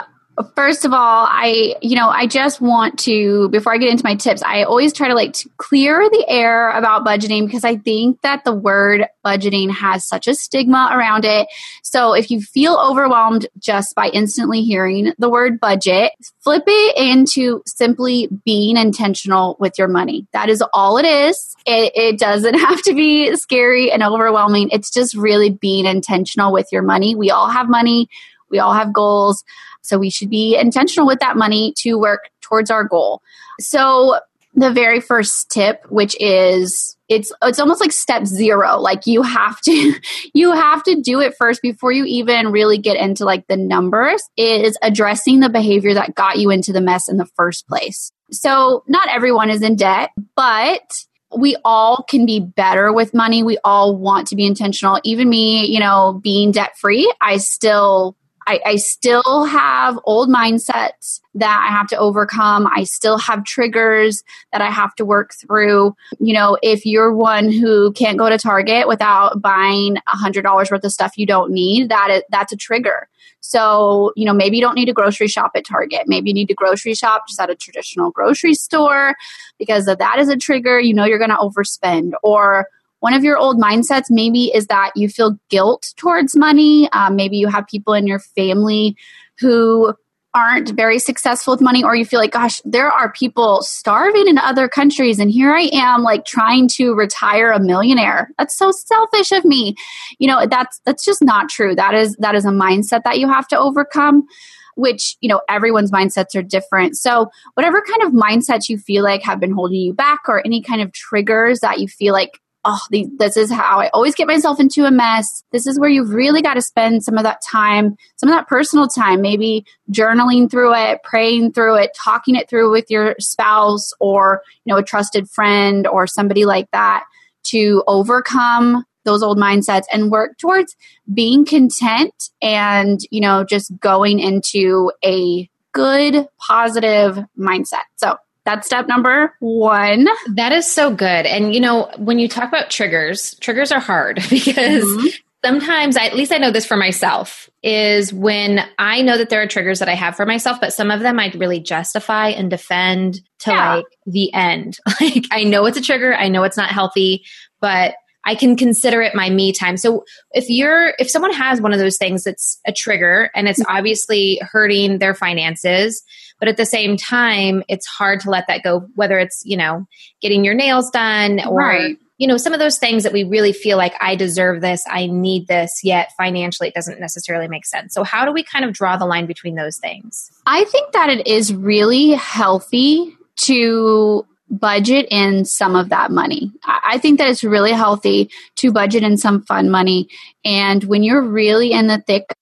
First 0.55 0.85
of 0.85 0.93
all, 0.93 1.27
I, 1.29 1.75
you 1.81 1.95
know, 1.95 2.09
I 2.09 2.27
just 2.27 2.61
want 2.61 2.99
to, 2.99 3.49
before 3.49 3.73
I 3.73 3.77
get 3.77 3.89
into 3.89 4.03
my 4.03 4.15
tips, 4.15 4.43
I 4.43 4.63
always 4.63 4.93
try 4.93 5.07
to 5.07 5.15
like 5.15 5.33
to 5.33 5.49
clear 5.57 6.07
the 6.09 6.25
air 6.27 6.69
about 6.69 7.03
budgeting 7.03 7.47
because 7.47 7.63
I 7.63 7.77
think 7.77 8.21
that 8.21 8.43
the 8.43 8.53
word 8.53 9.07
budgeting 9.25 9.71
has 9.71 10.07
such 10.07 10.27
a 10.27 10.35
stigma 10.35 10.89
around 10.93 11.25
it. 11.25 11.47
So 11.81 12.13
if 12.13 12.29
you 12.29 12.39
feel 12.39 12.75
overwhelmed 12.75 13.47
just 13.57 13.95
by 13.95 14.09
instantly 14.09 14.61
hearing 14.61 15.11
the 15.17 15.29
word 15.29 15.59
budget, 15.59 16.11
flip 16.43 16.63
it 16.67 16.97
into 16.97 17.63
simply 17.65 18.29
being 18.45 18.77
intentional 18.77 19.57
with 19.59 19.79
your 19.79 19.87
money. 19.87 20.27
That 20.33 20.49
is 20.49 20.63
all 20.71 20.97
it 20.97 21.05
is. 21.05 21.55
It, 21.65 21.93
it 21.95 22.19
doesn't 22.19 22.53
have 22.59 22.81
to 22.83 22.93
be 22.93 23.35
scary 23.37 23.91
and 23.91 24.03
overwhelming. 24.03 24.69
It's 24.71 24.91
just 24.91 25.15
really 25.15 25.49
being 25.49 25.87
intentional 25.87 26.53
with 26.53 26.67
your 26.71 26.83
money. 26.83 27.15
We 27.15 27.31
all 27.31 27.49
have 27.49 27.69
money. 27.69 28.07
We 28.49 28.59
all 28.59 28.73
have 28.73 28.93
goals. 28.93 29.43
So 29.81 29.97
we 29.97 30.09
should 30.09 30.29
be 30.29 30.57
intentional 30.57 31.07
with 31.07 31.19
that 31.19 31.37
money 31.37 31.73
to 31.77 31.95
work 31.95 32.29
towards 32.41 32.69
our 32.69 32.83
goal. 32.83 33.21
So 33.59 34.19
the 34.53 34.71
very 34.71 34.99
first 34.99 35.49
tip, 35.51 35.85
which 35.89 36.15
is 36.19 36.97
it's 37.09 37.31
it's 37.43 37.59
almost 37.59 37.79
like 37.79 37.91
step 37.91 38.25
zero. 38.25 38.77
Like 38.77 39.05
you 39.05 39.21
have 39.21 39.61
to 39.61 39.93
you 40.33 40.51
have 40.51 40.83
to 40.83 40.99
do 40.99 41.21
it 41.21 41.35
first 41.37 41.61
before 41.61 41.91
you 41.91 42.05
even 42.05 42.51
really 42.51 42.77
get 42.77 42.97
into 42.97 43.23
like 43.23 43.47
the 43.47 43.55
numbers, 43.55 44.21
is 44.35 44.77
addressing 44.81 45.39
the 45.39 45.49
behavior 45.49 45.93
that 45.93 46.15
got 46.15 46.37
you 46.37 46.49
into 46.49 46.73
the 46.73 46.81
mess 46.81 47.07
in 47.07 47.17
the 47.17 47.25
first 47.25 47.67
place. 47.67 48.11
So 48.31 48.83
not 48.87 49.07
everyone 49.09 49.49
is 49.49 49.61
in 49.61 49.75
debt, 49.75 50.09
but 50.35 51.05
we 51.35 51.55
all 51.63 52.05
can 52.09 52.25
be 52.25 52.39
better 52.39 52.91
with 52.91 53.13
money. 53.13 53.43
We 53.43 53.57
all 53.63 53.95
want 53.95 54.27
to 54.29 54.35
be 54.35 54.45
intentional. 54.45 54.99
Even 55.03 55.29
me, 55.29 55.65
you 55.65 55.79
know, 55.79 56.19
being 56.23 56.51
debt 56.51 56.77
free, 56.77 57.13
I 57.21 57.37
still 57.37 58.15
I, 58.47 58.61
I, 58.65 58.75
still 58.77 59.43
have 59.43 59.99
old 60.05 60.29
mindsets 60.29 61.19
that 61.35 61.65
I 61.67 61.71
have 61.71 61.87
to 61.87 61.97
overcome. 61.97 62.67
I 62.73 62.85
still 62.85 63.17
have 63.17 63.43
triggers 63.43 64.23
that 64.53 64.61
I 64.61 64.71
have 64.71 64.95
to 64.95 65.05
work 65.05 65.33
through. 65.33 65.93
You 66.19 66.33
know, 66.33 66.57
if 66.63 66.85
you're 66.85 67.13
one 67.13 67.51
who 67.51 67.91
can't 67.91 68.17
go 68.17 68.29
to 68.29 68.37
Target 68.37 68.87
without 68.87 69.41
buying 69.41 69.97
a 69.97 70.17
hundred 70.17 70.43
dollars 70.43 70.71
worth 70.71 70.85
of 70.85 70.93
stuff 70.93 71.17
you 71.17 71.25
don't 71.25 71.51
need, 71.51 71.89
that 71.89 72.09
is, 72.09 72.23
that's 72.31 72.53
a 72.53 72.57
trigger. 72.57 73.09
So, 73.41 74.13
you 74.15 74.25
know, 74.25 74.33
maybe 74.33 74.57
you 74.57 74.61
don't 74.61 74.75
need 74.75 74.85
to 74.85 74.93
grocery 74.93 75.27
shop 75.27 75.51
at 75.55 75.65
Target. 75.65 76.03
Maybe 76.07 76.29
you 76.29 76.33
need 76.33 76.47
to 76.47 76.53
grocery 76.53 76.95
shop 76.95 77.27
just 77.27 77.39
at 77.39 77.49
a 77.49 77.55
traditional 77.55 78.11
grocery 78.11 78.53
store 78.53 79.15
because 79.59 79.85
that 79.85 80.19
is 80.19 80.29
a 80.29 80.37
trigger, 80.37 80.79
you 80.79 80.93
know 80.93 81.05
you're 81.05 81.17
going 81.17 81.29
to 81.29 81.35
overspend. 81.35 82.13
Or 82.23 82.67
one 82.99 83.13
of 83.13 83.23
your 83.23 83.37
old 83.37 83.59
mindsets 83.59 84.05
maybe 84.09 84.45
is 84.45 84.67
that 84.67 84.91
you 84.95 85.09
feel 85.09 85.37
guilt 85.49 85.93
towards 85.97 86.35
money. 86.35 86.89
Um, 86.91 87.15
maybe 87.15 87.37
you 87.37 87.47
have 87.47 87.67
people 87.67 87.93
in 87.93 88.07
your 88.07 88.19
family 88.19 88.95
who 89.39 89.93
aren't 90.33 90.69
very 90.71 90.99
successful 90.99 91.53
with 91.53 91.61
money 91.61 91.83
or 91.83 91.95
you 91.95 92.05
feel 92.05 92.19
like 92.19 92.33
gosh 92.33 92.61
there 92.63 92.91
are 92.91 93.11
people 93.13 93.61
starving 93.63 94.27
in 94.27 94.37
other 94.37 94.67
countries 94.67 95.17
and 95.17 95.31
here 95.31 95.51
i 95.51 95.69
am 95.73 96.03
like 96.03 96.25
trying 96.25 96.67
to 96.67 96.93
retire 96.93 97.51
a 97.51 97.59
millionaire. 97.59 98.29
That's 98.37 98.55
so 98.55 98.69
selfish 98.71 99.31
of 99.31 99.45
me. 99.45 99.75
You 100.19 100.27
know 100.27 100.45
that's 100.45 100.79
that's 100.85 101.03
just 101.03 101.23
not 101.23 101.49
true. 101.49 101.75
That 101.75 101.93
is 101.95 102.15
that 102.17 102.35
is 102.35 102.45
a 102.45 102.49
mindset 102.49 103.03
that 103.03 103.19
you 103.19 103.27
have 103.27 103.47
to 103.47 103.59
overcome 103.59 104.27
which 104.75 105.17
you 105.21 105.29
know 105.29 105.41
everyone's 105.49 105.91
mindsets 105.91 106.35
are 106.35 106.43
different. 106.43 106.97
So 106.97 107.31
whatever 107.55 107.81
kind 107.81 108.03
of 108.03 108.13
mindsets 108.13 108.69
you 108.69 108.77
feel 108.77 109.03
like 109.03 109.23
have 109.23 109.39
been 109.39 109.51
holding 109.51 109.79
you 109.79 109.93
back 109.93 110.21
or 110.27 110.45
any 110.45 110.61
kind 110.61 110.81
of 110.81 110.91
triggers 110.91 111.61
that 111.61 111.79
you 111.79 111.87
feel 111.87 112.13
like 112.13 112.39
oh, 112.69 112.79
this 113.17 113.37
is 113.37 113.49
how 113.49 113.79
I 113.79 113.87
always 113.89 114.13
get 114.13 114.27
myself 114.27 114.59
into 114.59 114.83
a 114.83 114.91
mess. 114.91 115.43
This 115.51 115.65
is 115.65 115.79
where 115.79 115.89
you've 115.89 116.09
really 116.09 116.41
got 116.41 116.55
to 116.55 116.61
spend 116.61 117.01
some 117.01 117.17
of 117.17 117.23
that 117.23 117.41
time, 117.41 117.95
some 118.17 118.27
of 118.27 118.35
that 118.35 118.47
personal 118.47 118.89
time, 118.89 119.21
maybe 119.21 119.65
journaling 119.89 120.51
through 120.51 120.73
it, 120.75 121.01
praying 121.03 121.53
through 121.53 121.75
it, 121.75 121.91
talking 121.95 122.35
it 122.35 122.49
through 122.49 122.69
with 122.69 122.91
your 122.91 123.15
spouse 123.19 123.93
or, 124.01 124.41
you 124.65 124.73
know, 124.73 124.77
a 124.77 124.83
trusted 124.83 125.29
friend 125.29 125.87
or 125.87 126.05
somebody 126.05 126.43
like 126.43 126.69
that 126.71 127.05
to 127.43 127.83
overcome 127.87 128.83
those 129.05 129.23
old 129.23 129.37
mindsets 129.37 129.85
and 129.91 130.11
work 130.11 130.37
towards 130.37 130.75
being 131.13 131.45
content 131.45 132.31
and, 132.41 132.99
you 133.11 133.21
know, 133.21 133.45
just 133.45 133.71
going 133.79 134.19
into 134.19 134.91
a 135.05 135.49
good, 135.71 136.27
positive 136.37 137.17
mindset. 137.39 137.85
So 137.95 138.17
that's 138.47 138.65
step 138.65 138.87
number 138.87 139.35
one. 139.39 140.07
That 140.35 140.53
is 140.53 140.71
so 140.71 140.89
good. 140.89 141.25
And 141.25 141.53
you 141.53 141.59
know, 141.59 141.91
when 141.97 142.17
you 142.17 142.29
talk 142.29 142.47
about 142.47 142.69
triggers, 142.69 143.35
triggers 143.41 143.73
are 143.73 143.79
hard 143.81 144.15
because 144.29 144.85
mm-hmm. 144.85 145.07
sometimes, 145.43 145.97
I, 145.97 146.05
at 146.05 146.15
least 146.15 146.31
I 146.31 146.37
know 146.37 146.49
this 146.49 146.65
for 146.65 146.77
myself, 146.77 147.49
is 147.61 148.13
when 148.13 148.61
I 148.79 149.01
know 149.01 149.17
that 149.17 149.29
there 149.29 149.41
are 149.41 149.47
triggers 149.47 149.79
that 149.79 149.89
I 149.89 149.95
have 149.95 150.15
for 150.15 150.25
myself, 150.25 150.61
but 150.61 150.71
some 150.71 150.91
of 150.91 151.01
them 151.01 151.19
I'd 151.19 151.35
really 151.35 151.59
justify 151.59 152.29
and 152.29 152.49
defend 152.49 153.19
to 153.39 153.51
yeah. 153.51 153.75
like 153.75 153.85
the 154.05 154.33
end. 154.33 154.77
Like 155.01 155.25
I 155.29 155.43
know 155.43 155.65
it's 155.65 155.77
a 155.77 155.81
trigger, 155.81 156.15
I 156.15 156.29
know 156.29 156.43
it's 156.43 156.57
not 156.57 156.69
healthy, 156.69 157.25
but 157.59 157.95
I 158.23 158.35
can 158.35 158.55
consider 158.55 159.01
it 159.01 159.13
my 159.13 159.29
me 159.29 159.51
time. 159.51 159.75
So 159.75 160.05
if 160.31 160.49
you're 160.49 160.93
if 160.99 161.09
someone 161.09 161.33
has 161.33 161.59
one 161.59 161.73
of 161.73 161.79
those 161.79 161.97
things 161.97 162.23
that's 162.23 162.59
a 162.65 162.71
trigger 162.71 163.29
and 163.35 163.47
it's 163.49 163.59
mm-hmm. 163.59 163.75
obviously 163.75 164.39
hurting 164.41 164.99
their 164.99 165.13
finances, 165.13 166.01
but 166.39 166.47
at 166.47 166.57
the 166.57 166.65
same 166.65 166.97
time, 166.97 167.63
it's 167.67 167.85
hard 167.85 168.19
to 168.21 168.29
let 168.29 168.45
that 168.47 168.63
go, 168.63 168.87
whether 168.95 169.19
it's, 169.19 169.43
you 169.45 169.57
know, 169.57 169.87
getting 170.21 170.43
your 170.43 170.53
nails 170.53 170.89
done 170.91 171.45
or, 171.45 171.59
right. 171.59 171.97
you 172.17 172.27
know, 172.27 172.37
some 172.37 172.53
of 172.53 172.59
those 172.59 172.77
things 172.77 173.03
that 173.03 173.13
we 173.13 173.23
really 173.23 173.53
feel 173.53 173.77
like 173.77 173.93
I 173.99 174.15
deserve 174.15 174.61
this, 174.61 174.83
I 174.89 175.07
need 175.07 175.47
this, 175.47 175.81
yet 175.83 176.11
financially 176.17 176.69
it 176.69 176.75
doesn't 176.75 176.99
necessarily 176.99 177.47
make 177.47 177.65
sense. 177.65 177.93
So, 177.93 178.03
how 178.03 178.25
do 178.25 178.31
we 178.31 178.43
kind 178.43 178.65
of 178.65 178.73
draw 178.73 178.97
the 178.97 179.05
line 179.05 179.25
between 179.25 179.55
those 179.55 179.77
things? 179.77 180.31
I 180.45 180.63
think 180.65 180.91
that 180.93 181.09
it 181.09 181.27
is 181.27 181.53
really 181.53 182.11
healthy 182.11 183.15
to 183.37 184.25
budget 184.49 185.07
in 185.11 185.45
some 185.45 185.75
of 185.75 185.89
that 185.89 186.11
money. 186.11 186.51
I 186.65 186.97
think 186.99 187.19
that 187.19 187.29
it's 187.29 187.43
really 187.43 187.71
healthy 187.71 188.29
to 188.57 188.71
budget 188.71 189.03
in 189.03 189.17
some 189.17 189.43
fun 189.43 189.69
money. 189.69 190.07
And 190.45 190.83
when 190.85 191.03
you're 191.03 191.21
really 191.21 191.73
in 191.73 191.87
the 191.87 191.99
thick 191.99 192.33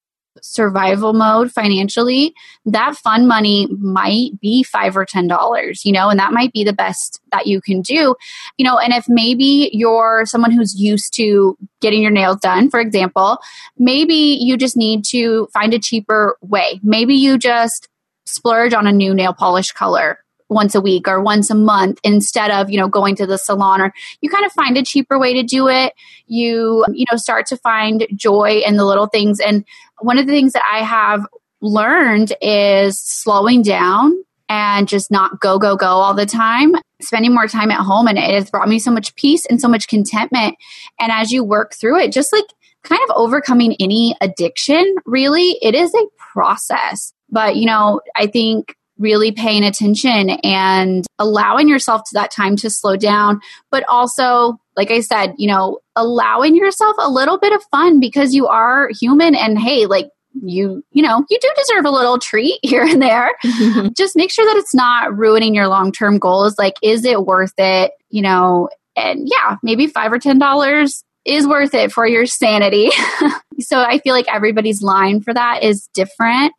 survival 0.42 1.14
mode 1.14 1.52
financially, 1.52 2.34
that 2.66 2.96
fun 2.96 3.28
money 3.28 3.68
might 3.80 4.40
be 4.42 4.64
five 4.64 4.96
or 4.98 5.06
ten 5.06 5.28
dollars, 5.28 5.86
you 5.86 5.92
know, 5.92 6.10
and 6.10 6.20
that 6.20 6.34
might 6.34 6.52
be 6.54 6.64
the 6.64 6.74
best 6.74 7.20
that 7.32 7.48
you 7.48 7.62
can 7.62 7.82
do, 7.82 8.16
you 8.58 8.66
know. 8.66 8.78
And 8.78 8.94
if 8.94 9.06
maybe 9.08 9.70
you're 9.74 10.24
someone 10.26 10.52
who's 10.52 10.76
used 10.76 11.14
to 11.16 11.58
getting 11.82 12.02
your 12.02 12.12
nails 12.12 12.40
done, 12.40 12.70
for 12.70 12.80
example, 12.80 13.40
maybe 13.78 14.14
you 14.14 14.58
just 14.58 14.78
need 14.78 15.06
to 15.06 15.48
find 15.54 15.74
a 15.74 15.80
cheaper 15.80 16.38
way. 16.42 16.80
Maybe 16.84 17.16
you 17.16 17.38
just 17.38 17.88
splurge 18.26 18.74
on 18.74 18.88
a 18.88 18.92
new 18.92 19.14
nail 19.14 19.34
polish 19.34 19.72
color 19.72 20.20
once 20.50 20.76
a 20.76 20.82
week 20.82 21.08
or 21.08 21.22
once 21.22 21.50
a 21.50 21.56
month 21.56 22.00
instead 22.04 22.52
of 22.52 22.70
you 22.70 22.78
know 22.78 22.88
going 22.88 23.16
to 23.16 23.26
the 23.26 23.38
salon 23.38 23.82
or 23.82 23.94
you 24.22 24.30
kind 24.30 24.46
of 24.46 24.52
find 24.52 24.78
a 24.78 24.84
cheaper 24.84 25.18
way 25.18 25.34
to 25.34 25.44
do 25.44 25.68
it. 25.68 25.94
You 26.28 26.86
you 26.92 27.06
know 27.12 27.18
start 27.18 27.46
to 27.48 27.58
find 27.58 28.08
joy 28.16 28.62
in 28.66 28.78
the 28.78 28.86
little 28.86 29.08
things. 29.08 29.40
And 29.40 29.66
one 30.00 30.18
of 30.18 30.26
the 30.26 30.34
things 30.34 30.54
that 30.54 30.64
i 30.72 30.80
have 30.80 31.26
learned 31.62 32.34
is 32.42 33.00
slowing 33.00 33.62
down 33.62 34.14
and 34.50 34.88
just 34.88 35.10
not 35.10 35.40
go 35.40 35.58
go 35.58 35.76
go 35.76 35.88
all 35.88 36.14
the 36.14 36.26
time. 36.26 36.76
Spending 37.02 37.34
more 37.34 37.48
time 37.48 37.72
at 37.72 37.80
home 37.80 38.08
and 38.08 38.18
it 38.18 38.34
has 38.34 38.50
brought 38.50 38.70
me 38.70 38.80
so 38.80 38.92
much 38.92 39.16
peace 39.16 39.46
and 39.46 39.60
so 39.60 39.68
much 39.68 39.88
contentment. 39.88 40.56
And 41.00 41.12
as 41.12 41.32
you 41.32 41.44
work 41.44 41.74
through 41.74 42.00
it 42.00 42.12
just 42.12 42.32
like 42.32 42.46
kind 42.84 43.02
of 43.10 43.16
overcoming 43.16 43.76
any 43.80 44.16
addiction 44.22 44.96
really 45.06 45.58
it 45.62 45.74
is 45.74 45.94
a 45.96 46.06
process. 46.18 47.14
But 47.30 47.56
you 47.56 47.66
know 47.66 48.02
i 48.16 48.28
think 48.28 48.76
really 48.98 49.32
paying 49.32 49.64
attention 49.64 50.30
and 50.44 51.06
allowing 51.20 51.68
yourself 51.68 52.02
to 52.04 52.14
that 52.14 52.32
time 52.32 52.56
to 52.58 52.70
slow 52.70 52.96
down, 52.96 53.42
but 53.72 53.84
also, 53.90 54.58
like 54.76 54.92
I 54.92 55.02
said, 55.02 55.34
you 55.38 55.48
know, 55.48 55.80
allowing 55.96 56.56
yourself 56.56 56.96
a 57.00 57.10
little 57.10 57.38
bit 57.38 57.54
of 57.54 57.64
fun 57.72 58.00
because 58.00 58.34
you 58.34 58.48
are 58.48 58.90
human 59.00 59.36
and 59.36 59.60
hey, 59.60 59.86
like 59.86 60.08
you, 60.44 60.84
you 60.92 61.02
know, 61.02 61.24
you 61.30 61.38
do 61.42 61.50
deserve 61.56 61.86
a 61.86 61.92
little 61.92 62.20
treat 62.20 62.60
here 62.64 62.84
and 62.84 63.02
there. 63.02 63.32
Just 63.98 64.16
make 64.16 64.32
sure 64.32 64.46
that 64.46 64.58
it's 64.58 64.76
not 64.76 65.16
ruining 65.16 65.56
your 65.56 65.68
long 65.68 65.92
term 65.92 66.18
goals. 66.18 66.58
Like, 66.58 66.76
is 66.82 67.06
it 67.06 67.26
worth 67.26 67.54
it? 67.58 67.92
You 68.10 68.22
know, 68.22 68.70
and 68.96 69.28
yeah, 69.30 69.58
maybe 69.64 69.88
five 69.88 70.12
or 70.12 70.20
ten 70.20 70.40
dollars 70.40 71.04
is 71.26 71.48
worth 71.48 71.74
it 71.74 71.92
for 71.92 72.08
your 72.08 72.26
sanity. 72.26 72.90
so 73.60 73.82
I 73.82 74.00
feel 74.00 74.14
like 74.14 74.32
everybody's 74.32 74.82
line 74.82 75.22
for 75.22 75.34
that 75.34 75.64
is 75.64 75.90
different. 75.94 76.54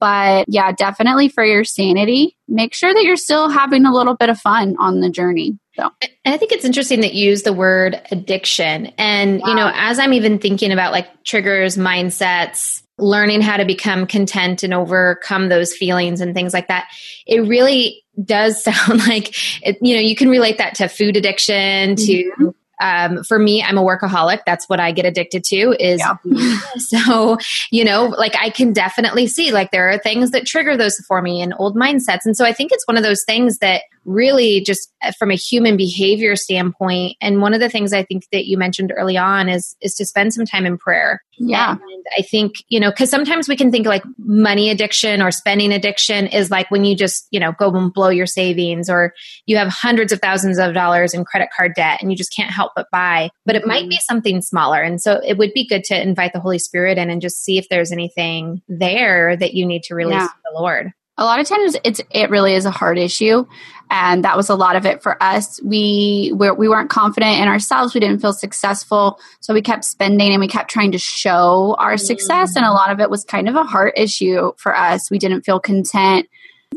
But 0.00 0.46
yeah, 0.48 0.72
definitely 0.72 1.28
for 1.28 1.44
your 1.44 1.62
sanity, 1.62 2.36
make 2.48 2.74
sure 2.74 2.92
that 2.92 3.04
you're 3.04 3.16
still 3.16 3.50
having 3.50 3.84
a 3.84 3.92
little 3.92 4.16
bit 4.16 4.30
of 4.30 4.38
fun 4.38 4.76
on 4.78 5.00
the 5.00 5.10
journey. 5.10 5.58
So 5.74 5.90
I 6.24 6.36
think 6.36 6.52
it's 6.52 6.64
interesting 6.64 7.00
that 7.02 7.14
you 7.14 7.30
use 7.30 7.42
the 7.42 7.52
word 7.52 8.00
addiction. 8.10 8.86
And, 8.98 9.40
you 9.40 9.54
know, 9.54 9.70
as 9.74 9.98
I'm 9.98 10.12
even 10.12 10.38
thinking 10.38 10.72
about 10.72 10.92
like 10.92 11.08
triggers, 11.24 11.76
mindsets, 11.76 12.82
learning 12.98 13.40
how 13.40 13.56
to 13.56 13.64
become 13.64 14.06
content 14.06 14.62
and 14.62 14.74
overcome 14.74 15.48
those 15.48 15.74
feelings 15.74 16.20
and 16.20 16.34
things 16.34 16.52
like 16.52 16.68
that, 16.68 16.88
it 17.26 17.40
really 17.40 18.02
does 18.22 18.62
sound 18.64 19.06
like, 19.06 19.34
it, 19.62 19.78
you 19.80 19.94
know, 19.94 20.02
you 20.02 20.16
can 20.16 20.28
relate 20.28 20.58
that 20.58 20.74
to 20.76 20.88
food 20.88 21.16
addiction, 21.16 21.96
to 21.96 22.24
mm-hmm 22.24 22.48
um, 22.80 23.22
for 23.24 23.38
me, 23.38 23.62
I'm 23.62 23.78
a 23.78 23.82
workaholic. 23.82 24.40
That's 24.46 24.68
what 24.68 24.80
I 24.80 24.90
get 24.92 25.04
addicted 25.04 25.44
to 25.44 25.76
is 25.78 26.00
yeah. 26.00 26.58
so, 26.78 27.38
you 27.70 27.84
know, 27.84 28.06
like 28.06 28.34
I 28.36 28.50
can 28.50 28.72
definitely 28.72 29.26
see 29.26 29.52
like 29.52 29.70
there 29.70 29.90
are 29.90 29.98
things 29.98 30.30
that 30.30 30.46
trigger 30.46 30.76
those 30.76 30.96
for 31.06 31.20
me 31.22 31.42
and 31.42 31.54
old 31.58 31.76
mindsets. 31.76 32.24
And 32.24 32.36
so 32.36 32.44
I 32.44 32.52
think 32.52 32.72
it's 32.72 32.86
one 32.86 32.96
of 32.96 33.02
those 33.02 33.22
things 33.24 33.58
that 33.58 33.82
really 34.04 34.60
just 34.60 34.92
uh, 35.02 35.12
from 35.18 35.30
a 35.30 35.36
human 35.36 35.76
behavior 35.76 36.36
standpoint 36.36 37.16
and 37.20 37.40
one 37.40 37.54
of 37.54 37.60
the 37.60 37.68
things 37.68 37.92
i 37.92 38.02
think 38.02 38.24
that 38.32 38.46
you 38.46 38.56
mentioned 38.56 38.92
early 38.96 39.16
on 39.16 39.48
is 39.48 39.76
is 39.80 39.94
to 39.94 40.04
spend 40.04 40.32
some 40.32 40.44
time 40.44 40.66
in 40.66 40.78
prayer. 40.78 41.22
Yeah. 41.38 41.72
And 41.72 42.04
i 42.18 42.22
think 42.22 42.54
you 42.68 42.80
know 42.80 42.90
because 42.90 43.10
sometimes 43.10 43.48
we 43.48 43.56
can 43.56 43.70
think 43.70 43.86
like 43.86 44.02
money 44.18 44.70
addiction 44.70 45.22
or 45.22 45.30
spending 45.30 45.72
addiction 45.72 46.26
is 46.26 46.50
like 46.50 46.70
when 46.70 46.84
you 46.84 46.94
just 46.94 47.26
you 47.30 47.40
know 47.40 47.52
go 47.52 47.74
and 47.74 47.92
blow 47.92 48.10
your 48.10 48.26
savings 48.26 48.90
or 48.90 49.14
you 49.46 49.56
have 49.56 49.68
hundreds 49.68 50.12
of 50.12 50.20
thousands 50.20 50.58
of 50.58 50.74
dollars 50.74 51.14
in 51.14 51.24
credit 51.24 51.48
card 51.56 51.74
debt 51.74 52.00
and 52.00 52.10
you 52.10 52.16
just 52.16 52.34
can't 52.34 52.50
help 52.50 52.72
but 52.76 52.86
buy. 52.92 53.30
But 53.46 53.56
it 53.56 53.66
might 53.66 53.88
be 53.88 53.96
mm-hmm. 53.96 54.12
something 54.12 54.42
smaller. 54.42 54.80
And 54.82 55.00
so 55.00 55.20
it 55.26 55.38
would 55.38 55.52
be 55.54 55.66
good 55.66 55.84
to 55.84 56.00
invite 56.00 56.32
the 56.32 56.40
holy 56.40 56.58
spirit 56.58 56.98
in 56.98 57.10
and 57.10 57.20
just 57.20 57.42
see 57.42 57.58
if 57.58 57.68
there's 57.68 57.92
anything 57.92 58.62
there 58.68 59.36
that 59.36 59.54
you 59.54 59.66
need 59.66 59.82
to 59.84 59.94
release 59.94 60.14
yeah. 60.14 60.26
to 60.26 60.34
the 60.44 60.60
lord 60.60 60.92
a 61.20 61.24
lot 61.24 61.38
of 61.38 61.46
times 61.46 61.76
it's 61.84 62.00
it 62.10 62.30
really 62.30 62.54
is 62.54 62.64
a 62.64 62.70
hard 62.70 62.98
issue 62.98 63.46
and 63.90 64.24
that 64.24 64.36
was 64.36 64.48
a 64.48 64.54
lot 64.54 64.76
of 64.76 64.86
it 64.86 65.02
for 65.02 65.20
us. 65.22 65.60
We 65.62 66.32
we're, 66.34 66.54
we 66.54 66.68
weren't 66.68 66.90
confident 66.90 67.40
in 67.40 67.48
ourselves. 67.48 67.92
We 67.92 68.00
didn't 68.00 68.20
feel 68.20 68.32
successful. 68.32 69.18
So 69.40 69.52
we 69.52 69.62
kept 69.62 69.84
spending 69.84 70.30
and 70.32 70.40
we 70.40 70.48
kept 70.48 70.70
trying 70.70 70.92
to 70.92 70.98
show 70.98 71.76
our 71.78 71.96
success 71.96 72.56
and 72.56 72.64
a 72.64 72.72
lot 72.72 72.90
of 72.90 73.00
it 73.00 73.10
was 73.10 73.24
kind 73.24 73.48
of 73.48 73.54
a 73.54 73.64
heart 73.64 73.94
issue 73.96 74.52
for 74.56 74.74
us. 74.74 75.10
We 75.10 75.18
didn't 75.18 75.42
feel 75.42 75.60
content. 75.60 76.26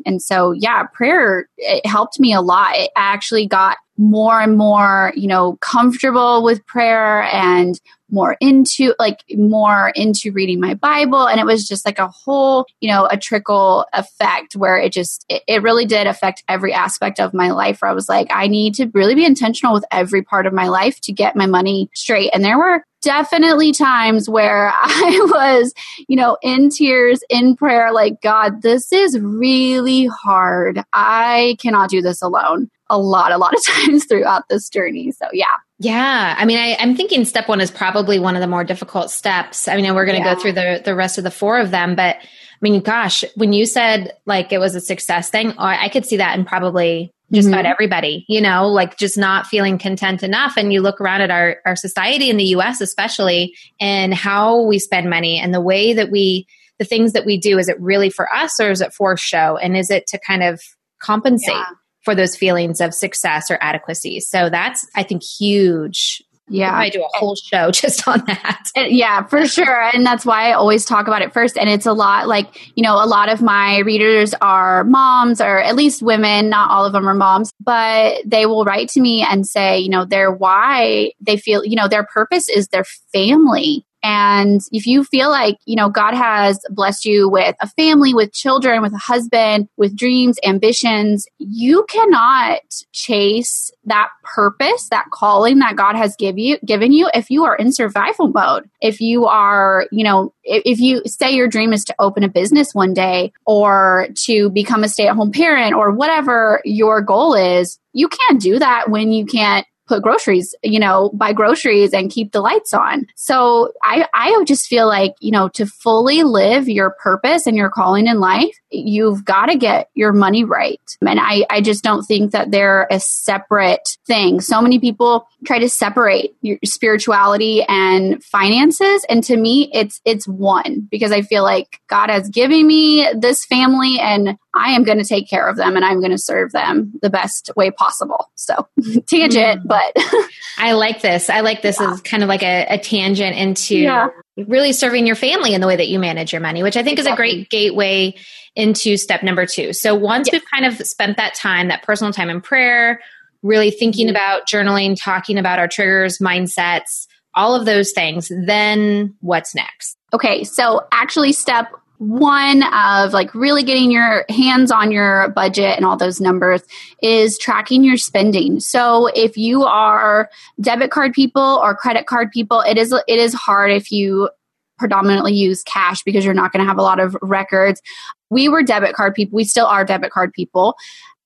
And 0.06 0.22
so 0.22 0.52
yeah 0.52 0.84
prayer 0.94 1.48
it 1.58 1.86
helped 1.86 2.20
me 2.20 2.34
a 2.34 2.42
lot. 2.42 2.76
It 2.76 2.92
actually 2.98 3.48
got 3.48 3.78
more 3.98 4.42
and 4.42 4.58
more, 4.58 5.14
you 5.16 5.28
know, 5.28 5.58
comfortable 5.62 6.44
with 6.44 6.66
prayer 6.66 7.24
and 7.24 7.80
more 8.10 8.38
into 8.40 8.94
like 9.00 9.24
more 9.32 9.92
into 9.96 10.32
reading 10.32 10.60
my 10.60 10.74
Bible. 10.76 11.28
And 11.28 11.40
it 11.40 11.46
was 11.46 11.68
just 11.68 11.86
like 11.86 12.00
a 12.00 12.08
whole, 12.08 12.66
you 12.80 12.90
know, 12.90 13.08
a 13.10 13.18
trickle 13.18 13.86
effect 13.94 14.56
where 14.56 14.78
it 14.78 14.94
just, 14.94 15.26
it, 15.30 15.44
it 15.48 15.64
really 15.64 15.86
did 15.86 16.08
affect 16.08 16.44
every 16.48 16.74
aspect 16.74 17.20
of 17.20 17.34
my 17.34 17.52
life 17.52 17.82
where 17.82 17.90
I 17.90 17.94
was 17.94 18.08
like, 18.08 18.28
I 18.30 18.48
need 18.48 18.76
to 18.76 18.90
really 18.94 19.16
be 19.16 19.26
intentional 19.26 19.74
with 19.74 19.86
every 19.92 20.22
part 20.22 20.46
of 20.46 20.54
my 20.54 20.68
life 20.68 21.00
to 21.02 21.12
get 21.12 21.36
my 21.36 21.48
money 21.48 21.90
straight. 21.96 22.30
And 22.34 22.44
there 22.46 22.58
were 22.58 22.86
definitely 23.02 23.72
times 23.74 24.30
where 24.30 24.72
I 24.82 25.28
was, 25.30 25.74
you 26.08 26.16
know, 26.16 26.38
in 26.42 26.70
tears, 26.70 27.22
in 27.30 27.56
prayer, 27.56 27.92
like, 27.92 28.22
God, 28.22 28.62
this 28.62 28.92
is 28.92 29.20
really 29.20 30.06
hard. 30.06 30.82
I 30.94 31.58
cannot 31.60 31.90
do 31.90 32.02
this 32.02 32.22
alone 32.22 32.70
a 32.94 32.98
lot, 32.98 33.32
a 33.32 33.38
lot 33.38 33.54
of 33.54 33.64
times 33.66 34.06
throughout 34.06 34.48
this 34.50 34.70
journey. 34.70 35.12
So, 35.12 35.28
yeah. 35.34 35.46
Yeah. 35.80 36.36
I 36.38 36.46
mean, 36.46 36.58
I, 36.58 36.78
am 36.80 36.96
thinking 36.96 37.26
step 37.26 37.50
one 37.50 37.60
is 37.60 37.72
probably 37.72 38.20
one 38.20 38.36
of 38.36 38.42
the 38.42 38.48
more 38.48 38.64
difficult 38.64 39.12
steps. 39.12 39.68
I 39.68 39.76
mean, 39.76 39.94
we're 39.94 40.06
going 40.06 40.22
to 40.22 40.26
yeah. 40.26 40.36
go 40.36 40.40
through 40.40 40.54
the, 40.54 40.82
the 40.86 40.96
rest 40.96 41.18
of 41.18 41.24
the 41.24 41.32
four 41.32 41.60
of 41.60 41.72
them, 41.72 41.96
but 41.96 42.18
I 42.18 42.70
mean, 42.70 42.82
gosh, 42.82 43.26
when 43.36 43.52
you 43.52 43.66
said 43.66 44.14
like 44.26 44.54
it 44.54 44.60
was 44.60 44.76
a 44.76 44.80
success 44.80 45.30
thing, 45.30 45.54
I 45.58 45.90
could 45.90 46.06
see 46.06 46.18
that 46.18 46.38
in 46.38 46.46
probably 46.46 47.12
just 47.34 47.48
mm-hmm. 47.48 47.56
about 47.56 47.66
everybody, 47.66 48.26
you 48.30 48.40
know, 48.40 48.70
like 48.70 48.98
just 48.98 49.18
not 49.18 49.48
feeling 49.48 49.78
content 49.78 50.24
enough. 50.24 50.54
And 50.56 50.72
you 50.72 50.82
look 50.82 51.02
around 51.02 51.22
at 51.22 51.32
our, 51.32 51.58
our 51.66 51.76
society 51.76 52.30
in 52.30 52.38
the 52.38 52.46
US, 52.56 52.80
especially, 52.80 53.54
and 53.82 54.14
how 54.14 54.62
we 54.62 54.80
spend 54.80 55.10
money 55.10 55.40
and 55.40 55.54
the 55.54 55.60
way 55.60 55.94
that 55.94 56.10
we, 56.10 56.48
the 56.80 56.86
things 56.86 57.12
that 57.14 57.26
we 57.26 57.38
do, 57.38 57.58
is 57.58 57.68
it 57.68 57.80
really 57.82 58.10
for 58.10 58.34
us 58.34 58.60
or 58.62 58.72
is 58.72 58.80
it 58.80 58.94
for 58.94 59.18
show? 59.18 59.58
And 59.58 59.76
is 59.76 59.90
it 59.90 60.08
to 60.08 60.20
kind 60.26 60.44
of 60.44 60.62
compensate? 61.00 61.56
Yeah 61.56 61.66
for 62.04 62.16
those 62.16 62.36
feelings 62.36 62.82
of 62.82 62.94
success 62.94 63.50
or 63.50 63.58
adequacy. 63.62 64.20
So 64.20 64.50
that's, 64.50 64.88
I 64.96 65.04
think, 65.04 65.24
huge. 65.24 66.22
Yeah. 66.50 66.76
I 66.76 66.90
do 66.90 67.02
a 67.02 67.18
whole 67.18 67.36
show 67.36 67.72
just 67.72 68.08
on 68.08 68.24
that. 68.26 68.70
Yeah, 68.76 69.26
for 69.26 69.48
sure. 69.48 69.90
And 69.94 70.06
that's 70.06 70.26
why 70.26 70.50
I 70.50 70.54
always 70.54 70.86
talk 70.86 71.08
about 71.08 71.22
it 71.22 71.34
first. 71.34 71.58
And 71.58 71.70
it's 71.70 71.86
a 71.86 71.94
lot 71.94 72.28
like, 72.28 72.48
you 72.76 72.84
know, 72.84 72.96
a 72.96 73.08
lot 73.08 73.30
of 73.30 73.42
my 73.42 73.80
readers 73.80 74.34
are 74.42 74.84
moms 74.84 75.40
or 75.40 75.60
at 75.60 75.76
least 75.76 76.02
women. 76.02 76.50
Not 76.50 76.70
all 76.70 76.86
of 76.86 76.92
them 76.92 77.08
are 77.08 77.14
moms, 77.14 77.52
but 77.62 78.22
they 78.26 78.46
will 78.46 78.66
write 78.66 78.90
to 78.90 79.02
me 79.02 79.26
and 79.28 79.48
say, 79.48 79.80
you 79.80 79.90
know, 79.90 80.06
their 80.06 80.32
why 80.32 81.14
they 81.22 81.38
feel, 81.38 81.66
you 81.66 81.76
know, 81.76 81.88
their 81.88 82.04
purpose 82.04 82.50
is 82.50 82.68
their 82.68 82.86
family. 83.14 83.86
And 84.04 84.60
if 84.74 84.86
you 84.86 85.06
feel 85.06 85.30
like, 85.30 85.58
you 85.66 85.78
know, 85.78 85.90
God 85.90 86.14
has 86.14 86.60
blessed 86.70 87.06
you 87.06 87.30
with 87.30 87.56
a 87.62 87.70
family, 87.70 88.14
with 88.14 88.34
children, 88.34 88.82
with 88.82 88.94
a 88.94 88.98
husband, 88.98 89.70
with 89.78 89.96
dreams, 89.96 90.38
ambitions, 90.44 91.26
you 91.40 91.86
cannot 91.90 92.60
chase 92.92 93.72
that 93.86 94.10
purpose, 94.24 94.90
that 94.90 95.06
calling 95.12 95.60
that 95.60 95.78
God 95.78 95.96
has 95.96 96.18
give 96.18 96.38
you, 96.38 96.58
given 96.66 96.92
you 96.92 97.10
if 97.14 97.30
you 97.30 97.46
are 97.46 97.56
in 97.56 97.72
survival 97.72 98.28
mode. 98.28 98.70
If 98.82 99.00
you 99.00 99.26
are, 99.26 99.88
you 99.92 100.04
know, 100.04 100.34
if, 100.44 100.64
if 100.66 100.80
you 100.80 101.02
say 101.06 101.32
your 101.32 101.48
dream 101.48 101.72
is 101.72 101.86
to 101.86 101.96
open 102.00 102.24
a 102.24 102.30
business 102.30 102.76
one 102.76 102.94
day 102.94 103.32
or 103.46 104.08
to 104.26 104.50
become 104.50 104.84
a 104.84 104.90
stay 104.90 105.08
at 105.08 105.16
home 105.16 105.32
parent 105.32 105.74
or 105.74 105.92
whatever 105.92 106.62
your 106.66 107.02
goal 107.02 107.36
is, 107.36 107.80
you 107.94 108.10
can't 108.10 108.42
do 108.42 108.60
that 108.60 108.90
when 108.90 109.12
you 109.12 109.26
can't 109.26 109.66
put 109.88 110.02
groceries, 110.02 110.56
you 110.64 110.80
know, 110.80 111.12
buy 111.14 111.34
groceries 111.34 111.94
and 111.94 112.12
keep 112.12 112.32
the 112.32 112.42
lights 112.42 112.74
on. 112.74 113.06
So 113.16 113.72
I, 113.84 114.08
I 114.14 114.44
just 114.46 114.68
feel 114.68 114.88
like, 114.88 115.16
you 115.20 115.32
know, 115.32 115.50
to 115.50 115.66
fully 115.66 116.24
live 116.24 116.70
your 116.70 116.92
purpose 116.92 117.48
and 117.48 117.58
your 117.58 117.70
calling 117.70 118.08
in 118.08 118.20
life, 118.20 118.56
you've 118.72 119.26
got 119.26 119.48
to 119.48 119.58
get 119.58 119.90
your 119.94 120.14
money 120.14 120.44
right. 120.44 120.82
And 121.06 121.20
I, 121.20 121.46
I 121.50 121.62
just 121.62 121.84
don't 121.84 122.04
think 122.04 122.32
that 122.32 122.52
they're 122.52 122.88
a 122.90 123.00
separate 123.00 123.98
thing. 124.08 124.42
So 124.42 124.62
many 124.62 124.80
people 124.80 125.28
try 125.46 125.60
to 125.60 125.70
separate 125.70 126.36
your 126.42 126.58
spirituality 126.64 127.64
and 127.64 128.24
finances. 128.24 129.06
And 129.10 129.24
to 129.26 129.38
me, 129.38 129.70
it's, 129.74 130.02
it's 130.06 130.28
one 130.28 130.88
because 130.90 131.12
I 131.12 131.22
feel 131.22 131.44
like 131.44 131.80
God 131.88 132.10
has 132.10 132.30
given 132.30 132.66
me 132.66 133.08
this 133.14 133.46
family 133.46 134.00
and 134.00 134.38
I 134.56 134.72
am 134.72 134.84
going 134.84 135.00
to 135.00 135.06
take 135.06 135.30
care 135.30 135.48
of 135.48 135.58
them 135.58 135.76
and 135.76 135.84
I'm 135.84 136.00
going 136.00 136.12
to 136.12 136.18
serve 136.18 136.52
them 136.52 136.94
the 137.02 137.10
best 137.10 137.50
way 137.56 137.72
possible. 137.72 138.32
So 138.36 138.68
tangent, 139.08 139.64
mm. 139.64 139.68
But 139.94 140.04
I 140.58 140.74
like 140.74 141.02
this. 141.02 141.30
I 141.30 141.42
like 141.42 141.62
this 141.62 141.80
yeah. 141.80 141.92
as 141.92 142.02
kind 142.02 142.24
of 142.24 142.30
like 142.30 142.44
a, 142.44 142.66
a 142.70 142.78
tangent 142.78 143.36
into 143.36 143.78
yeah. 143.78 144.10
really 144.38 144.74
serving 144.74 145.08
your 145.08 145.16
family 145.16 145.54
in 145.54 145.62
the 145.62 145.68
way 145.68 145.76
that 145.76 145.88
you 145.88 146.00
manage 146.00 146.32
your 146.32 146.42
money, 146.42 146.64
which 146.64 146.78
I 146.78 146.84
think 146.84 147.00
exactly. 147.00 147.28
is 147.28 147.34
a 147.34 147.36
great 147.38 147.50
gateway 147.50 148.16
into 148.56 148.98
step 148.98 149.24
number 149.24 149.46
two. 149.46 149.74
So 149.74 149.96
once 149.96 150.32
we've 150.32 150.44
kind 150.54 150.66
of 150.66 150.76
spent 150.86 151.18
that 151.18 151.34
time, 151.34 151.70
that 151.70 151.84
personal 151.84 152.14
time 152.14 152.30
in 152.30 152.42
prayer, 152.42 153.00
really 153.42 153.72
thinking 153.72 154.08
mm-hmm. 154.08 154.16
about 154.16 154.48
journaling, 154.48 154.96
talking 155.00 155.38
about 155.38 155.60
our 155.60 155.68
triggers, 155.68 156.20
mindsets, 156.20 157.08
all 157.36 157.56
of 157.56 157.66
those 157.66 157.92
things, 157.92 158.32
then 158.46 159.16
what's 159.22 159.56
next? 159.56 159.98
Okay, 160.14 160.44
so 160.44 160.86
actually, 160.92 161.32
step 161.32 161.68
one 161.98 162.64
of 162.74 163.14
like 163.14 163.34
really 163.34 163.64
getting 163.64 163.92
your 163.92 164.26
hands 164.30 164.72
on 164.72 164.92
your 164.92 165.30
budget 165.30 165.78
and 165.78 165.86
all 165.86 165.96
those 165.96 166.20
numbers 166.20 166.62
is 167.02 167.38
tracking 167.38 167.84
your 167.84 167.98
spending. 167.98 168.60
So 168.60 169.08
if 169.08 169.38
you 169.38 169.64
are 169.64 170.30
debit 170.60 170.92
card 170.92 171.14
people 171.14 171.60
or 171.64 171.76
credit 171.76 172.06
card 172.06 172.32
people, 172.32 172.62
it 172.62 172.78
is 172.78 172.92
it 172.92 173.20
is 173.20 173.34
hard 173.34 173.72
if 173.72 173.92
you 173.92 174.30
predominantly 174.78 175.34
use 175.34 175.64
cash 175.64 176.04
because 176.04 176.26
you're 176.26 176.34
not 176.34 176.52
going 176.52 176.64
to 176.64 176.68
have 176.68 176.80
a 176.80 176.84
lot 176.84 177.00
of 177.00 177.16
records. 177.22 177.82
We 178.30 178.50
were 178.50 178.64
debit 178.64 178.96
card 178.96 179.14
people. 179.14 179.38
We 179.38 179.46
still 179.46 179.68
are 179.68 179.86
debit 179.86 180.12
card 180.12 180.34
people. 180.34 180.76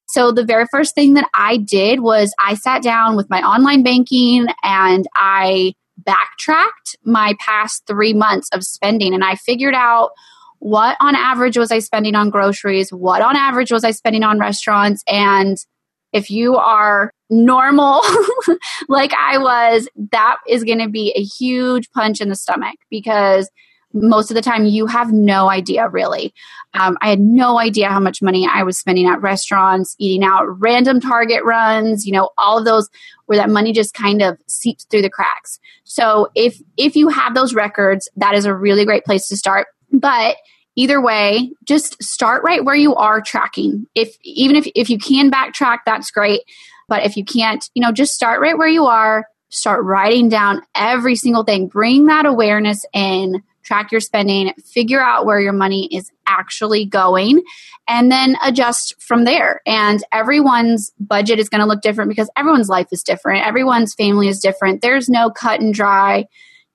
So 0.09 0.31
the 0.31 0.45
very 0.45 0.65
first 0.71 0.95
thing 0.95 1.15
that 1.15 1.29
I 1.33 1.57
did 1.57 2.01
was 2.01 2.33
I 2.43 2.53
sat 2.53 2.81
down 2.81 3.15
with 3.15 3.29
my 3.29 3.41
online 3.41 3.83
banking 3.83 4.47
and 4.63 5.05
I 5.15 5.73
backtracked 5.97 6.95
my 7.03 7.35
past 7.39 7.83
three 7.87 8.13
months 8.13 8.49
of 8.53 8.63
spending 8.63 9.13
and 9.13 9.23
I 9.23 9.35
figured 9.35 9.73
out 9.73 10.11
what 10.59 10.97
on 10.99 11.15
average 11.15 11.57
was 11.57 11.71
I 11.71 11.79
spending 11.79 12.15
on 12.15 12.29
groceries? 12.29 12.89
What 12.91 13.21
on 13.21 13.35
average 13.35 13.71
was 13.71 13.83
I 13.83 13.91
spending 13.91 14.23
on 14.23 14.39
restaurants? 14.39 15.03
And 15.07 15.57
if 16.13 16.31
you 16.31 16.55
are 16.55 17.11
normal 17.29 18.01
like 18.87 19.13
I 19.13 19.37
was, 19.37 19.87
that 20.11 20.37
is 20.47 20.63
going 20.63 20.79
to 20.79 20.89
be 20.89 21.13
a 21.15 21.23
huge 21.23 21.89
punch 21.91 22.21
in 22.21 22.29
the 22.29 22.35
stomach 22.35 22.75
because 22.89 23.49
most 23.93 24.29
of 24.29 24.35
the 24.35 24.41
time 24.41 24.65
you 24.65 24.85
have 24.85 25.11
no 25.11 25.49
idea 25.49 25.87
really. 25.87 26.33
Um, 26.73 26.97
I 27.01 27.09
had 27.09 27.19
no 27.19 27.59
idea 27.59 27.89
how 27.89 27.99
much 27.99 28.21
money 28.21 28.47
I 28.51 28.63
was 28.63 28.77
spending 28.77 29.07
at 29.07 29.21
restaurants, 29.21 29.95
eating 29.97 30.23
out, 30.23 30.45
random 30.59 30.99
Target 30.99 31.43
runs, 31.43 32.05
you 32.05 32.11
know, 32.11 32.29
all 32.37 32.57
of 32.57 32.65
those 32.65 32.89
where 33.25 33.37
that 33.37 33.49
money 33.49 33.73
just 33.73 33.93
kind 33.93 34.21
of 34.21 34.37
seeps 34.47 34.85
through 34.85 35.01
the 35.01 35.09
cracks. 35.09 35.59
So 35.83 36.29
if 36.35 36.61
if 36.75 36.95
you 36.95 37.07
have 37.09 37.33
those 37.33 37.53
records, 37.53 38.09
that 38.17 38.35
is 38.35 38.45
a 38.45 38.53
really 38.53 38.85
great 38.85 39.05
place 39.05 39.27
to 39.27 39.37
start. 39.37 39.67
But 39.91 40.37
either 40.75 41.01
way, 41.01 41.51
just 41.65 42.01
start 42.01 42.43
right 42.43 42.63
where 42.63 42.75
you 42.75 42.95
are 42.95 43.21
tracking. 43.21 43.87
If 43.95 44.15
even 44.23 44.55
if 44.55 44.67
if 44.75 44.89
you 44.89 44.97
can 44.97 45.31
backtrack, 45.31 45.79
that's 45.85 46.11
great. 46.11 46.41
But 46.87 47.05
if 47.05 47.17
you 47.17 47.25
can't, 47.25 47.69
you 47.73 47.81
know, 47.81 47.91
just 47.91 48.13
start 48.13 48.39
right 48.41 48.57
where 48.57 48.67
you 48.67 48.85
are. 48.85 49.25
Start 49.49 49.83
writing 49.83 50.29
down 50.29 50.61
every 50.75 51.15
single 51.15 51.43
thing. 51.43 51.67
Bring 51.67 52.07
that 52.07 52.25
awareness 52.25 52.85
in 52.93 53.43
track 53.67 53.91
your 53.91 54.01
spending, 54.01 54.53
figure 54.63 55.01
out 55.01 55.25
where 55.25 55.41
your 55.41 55.53
money 55.53 55.93
is 55.93 56.09
actually 56.25 56.85
going, 56.85 57.43
and 57.87 58.09
then 58.09 58.37
adjust 58.41 58.95
from 59.01 59.25
there. 59.25 59.61
And 59.67 60.01
everyone's 60.11 60.93
budget 60.99 61.37
is 61.37 61.49
going 61.49 61.59
to 61.59 61.67
look 61.67 61.81
different 61.81 62.09
because 62.09 62.29
everyone's 62.37 62.69
life 62.69 62.87
is 62.91 63.03
different. 63.03 63.45
Everyone's 63.45 63.93
family 63.93 64.29
is 64.29 64.39
different. 64.39 64.81
There's 64.81 65.09
no 65.09 65.29
cut 65.29 65.59
and 65.59 65.73
dry 65.73 66.27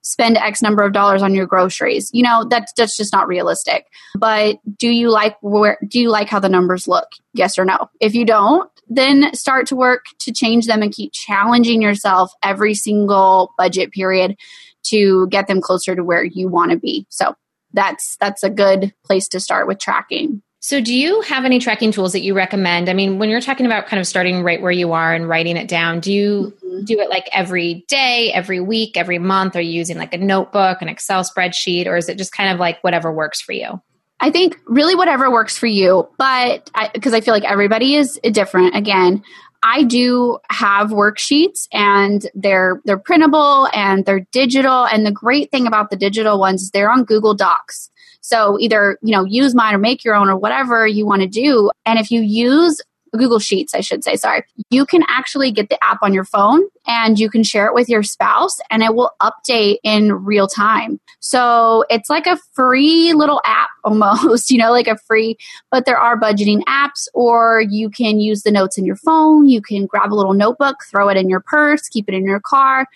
spend 0.02 0.36
X 0.36 0.60
number 0.62 0.82
of 0.82 0.92
dollars 0.92 1.22
on 1.22 1.34
your 1.34 1.46
groceries. 1.46 2.10
You 2.12 2.22
know, 2.22 2.44
that's 2.48 2.72
that's 2.74 2.96
just 2.96 3.12
not 3.12 3.28
realistic. 3.28 3.86
But 4.16 4.58
do 4.78 4.88
you 4.88 5.10
like 5.10 5.36
where 5.40 5.78
do 5.86 6.00
you 6.00 6.10
like 6.10 6.28
how 6.28 6.40
the 6.40 6.48
numbers 6.48 6.86
look? 6.86 7.08
Yes 7.32 7.58
or 7.58 7.64
no? 7.64 7.88
If 8.00 8.14
you 8.14 8.24
don't, 8.24 8.70
then 8.88 9.34
start 9.34 9.66
to 9.68 9.76
work 9.76 10.04
to 10.20 10.32
change 10.32 10.66
them 10.66 10.82
and 10.82 10.92
keep 10.92 11.12
challenging 11.12 11.80
yourself 11.80 12.32
every 12.42 12.74
single 12.74 13.52
budget 13.56 13.92
period 13.92 14.36
to 14.84 15.28
get 15.28 15.46
them 15.46 15.60
closer 15.60 15.94
to 15.94 16.04
where 16.04 16.24
you 16.24 16.48
want 16.48 16.72
to 16.72 16.76
be. 16.76 17.06
So 17.08 17.34
that's 17.72 18.16
that's 18.20 18.42
a 18.42 18.50
good 18.50 18.92
place 19.04 19.28
to 19.28 19.40
start 19.40 19.66
with 19.66 19.78
tracking. 19.78 20.42
So, 20.64 20.80
do 20.80 20.94
you 20.94 21.22
have 21.22 21.44
any 21.44 21.58
tracking 21.58 21.90
tools 21.90 22.12
that 22.12 22.22
you 22.22 22.34
recommend? 22.34 22.88
I 22.88 22.92
mean, 22.92 23.18
when 23.18 23.28
you're 23.28 23.40
talking 23.40 23.66
about 23.66 23.88
kind 23.88 23.98
of 23.98 24.06
starting 24.06 24.44
right 24.44 24.62
where 24.62 24.70
you 24.70 24.92
are 24.92 25.12
and 25.12 25.28
writing 25.28 25.56
it 25.56 25.66
down, 25.66 25.98
do 25.98 26.12
you 26.12 26.54
mm-hmm. 26.64 26.84
do 26.84 27.00
it 27.00 27.10
like 27.10 27.28
every 27.32 27.84
day, 27.88 28.30
every 28.32 28.60
week, 28.60 28.96
every 28.96 29.18
month? 29.18 29.56
Are 29.56 29.60
you 29.60 29.72
using 29.72 29.98
like 29.98 30.14
a 30.14 30.18
notebook, 30.18 30.80
an 30.80 30.88
Excel 30.88 31.24
spreadsheet, 31.24 31.88
or 31.88 31.96
is 31.96 32.08
it 32.08 32.16
just 32.16 32.30
kind 32.30 32.52
of 32.52 32.60
like 32.60 32.80
whatever 32.84 33.12
works 33.12 33.40
for 33.40 33.50
you? 33.50 33.82
I 34.20 34.30
think 34.30 34.56
really 34.66 34.94
whatever 34.94 35.32
works 35.32 35.58
for 35.58 35.66
you, 35.66 36.08
but 36.16 36.70
because 36.94 37.12
I, 37.12 37.16
I, 37.16 37.20
feel 37.22 37.34
like 37.34 37.42
everybody 37.42 37.96
is 37.96 38.20
different. 38.30 38.76
Again, 38.76 39.24
I 39.64 39.82
do 39.82 40.38
have 40.48 40.90
worksheets 40.90 41.66
and 41.72 42.24
they're 42.34 42.80
they're 42.84 42.98
printable 42.98 43.68
and 43.74 44.04
they're 44.04 44.26
digital. 44.30 44.84
And 44.86 45.04
the 45.04 45.10
great 45.10 45.50
thing 45.50 45.66
about 45.66 45.90
the 45.90 45.96
digital 45.96 46.38
ones 46.38 46.62
is 46.62 46.70
they're 46.70 46.90
on 46.90 47.02
Google 47.02 47.34
Docs. 47.34 47.90
So 48.22 48.58
either, 48.58 48.98
you 49.02 49.12
know, 49.12 49.24
use 49.24 49.54
mine 49.54 49.74
or 49.74 49.78
make 49.78 50.04
your 50.04 50.14
own 50.14 50.30
or 50.30 50.36
whatever 50.36 50.86
you 50.86 51.04
want 51.04 51.22
to 51.22 51.28
do. 51.28 51.70
And 51.84 51.98
if 51.98 52.10
you 52.10 52.22
use 52.22 52.80
Google 53.16 53.40
Sheets, 53.40 53.74
I 53.74 53.80
should 53.80 54.02
say, 54.02 54.16
sorry, 54.16 54.44
you 54.70 54.86
can 54.86 55.02
actually 55.08 55.50
get 55.50 55.68
the 55.68 55.78
app 55.84 55.98
on 56.02 56.14
your 56.14 56.24
phone 56.24 56.62
and 56.86 57.18
you 57.18 57.28
can 57.28 57.42
share 57.42 57.66
it 57.66 57.74
with 57.74 57.88
your 57.88 58.02
spouse 58.02 58.58
and 58.70 58.82
it 58.82 58.94
will 58.94 59.10
update 59.20 59.76
in 59.84 60.12
real 60.12 60.46
time. 60.46 60.98
So 61.20 61.84
it's 61.90 62.08
like 62.08 62.26
a 62.26 62.38
free 62.54 63.12
little 63.12 63.42
app 63.44 63.68
almost, 63.84 64.50
you 64.50 64.58
know, 64.58 64.70
like 64.70 64.86
a 64.86 64.96
free, 64.96 65.36
but 65.70 65.84
there 65.84 65.98
are 65.98 66.18
budgeting 66.18 66.62
apps 66.64 67.08
or 67.12 67.62
you 67.68 67.90
can 67.90 68.20
use 68.20 68.42
the 68.42 68.50
notes 68.50 68.78
in 68.78 68.86
your 68.86 68.96
phone. 68.96 69.46
You 69.46 69.60
can 69.60 69.86
grab 69.86 70.12
a 70.12 70.14
little 70.14 70.34
notebook, 70.34 70.76
throw 70.88 71.08
it 71.08 71.16
in 71.16 71.28
your 71.28 71.40
purse, 71.40 71.88
keep 71.88 72.08
it 72.08 72.14
in 72.14 72.24
your 72.24 72.40
car. 72.40 72.86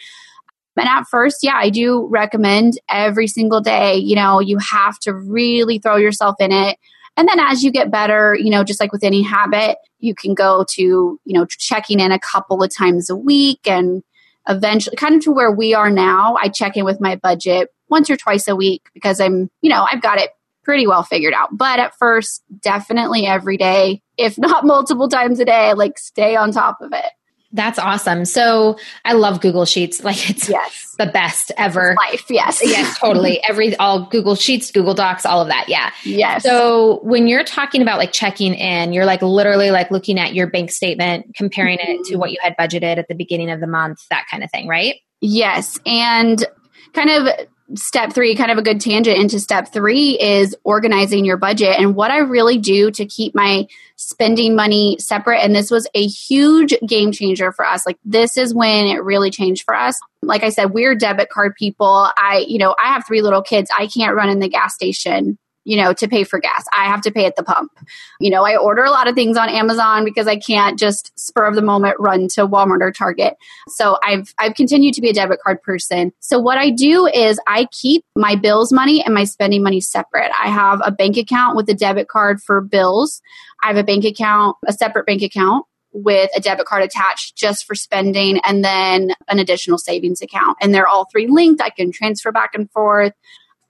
And 0.76 0.88
at 0.88 1.04
first, 1.04 1.38
yeah, 1.42 1.56
I 1.56 1.70
do 1.70 2.06
recommend 2.06 2.78
every 2.88 3.26
single 3.26 3.60
day, 3.60 3.96
you 3.96 4.14
know, 4.14 4.40
you 4.40 4.58
have 4.58 4.98
to 5.00 5.14
really 5.14 5.78
throw 5.78 5.96
yourself 5.96 6.36
in 6.38 6.52
it. 6.52 6.78
And 7.16 7.26
then 7.28 7.40
as 7.40 7.62
you 7.62 7.70
get 7.70 7.90
better, 7.90 8.34
you 8.34 8.50
know, 8.50 8.62
just 8.62 8.78
like 8.78 8.92
with 8.92 9.04
any 9.04 9.22
habit, 9.22 9.78
you 10.00 10.14
can 10.14 10.34
go 10.34 10.64
to, 10.70 10.82
you 10.82 11.32
know, 11.32 11.46
checking 11.46 11.98
in 11.98 12.12
a 12.12 12.18
couple 12.18 12.62
of 12.62 12.74
times 12.74 13.08
a 13.08 13.16
week 13.16 13.60
and 13.66 14.02
eventually 14.48 14.96
kind 14.96 15.14
of 15.14 15.22
to 15.22 15.32
where 15.32 15.50
we 15.50 15.74
are 15.74 15.90
now. 15.90 16.36
I 16.40 16.48
check 16.48 16.76
in 16.76 16.84
with 16.84 17.00
my 17.00 17.16
budget 17.16 17.70
once 17.88 18.10
or 18.10 18.16
twice 18.16 18.48
a 18.48 18.56
week 18.56 18.88
because 18.92 19.20
I'm, 19.20 19.50
you 19.62 19.70
know, 19.70 19.86
I've 19.90 20.02
got 20.02 20.18
it 20.18 20.30
pretty 20.62 20.86
well 20.86 21.02
figured 21.02 21.32
out. 21.32 21.56
But 21.56 21.78
at 21.78 21.96
first, 21.96 22.42
definitely 22.60 23.26
every 23.26 23.56
day, 23.56 24.02
if 24.18 24.36
not 24.36 24.64
multiple 24.66 25.08
times 25.08 25.40
a 25.40 25.44
day, 25.44 25.72
like 25.72 25.98
stay 25.98 26.36
on 26.36 26.52
top 26.52 26.80
of 26.82 26.92
it. 26.92 27.12
That's 27.52 27.78
awesome. 27.78 28.24
So 28.24 28.78
I 29.04 29.12
love 29.12 29.40
Google 29.40 29.64
Sheets. 29.64 30.00
Like 30.06 30.30
it's 30.30 30.48
yes. 30.48 30.94
the 30.98 31.06
best 31.06 31.50
ever. 31.56 31.96
Life, 32.10 32.26
yes. 32.30 32.60
yes, 32.64 32.96
totally. 32.96 33.42
Every 33.42 33.74
all 33.76 34.06
Google 34.06 34.36
Sheets, 34.36 34.70
Google 34.70 34.94
Docs, 34.94 35.26
all 35.26 35.40
of 35.40 35.48
that. 35.48 35.68
Yeah. 35.68 35.90
Yes. 36.04 36.44
So 36.44 37.00
when 37.02 37.26
you're 37.26 37.42
talking 37.42 37.82
about 37.82 37.98
like 37.98 38.12
checking 38.12 38.54
in, 38.54 38.92
you're 38.92 39.04
like 39.04 39.22
literally 39.22 39.72
like 39.72 39.90
looking 39.90 40.20
at 40.20 40.32
your 40.32 40.46
bank 40.46 40.70
statement, 40.70 41.34
comparing 41.34 41.78
mm-hmm. 41.78 41.90
it 41.90 42.04
to 42.04 42.12
mm-hmm. 42.12 42.20
what 42.20 42.30
you 42.30 42.38
had 42.40 42.56
budgeted 42.56 42.98
at 42.98 43.08
the 43.08 43.16
beginning 43.16 43.50
of 43.50 43.58
the 43.58 43.66
month, 43.66 43.98
that 44.10 44.26
kind 44.30 44.44
of 44.44 44.50
thing, 44.52 44.68
right? 44.68 44.94
Yes. 45.20 45.80
And 45.84 46.44
kind 46.92 47.10
of 47.10 47.48
step 47.74 48.12
three, 48.12 48.34
kind 48.34 48.50
of 48.50 48.58
a 48.58 48.62
good 48.62 48.80
tangent 48.80 49.18
into 49.18 49.40
step 49.40 49.72
three 49.72 50.18
is 50.18 50.56
organizing 50.64 51.24
your 51.24 51.36
budget. 51.36 51.78
And 51.78 51.94
what 51.94 52.10
I 52.10 52.18
really 52.18 52.58
do 52.58 52.90
to 52.92 53.06
keep 53.06 53.34
my 53.34 53.66
spending 53.96 54.54
money 54.54 54.96
separate, 54.98 55.38
and 55.38 55.54
this 55.54 55.70
was 55.70 55.88
a 55.94 56.06
huge 56.06 56.74
game 56.86 57.12
changer 57.12 57.52
for 57.52 57.64
us. 57.64 57.84
Like, 57.86 57.98
this 58.04 58.36
is 58.36 58.54
when 58.54 58.86
it 58.86 59.02
really 59.02 59.30
changed 59.30 59.64
for 59.64 59.74
us. 59.74 59.98
Like 60.22 60.42
I 60.42 60.50
said, 60.50 60.72
we're 60.72 60.94
debit 60.94 61.30
card 61.30 61.54
people. 61.56 62.10
I, 62.16 62.44
you 62.46 62.58
know, 62.58 62.74
I 62.82 62.92
have 62.92 63.06
three 63.06 63.22
little 63.22 63.42
kids. 63.42 63.70
I 63.76 63.86
can't 63.86 64.14
run 64.14 64.28
in 64.28 64.38
the 64.38 64.48
gas 64.48 64.74
station 64.74 65.38
you 65.66 65.76
know, 65.76 65.92
to 65.92 66.06
pay 66.06 66.22
for 66.22 66.38
gas. 66.38 66.64
I 66.72 66.84
have 66.84 67.02
to 67.02 67.10
pay 67.10 67.26
at 67.26 67.34
the 67.34 67.42
pump. 67.42 67.72
You 68.20 68.30
know, 68.30 68.44
I 68.44 68.56
order 68.56 68.84
a 68.84 68.90
lot 68.90 69.08
of 69.08 69.16
things 69.16 69.36
on 69.36 69.48
Amazon 69.48 70.04
because 70.04 70.28
I 70.28 70.36
can't 70.36 70.78
just 70.78 71.10
spur 71.18 71.44
of 71.44 71.56
the 71.56 71.62
moment 71.62 71.96
run 71.98 72.28
to 72.28 72.46
Walmart 72.46 72.80
or 72.80 72.92
Target. 72.92 73.34
So 73.68 73.98
I've 74.04 74.32
I've 74.38 74.54
continued 74.54 74.94
to 74.94 75.00
be 75.00 75.10
a 75.10 75.12
debit 75.12 75.40
card 75.42 75.60
person. 75.62 76.12
So 76.20 76.38
what 76.38 76.56
I 76.56 76.70
do 76.70 77.06
is 77.08 77.40
I 77.48 77.66
keep 77.72 78.04
my 78.14 78.36
bills 78.36 78.72
money 78.72 79.04
and 79.04 79.12
my 79.12 79.24
spending 79.24 79.64
money 79.64 79.80
separate. 79.80 80.30
I 80.40 80.50
have 80.50 80.80
a 80.84 80.92
bank 80.92 81.16
account 81.16 81.56
with 81.56 81.68
a 81.68 81.74
debit 81.74 82.06
card 82.06 82.40
for 82.40 82.60
bills. 82.60 83.20
I 83.62 83.66
have 83.66 83.76
a 83.76 83.84
bank 83.84 84.04
account, 84.04 84.56
a 84.68 84.72
separate 84.72 85.04
bank 85.04 85.22
account 85.22 85.66
with 85.92 86.30
a 86.36 86.40
debit 86.40 86.66
card 86.66 86.84
attached 86.84 87.36
just 87.36 87.66
for 87.66 87.74
spending 87.74 88.38
and 88.44 88.64
then 88.64 89.14
an 89.28 89.40
additional 89.40 89.78
savings 89.78 90.22
account. 90.22 90.58
And 90.60 90.72
they're 90.72 90.86
all 90.86 91.08
three 91.10 91.26
linked. 91.26 91.60
I 91.60 91.70
can 91.70 91.90
transfer 91.90 92.30
back 92.30 92.50
and 92.54 92.70
forth. 92.70 93.14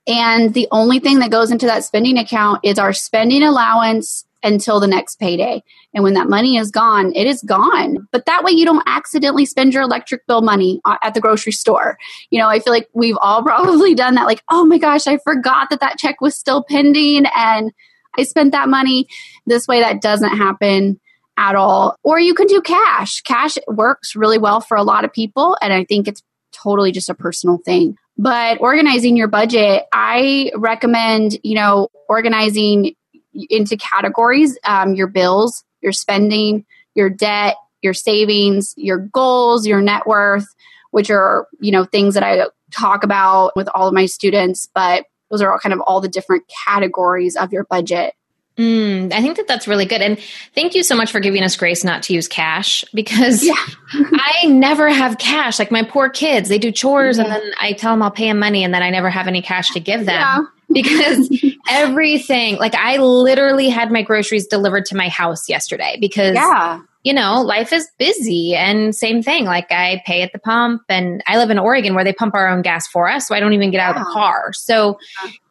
And 0.06 0.54
the 0.54 0.68
only 0.70 1.00
thing 1.00 1.18
that 1.18 1.30
goes 1.30 1.50
into 1.50 1.66
that 1.66 1.84
spending 1.84 2.18
account 2.18 2.60
is 2.62 2.78
our 2.78 2.92
spending 2.92 3.42
allowance 3.42 4.24
until 4.42 4.78
the 4.78 4.86
next 4.86 5.18
payday. 5.18 5.62
And 5.92 6.04
when 6.04 6.14
that 6.14 6.28
money 6.28 6.56
is 6.56 6.70
gone, 6.70 7.12
it 7.14 7.26
is 7.26 7.42
gone. 7.42 8.06
But 8.12 8.26
that 8.26 8.44
way 8.44 8.52
you 8.52 8.64
don't 8.64 8.82
accidentally 8.86 9.44
spend 9.44 9.74
your 9.74 9.82
electric 9.82 10.26
bill 10.26 10.42
money 10.42 10.80
uh, 10.84 10.96
at 11.02 11.14
the 11.14 11.20
grocery 11.20 11.52
store. 11.52 11.98
You 12.30 12.38
know, 12.38 12.48
I 12.48 12.60
feel 12.60 12.72
like 12.72 12.88
we've 12.92 13.16
all 13.20 13.42
probably 13.44 13.94
done 13.94 14.14
that. 14.14 14.26
Like, 14.26 14.42
oh 14.50 14.64
my 14.64 14.78
gosh, 14.78 15.06
I 15.06 15.18
forgot 15.18 15.70
that 15.70 15.80
that 15.80 15.98
check 15.98 16.20
was 16.20 16.36
still 16.36 16.62
pending 16.62 17.24
and 17.34 17.72
I 18.16 18.22
spent 18.22 18.52
that 18.52 18.68
money. 18.68 19.08
This 19.46 19.66
way 19.66 19.80
that 19.80 20.00
doesn't 20.00 20.36
happen 20.36 21.00
at 21.36 21.56
all. 21.56 21.96
Or 22.02 22.18
you 22.20 22.34
can 22.34 22.46
do 22.46 22.60
cash. 22.60 23.22
Cash 23.22 23.58
works 23.66 24.14
really 24.14 24.38
well 24.38 24.60
for 24.60 24.76
a 24.76 24.82
lot 24.82 25.04
of 25.04 25.12
people. 25.12 25.56
And 25.60 25.72
I 25.72 25.84
think 25.84 26.08
it's 26.08 26.22
totally 26.52 26.92
just 26.92 27.10
a 27.10 27.14
personal 27.14 27.58
thing. 27.58 27.96
But 28.18 28.60
organizing 28.60 29.16
your 29.16 29.28
budget, 29.28 29.84
I 29.92 30.50
recommend, 30.54 31.38
you 31.42 31.54
know, 31.54 31.88
organizing 32.08 32.94
into 33.34 33.76
categories 33.76 34.58
um, 34.64 34.94
your 34.94 35.06
bills, 35.06 35.64
your 35.82 35.92
spending, 35.92 36.64
your 36.94 37.10
debt, 37.10 37.56
your 37.82 37.94
savings, 37.94 38.74
your 38.76 38.98
goals, 38.98 39.66
your 39.66 39.82
net 39.82 40.06
worth, 40.06 40.46
which 40.90 41.10
are, 41.10 41.46
you 41.60 41.70
know, 41.70 41.84
things 41.84 42.14
that 42.14 42.22
I 42.22 42.46
talk 42.70 43.04
about 43.04 43.52
with 43.54 43.68
all 43.74 43.86
of 43.86 43.94
my 43.94 44.06
students. 44.06 44.68
But 44.74 45.04
those 45.30 45.42
are 45.42 45.52
all 45.52 45.58
kind 45.58 45.72
of 45.72 45.80
all 45.80 46.00
the 46.00 46.08
different 46.08 46.44
categories 46.66 47.36
of 47.36 47.52
your 47.52 47.64
budget. 47.64 48.14
Mm, 48.58 49.12
I 49.12 49.20
think 49.20 49.36
that 49.36 49.46
that's 49.46 49.68
really 49.68 49.84
good. 49.84 50.00
And 50.00 50.18
thank 50.54 50.74
you 50.74 50.82
so 50.82 50.96
much 50.96 51.12
for 51.12 51.20
giving 51.20 51.42
us 51.42 51.56
grace 51.56 51.84
not 51.84 52.02
to 52.04 52.14
use 52.14 52.26
cash 52.26 52.84
because 52.94 53.44
yeah. 53.44 53.54
I 53.92 54.46
never 54.46 54.88
have 54.88 55.18
cash. 55.18 55.58
Like 55.58 55.70
my 55.70 55.82
poor 55.82 56.08
kids, 56.08 56.48
they 56.48 56.58
do 56.58 56.72
chores 56.72 57.18
yeah. 57.18 57.24
and 57.24 57.32
then 57.32 57.52
I 57.60 57.72
tell 57.72 57.92
them 57.92 58.02
I'll 58.02 58.10
pay 58.10 58.28
them 58.28 58.38
money 58.38 58.64
and 58.64 58.72
then 58.72 58.82
I 58.82 58.90
never 58.90 59.10
have 59.10 59.28
any 59.28 59.42
cash 59.42 59.70
to 59.72 59.80
give 59.80 60.06
them. 60.06 60.16
Yeah. 60.16 60.44
because 60.72 61.30
everything, 61.70 62.56
like 62.56 62.74
I 62.74 62.96
literally 62.96 63.68
had 63.68 63.92
my 63.92 64.02
groceries 64.02 64.48
delivered 64.48 64.84
to 64.86 64.96
my 64.96 65.08
house 65.08 65.48
yesterday 65.48 65.96
because, 66.00 66.34
yeah. 66.34 66.80
you 67.04 67.12
know, 67.12 67.40
life 67.40 67.72
is 67.72 67.88
busy 67.98 68.56
and 68.56 68.94
same 68.94 69.22
thing. 69.22 69.44
Like 69.44 69.70
I 69.70 70.02
pay 70.04 70.22
at 70.22 70.32
the 70.32 70.40
pump 70.40 70.82
and 70.88 71.22
I 71.26 71.38
live 71.38 71.50
in 71.50 71.58
Oregon 71.58 71.94
where 71.94 72.02
they 72.02 72.12
pump 72.12 72.34
our 72.34 72.48
own 72.48 72.62
gas 72.62 72.88
for 72.88 73.08
us. 73.08 73.28
So 73.28 73.34
I 73.34 73.40
don't 73.40 73.52
even 73.52 73.70
get 73.70 73.80
out 73.80 73.96
of 73.96 74.04
the 74.04 74.10
car. 74.10 74.52
So 74.54 74.98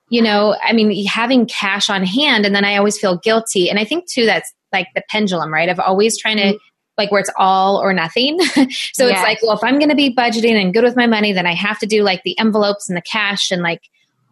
you 0.09 0.21
know, 0.21 0.55
I 0.61 0.73
mean, 0.73 1.05
having 1.05 1.45
cash 1.45 1.89
on 1.89 2.03
hand, 2.03 2.45
and 2.45 2.55
then 2.55 2.65
I 2.65 2.77
always 2.77 2.97
feel 2.97 3.17
guilty. 3.17 3.69
And 3.69 3.79
I 3.79 3.85
think 3.85 4.09
too, 4.09 4.25
that's 4.25 4.53
like 4.71 4.87
the 4.95 5.03
pendulum, 5.09 5.51
right? 5.51 5.69
Of 5.69 5.79
always 5.79 6.17
trying 6.17 6.37
to, 6.37 6.43
mm-hmm. 6.43 6.57
like, 6.97 7.11
where 7.11 7.21
it's 7.21 7.31
all 7.37 7.77
or 7.77 7.93
nothing. 7.93 8.39
so 8.43 8.61
yes. 8.61 8.71
it's 8.93 9.21
like, 9.21 9.39
well, 9.41 9.53
if 9.53 9.63
I'm 9.63 9.79
going 9.79 9.89
to 9.89 9.95
be 9.95 10.13
budgeting 10.13 10.61
and 10.61 10.73
good 10.73 10.83
with 10.83 10.95
my 10.95 11.07
money, 11.07 11.33
then 11.33 11.47
I 11.47 11.53
have 11.53 11.79
to 11.79 11.87
do 11.87 12.03
like 12.03 12.21
the 12.23 12.37
envelopes 12.37 12.89
and 12.89 12.97
the 12.97 13.01
cash 13.01 13.51
and 13.51 13.61
like 13.61 13.81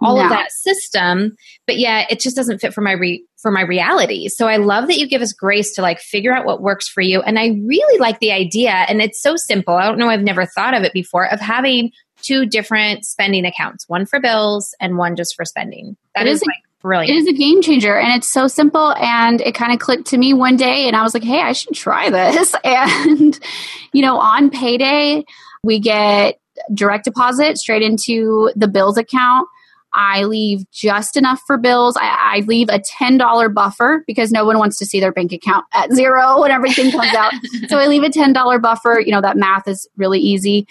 all 0.04 0.18
no. 0.18 0.24
of 0.24 0.30
that 0.30 0.52
system. 0.52 1.36
But 1.66 1.78
yeah, 1.78 2.06
it 2.10 2.20
just 2.20 2.36
doesn't 2.36 2.60
fit 2.60 2.74
for 2.74 2.82
my 2.82 2.92
re- 2.92 3.26
for 3.38 3.52
my 3.52 3.62
reality. 3.62 4.28
So 4.28 4.48
I 4.48 4.58
love 4.58 4.88
that 4.88 4.98
you 4.98 5.08
give 5.08 5.22
us 5.22 5.34
grace 5.34 5.74
to 5.76 5.82
like 5.82 6.00
figure 6.00 6.34
out 6.34 6.46
what 6.46 6.62
works 6.62 6.88
for 6.88 7.02
you. 7.02 7.22
And 7.22 7.40
I 7.40 7.48
really 7.66 8.00
like 8.00 8.20
the 8.20 8.32
idea, 8.32 8.72
and 8.72 9.02
it's 9.02 9.22
so 9.22 9.36
simple. 9.36 9.76
I 9.76 9.88
don't 9.88 9.98
know, 9.98 10.10
I've 10.10 10.22
never 10.22 10.46
thought 10.46 10.74
of 10.74 10.84
it 10.84 10.94
before 10.94 11.32
of 11.32 11.40
having 11.40 11.92
two 12.24 12.46
different 12.46 13.06
spending 13.06 13.46
accounts, 13.46 13.88
one 13.88 14.06
for 14.06 14.20
bills 14.20 14.74
and 14.80 14.98
one 14.98 15.16
just 15.16 15.36
for 15.36 15.46
spending. 15.46 15.96
That 16.16 16.28
is, 16.28 16.42
is 16.42 16.48
like 16.48 16.64
brilliant. 16.82 17.10
It 17.10 17.20
is 17.20 17.28
a 17.28 17.34
game 17.34 17.62
changer 17.62 17.98
and 17.98 18.14
it's 18.14 18.28
so 18.28 18.48
simple 18.48 18.94
and 18.96 19.42
it 19.42 19.56
kind 19.56 19.74
of 19.74 19.80
clicked 19.80 20.08
to 20.08 20.18
me 20.18 20.34
one 20.34 20.56
day 20.56 20.88
and 20.88 20.96
I 20.96 21.04
was 21.04 21.14
like, 21.14 21.24
"Hey, 21.24 21.42
I 21.42 21.54
should 21.54 21.74
try 21.74 22.10
this." 22.10 22.56
And 22.64 23.40
you 23.92 24.02
know, 24.02 24.18
on 24.18 24.50
payday, 24.50 25.26
we 25.64 25.80
get 25.80 26.40
direct 26.74 27.06
deposit 27.06 27.58
straight 27.58 27.82
into 27.82 28.52
the 28.56 28.68
bills 28.68 28.98
account. 28.98 29.48
I 29.94 30.24
leave 30.24 30.70
just 30.72 31.18
enough 31.18 31.42
for 31.46 31.58
bills. 31.58 31.96
I, 31.98 32.38
I, 32.38 32.40
leave 32.48 32.68
a 32.70 32.80
$10 32.80 33.54
buffer 33.54 34.04
because 34.08 34.32
no 34.32 34.44
one 34.44 34.58
wants 34.58 34.80
to 34.80 34.88
see 34.88 35.00
their 35.00 35.12
bank 35.12 35.32
account 35.32 35.66
at 35.72 35.94
zero 35.94 36.42
when 36.42 36.50
everything 36.50 36.92
comes 36.92 37.14
out. 37.14 37.32
so 37.70 37.78
I 37.78 37.86
leave 37.86 38.02
a 38.02 38.10
$10 38.10 38.62
buffer. 38.62 39.00
You 39.00 39.12
know, 39.12 39.22
that 39.22 39.38
math 39.38 39.68
is 39.68 39.88
really 39.96 40.20
easy. 40.20 40.66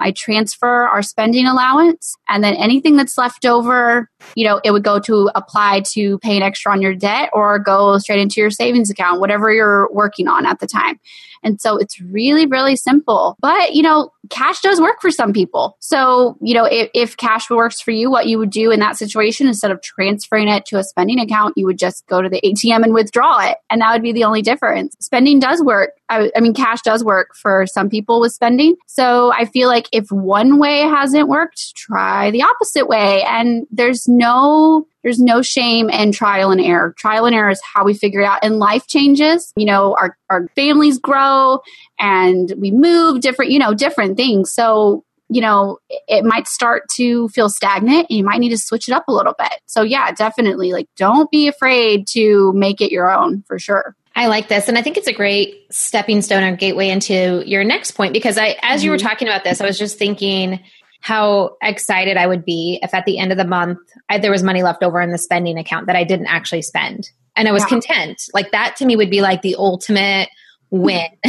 I 0.00 0.10
transfer 0.10 0.86
our 0.88 1.02
spending 1.02 1.46
allowance 1.46 2.16
and 2.28 2.44
then 2.44 2.54
anything 2.54 2.96
that's 2.96 3.16
left 3.16 3.46
over, 3.46 4.10
you 4.34 4.46
know, 4.46 4.60
it 4.64 4.70
would 4.70 4.84
go 4.84 4.98
to 5.00 5.30
apply 5.34 5.82
to 5.92 6.18
pay 6.18 6.36
an 6.36 6.42
extra 6.42 6.72
on 6.72 6.82
your 6.82 6.94
debt 6.94 7.30
or 7.32 7.58
go 7.58 7.98
straight 7.98 8.20
into 8.20 8.40
your 8.40 8.50
savings 8.50 8.90
account, 8.90 9.20
whatever 9.20 9.52
you're 9.52 9.92
working 9.92 10.28
on 10.28 10.46
at 10.46 10.58
the 10.60 10.66
time. 10.66 10.98
And 11.42 11.60
so 11.60 11.76
it's 11.76 12.00
really, 12.00 12.46
really 12.46 12.76
simple. 12.76 13.36
But, 13.40 13.74
you 13.74 13.82
know, 13.82 14.10
cash 14.30 14.60
does 14.60 14.80
work 14.80 15.00
for 15.00 15.10
some 15.10 15.32
people. 15.32 15.76
So, 15.80 16.36
you 16.40 16.54
know, 16.54 16.64
if, 16.64 16.90
if 16.92 17.16
cash 17.16 17.48
works 17.50 17.80
for 17.80 17.92
you, 17.92 18.10
what 18.10 18.26
you 18.26 18.38
would 18.38 18.50
do 18.50 18.70
in 18.70 18.80
that 18.80 18.96
situation, 18.96 19.46
instead 19.46 19.70
of 19.70 19.80
transferring 19.80 20.48
it 20.48 20.66
to 20.66 20.78
a 20.78 20.84
spending 20.84 21.20
account, 21.20 21.54
you 21.56 21.66
would 21.66 21.78
just 21.78 22.04
go 22.06 22.20
to 22.20 22.28
the 22.28 22.40
ATM 22.40 22.82
and 22.82 22.94
withdraw 22.94 23.38
it. 23.48 23.58
And 23.70 23.80
that 23.80 23.92
would 23.92 24.02
be 24.02 24.12
the 24.12 24.24
only 24.24 24.42
difference. 24.42 24.96
Spending 24.98 25.38
does 25.38 25.62
work. 25.62 25.90
I, 26.08 26.30
I 26.36 26.40
mean, 26.40 26.54
cash 26.54 26.82
does 26.82 27.04
work 27.04 27.34
for 27.34 27.66
some 27.66 27.88
people 27.88 28.20
with 28.20 28.32
spending. 28.32 28.76
So 28.86 29.32
I 29.32 29.44
feel 29.44 29.68
like 29.68 29.88
if 29.92 30.10
one 30.10 30.58
way 30.58 30.80
hasn't 30.80 31.28
worked, 31.28 31.76
try 31.76 32.30
the 32.30 32.42
opposite 32.42 32.88
way. 32.88 33.22
And 33.22 33.66
there's 33.70 34.05
no 34.08 34.86
there's 35.06 35.20
no 35.20 35.40
shame 35.40 35.88
in 35.88 36.10
trial 36.10 36.50
and 36.50 36.60
error. 36.60 36.92
Trial 36.98 37.26
and 37.26 37.34
error 37.34 37.50
is 37.50 37.62
how 37.62 37.84
we 37.84 37.94
figure 37.94 38.22
it 38.22 38.24
out. 38.24 38.40
And 38.42 38.58
life 38.58 38.88
changes. 38.88 39.52
You 39.54 39.64
know, 39.64 39.94
our, 40.00 40.18
our 40.28 40.48
families 40.56 40.98
grow 40.98 41.60
and 41.96 42.52
we 42.58 42.72
move 42.72 43.20
different, 43.20 43.52
you 43.52 43.60
know, 43.60 43.72
different 43.72 44.16
things. 44.16 44.52
So, 44.52 45.04
you 45.28 45.40
know, 45.40 45.78
it 46.08 46.24
might 46.24 46.48
start 46.48 46.88
to 46.96 47.28
feel 47.28 47.48
stagnant 47.48 48.08
and 48.10 48.18
you 48.18 48.24
might 48.24 48.40
need 48.40 48.48
to 48.48 48.58
switch 48.58 48.88
it 48.88 48.92
up 48.94 49.06
a 49.06 49.12
little 49.12 49.34
bit. 49.38 49.60
So, 49.66 49.82
yeah, 49.82 50.10
definitely 50.10 50.72
like 50.72 50.88
don't 50.96 51.30
be 51.30 51.46
afraid 51.46 52.08
to 52.08 52.52
make 52.54 52.80
it 52.80 52.90
your 52.90 53.08
own 53.08 53.44
for 53.46 53.60
sure. 53.60 53.94
I 54.16 54.26
like 54.26 54.48
this. 54.48 54.68
And 54.68 54.76
I 54.76 54.82
think 54.82 54.96
it's 54.96 55.06
a 55.06 55.12
great 55.12 55.66
stepping 55.70 56.20
stone 56.20 56.42
or 56.42 56.56
gateway 56.56 56.88
into 56.88 57.44
your 57.46 57.62
next 57.62 57.92
point 57.92 58.12
because 58.12 58.38
I, 58.38 58.56
as 58.60 58.82
you 58.82 58.90
were 58.90 58.96
mm-hmm. 58.96 59.06
talking 59.06 59.28
about 59.28 59.44
this, 59.44 59.60
I 59.60 59.66
was 59.66 59.78
just 59.78 59.98
thinking 59.98 60.58
how 61.00 61.56
excited 61.62 62.16
I 62.16 62.26
would 62.26 62.44
be 62.44 62.78
if 62.82 62.94
at 62.94 63.04
the 63.04 63.18
end 63.18 63.32
of 63.32 63.38
the 63.38 63.44
month 63.44 63.78
I, 64.08 64.18
there 64.18 64.30
was 64.30 64.42
money 64.42 64.62
left 64.62 64.82
over 64.82 65.00
in 65.00 65.10
the 65.10 65.18
spending 65.18 65.58
account 65.58 65.86
that 65.86 65.96
I 65.96 66.04
didn't 66.04 66.26
actually 66.26 66.62
spend. 66.62 67.10
And 67.36 67.48
I 67.48 67.52
was 67.52 67.62
yeah. 67.64 67.68
content. 67.68 68.22
Like 68.34 68.50
that 68.52 68.76
to 68.76 68.86
me 68.86 68.96
would 68.96 69.10
be 69.10 69.20
like 69.20 69.42
the 69.42 69.56
ultimate 69.56 70.30
win. 70.70 71.08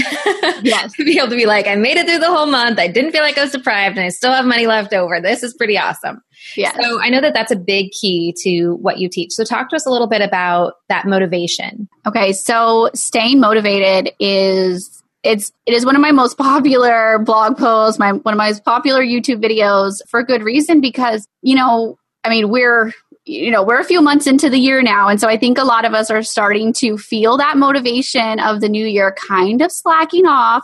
yes. 0.63 0.93
to 0.93 1.05
be 1.05 1.17
able 1.17 1.29
to 1.29 1.35
be 1.35 1.45
like, 1.45 1.67
I 1.67 1.75
made 1.75 1.97
it 1.97 2.07
through 2.07 2.19
the 2.19 2.31
whole 2.31 2.47
month. 2.47 2.79
I 2.79 2.87
didn't 2.87 3.11
feel 3.11 3.21
like 3.21 3.37
I 3.37 3.43
was 3.43 3.51
deprived 3.51 3.97
and 3.97 4.05
I 4.05 4.09
still 4.09 4.31
have 4.31 4.45
money 4.45 4.67
left 4.67 4.93
over. 4.93 5.21
This 5.21 5.43
is 5.43 5.53
pretty 5.53 5.77
awesome. 5.77 6.21
Yeah. 6.55 6.73
So 6.79 7.01
I 7.01 7.09
know 7.09 7.21
that 7.21 7.33
that's 7.33 7.51
a 7.51 7.55
big 7.55 7.91
key 7.91 8.33
to 8.43 8.75
what 8.75 8.99
you 8.99 9.09
teach. 9.09 9.33
So 9.33 9.43
talk 9.43 9.69
to 9.69 9.75
us 9.75 9.85
a 9.85 9.89
little 9.89 10.07
bit 10.07 10.21
about 10.21 10.75
that 10.89 11.05
motivation. 11.05 11.87
Okay. 12.05 12.33
So 12.33 12.89
staying 12.93 13.39
motivated 13.39 14.13
is 14.19 14.96
it's 15.27 15.51
it 15.65 15.73
is 15.73 15.85
one 15.85 15.95
of 15.95 16.01
my 16.01 16.11
most 16.11 16.37
popular 16.37 17.19
blog 17.19 17.57
posts, 17.57 17.99
my 17.99 18.13
one 18.13 18.33
of 18.33 18.37
my 18.37 18.47
most 18.47 18.63
popular 18.63 19.01
YouTube 19.01 19.43
videos 19.43 19.99
for 20.07 20.23
good 20.23 20.41
reason 20.41 20.81
because, 20.81 21.27
you 21.41 21.55
know, 21.55 21.97
I 22.23 22.29
mean, 22.29 22.49
we're 22.49 22.93
you 23.25 23.51
know, 23.51 23.61
we're 23.61 23.79
a 23.79 23.83
few 23.83 24.01
months 24.01 24.25
into 24.25 24.49
the 24.49 24.57
year 24.57 24.81
now. 24.81 25.09
And 25.09 25.19
so 25.19 25.27
I 25.27 25.37
think 25.37 25.57
a 25.57 25.65
lot 25.65 25.83
of 25.83 25.93
us 25.93 26.09
are 26.09 26.23
starting 26.23 26.71
to 26.73 26.97
feel 26.97 27.35
that 27.37 27.57
motivation 27.57 28.39
of 28.39 28.61
the 28.61 28.69
new 28.69 28.85
year 28.85 29.13
kind 29.27 29.61
of 29.61 29.69
slacking 29.69 30.25
off. 30.25 30.63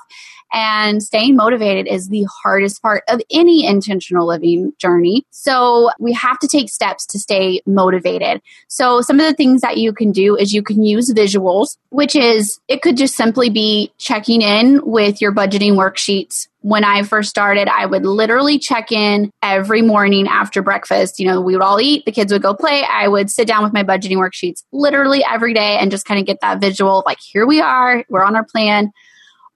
And 0.53 1.01
staying 1.01 1.35
motivated 1.35 1.87
is 1.87 2.09
the 2.09 2.27
hardest 2.43 2.81
part 2.81 3.03
of 3.07 3.21
any 3.31 3.65
intentional 3.65 4.27
living 4.27 4.73
journey. 4.77 5.25
So 5.31 5.89
we 5.99 6.13
have 6.13 6.39
to 6.39 6.47
take 6.47 6.69
steps 6.69 7.05
to 7.07 7.19
stay 7.19 7.61
motivated. 7.65 8.41
So 8.67 9.01
some 9.01 9.19
of 9.19 9.25
the 9.25 9.33
things 9.33 9.61
that 9.61 9.77
you 9.77 9.93
can 9.93 10.11
do 10.11 10.37
is 10.37 10.53
you 10.53 10.61
can 10.61 10.83
use 10.83 11.11
visuals, 11.11 11.77
which 11.89 12.15
is, 12.15 12.59
it 12.67 12.81
could 12.81 12.97
just 12.97 13.15
simply 13.15 13.49
be 13.49 13.91
checking 13.97 14.41
in 14.41 14.79
with 14.83 15.21
your 15.21 15.33
budgeting 15.33 15.73
worksheets 15.73 16.47
when 16.63 16.85
I 16.85 17.03
first 17.03 17.29
started, 17.29 17.67
I 17.67 17.85
would 17.85 18.05
literally 18.05 18.57
check 18.57 18.91
in 18.91 19.31
every 19.41 19.81
morning 19.81 20.27
after 20.29 20.61
breakfast. 20.61 21.19
You 21.19 21.27
know, 21.27 21.41
we 21.41 21.53
would 21.53 21.61
all 21.61 21.79
eat, 21.79 22.05
the 22.05 22.11
kids 22.11 22.31
would 22.31 22.41
go 22.41 22.53
play. 22.53 22.85
I 22.89 23.09
would 23.09 23.29
sit 23.29 23.47
down 23.47 23.63
with 23.63 23.73
my 23.73 23.83
budgeting 23.83 24.15
worksheets 24.15 24.63
literally 24.71 25.25
every 25.29 25.53
day 25.53 25.77
and 25.77 25.91
just 25.91 26.05
kind 26.05 26.21
of 26.21 26.25
get 26.25 26.39
that 26.39 26.61
visual 26.61 27.03
like, 27.05 27.19
here 27.19 27.45
we 27.45 27.59
are, 27.59 28.05
we're 28.07 28.23
on 28.23 28.37
our 28.37 28.45
plan. 28.45 28.93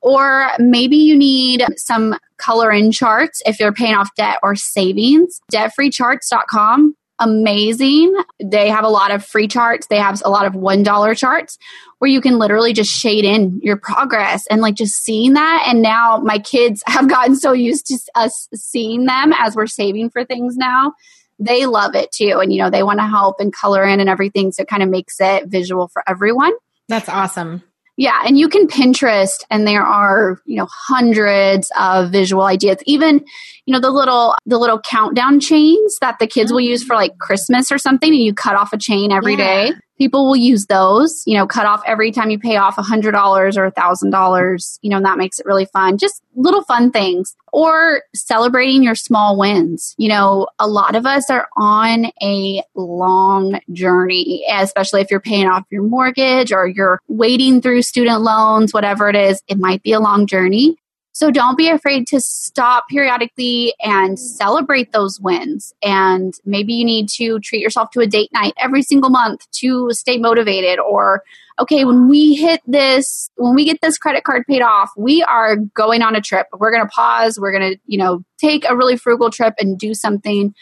Or 0.02 0.50
maybe 0.60 0.98
you 0.98 1.18
need 1.18 1.66
some 1.76 2.16
color 2.38 2.72
in 2.72 2.92
charts 2.92 3.42
if 3.46 3.60
you're 3.60 3.74
paying 3.74 3.96
off 3.96 4.14
debt 4.16 4.38
or 4.44 4.56
savings. 4.56 5.42
Debtfreecharts.com 5.52 6.96
amazing. 7.20 8.16
They 8.44 8.70
have 8.70 8.84
a 8.84 8.90
lot 8.90 9.12
of 9.12 9.26
free 9.26 9.48
charts. 9.48 9.88
They 9.88 9.98
have 9.98 10.22
a 10.24 10.30
lot 10.30 10.46
of 10.46 10.54
$1 10.54 11.18
charts 11.18 11.58
where 12.00 12.10
you 12.10 12.22
can 12.22 12.38
literally 12.38 12.74
just 12.74 12.92
shade 12.92 13.26
in 13.26 13.60
your 13.64 13.78
progress 13.78 14.46
and 14.48 14.62
like 14.62 14.76
just 14.76 15.04
seeing 15.04 15.34
that. 15.34 15.66
And 15.68 15.82
now 15.82 16.18
my 16.18 16.40
kids 16.40 16.84
have 16.88 17.10
gotten 17.10 17.36
so 17.36 17.54
used 17.54 17.88
to 17.88 18.00
us 18.16 18.48
seeing 18.54 19.06
them 19.06 19.34
as 19.34 19.56
we're 19.56 19.68
saving 19.68 20.10
for 20.10 20.26
things 20.26 20.56
now. 20.58 20.94
They 21.40 21.66
love 21.66 21.96
it 21.96 22.12
too. 22.12 22.40
And, 22.42 22.52
you 22.52 22.62
know, 22.62 22.70
they 22.70 22.84
want 22.84 23.00
to 23.00 23.06
help 23.06 23.40
and 23.40 23.54
color 23.54 23.84
in 23.84 24.00
and 24.00 24.10
everything. 24.10 24.52
So 24.52 24.64
it 24.64 24.68
kind 24.68 24.82
of 24.82 24.90
makes 24.90 25.18
it 25.20 25.48
visual 25.48 25.88
for 25.88 26.04
everyone. 26.08 26.54
That's 26.88 27.10
awesome. 27.10 27.64
Yeah, 27.98 28.22
and 28.26 28.38
you 28.38 28.48
can 28.48 28.68
Pinterest 28.68 29.44
and 29.50 29.68
there 29.68 29.82
are, 29.82 30.40
you 30.46 30.56
know, 30.56 30.68
hundreds 30.72 31.72
of 31.80 32.12
visual 32.12 32.44
ideas. 32.44 32.78
Even, 32.86 33.26
you 33.66 33.74
know, 33.74 33.80
the 33.80 33.90
little 33.90 34.36
the 34.46 34.60
little 34.60 34.80
countdown 34.80 35.40
chains 35.40 35.98
that 36.00 36.20
the 36.20 36.28
kids 36.28 36.52
will 36.52 36.60
mm-hmm. 36.60 36.70
use 36.70 36.84
for 36.84 36.96
like 36.96 37.18
Christmas 37.18 37.72
or 37.72 37.80
something 37.80 38.14
and 38.14 38.22
you 38.22 38.34
cut 38.34 38.56
off 38.56 38.72
a 38.72 38.78
chain 38.78 39.12
every 39.12 39.34
yeah. 39.34 39.70
day 39.70 39.74
people 39.98 40.28
will 40.28 40.36
use 40.36 40.66
those 40.68 41.24
you 41.26 41.38
know 41.38 41.48
cut 41.48 41.66
off 41.66 41.82
every 41.86 42.12
time 42.12 42.30
you 42.30 42.40
pay 42.40 42.58
off 42.58 42.78
a 42.78 42.82
hundred 42.82 43.12
dollars 43.12 43.58
or 43.58 43.66
a 43.66 43.72
thousand 43.72 44.10
dollars 44.10 44.80
you 44.82 44.90
know 44.90 44.98
and 44.98 45.06
that 45.06 45.18
makes 45.18 45.40
it 45.40 45.46
really 45.46 45.66
fun. 45.66 45.98
Just 45.98 46.22
little 46.36 46.64
fun 46.64 46.92
things 46.92 47.36
or 47.52 48.04
celebrating 48.16 48.84
your 48.84 48.96
small 48.96 49.38
wins. 49.38 49.96
You 49.98 50.10
know 50.10 50.48
a 50.60 50.68
lot 50.68 50.96
of 50.96 51.06
us 51.06 51.30
are 51.30 51.48
on 51.58 52.08
a 52.22 52.64
long 52.76 53.60
journey 53.72 54.46
especially 54.52 55.02
if 55.02 55.12
you're 55.12 55.20
paying 55.20 55.48
off 55.48 55.64
your 55.70 55.84
mortgage 55.84 56.52
or 56.52 56.68
you're 56.68 57.02
wading 57.08 57.62
through 57.62 57.82
student 57.82 58.22
loans 58.22 58.74
whatever 58.74 59.10
it 59.10 59.16
is 59.16 59.42
it 59.48 59.58
might 59.58 59.82
be 59.84 59.94
a 59.94 60.00
long 60.00 60.28
journey 60.28 60.78
so 61.18 61.32
don't 61.32 61.58
be 61.58 61.68
afraid 61.68 62.06
to 62.06 62.22
stop 62.22 62.88
periodically 62.90 63.74
and 63.82 64.20
celebrate 64.20 64.92
those 64.92 65.20
wins. 65.20 65.74
And 65.82 66.36
maybe 66.46 66.74
you 66.74 66.86
need 66.86 67.10
to 67.16 67.40
treat 67.40 67.60
yourself 67.60 67.90
to 67.94 68.02
a 68.02 68.06
date 68.06 68.30
night 68.34 68.54
every 68.60 68.84
single 68.84 69.10
month 69.10 69.50
to 69.54 69.90
stay 69.94 70.20
motivated. 70.20 70.78
Or, 70.78 71.24
okay, 71.58 71.86
when 71.86 72.08
we 72.08 72.36
hit 72.36 72.62
this, 72.68 73.32
when 73.36 73.56
we 73.56 73.66
get 73.66 73.82
this 73.82 73.98
credit 73.98 74.26
card 74.26 74.44
paid 74.48 74.62
off, 74.62 74.92
we 74.96 75.24
are 75.24 75.56
going 75.56 76.04
on 76.04 76.16
a 76.16 76.22
trip. 76.22 76.46
We're 76.54 76.70
going 76.70 76.86
to 76.86 76.90
pause. 76.90 77.40
We're 77.40 77.58
going 77.58 77.74
to, 77.74 77.80
you 77.88 77.98
know, 77.98 78.24
take 78.40 78.64
a 78.70 78.78
really 78.78 78.96
frugal 78.96 79.32
trip 79.32 79.56
and 79.58 79.76
do 79.76 79.96
something. 79.96 80.54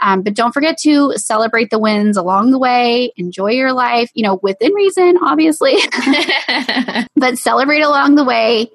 Um, 0.00 0.20
but 0.20 0.34
don't 0.34 0.52
forget 0.52 0.76
to 0.82 1.14
celebrate 1.16 1.70
the 1.70 1.78
wins 1.78 2.18
along 2.18 2.50
the 2.50 2.58
way. 2.58 3.10
Enjoy 3.16 3.52
your 3.52 3.72
life, 3.72 4.10
you 4.12 4.22
know, 4.22 4.38
within 4.42 4.74
reason, 4.74 5.16
obviously, 5.22 5.76
but 7.16 7.38
celebrate 7.38 7.80
along 7.80 8.16
the 8.16 8.24
way 8.24 8.68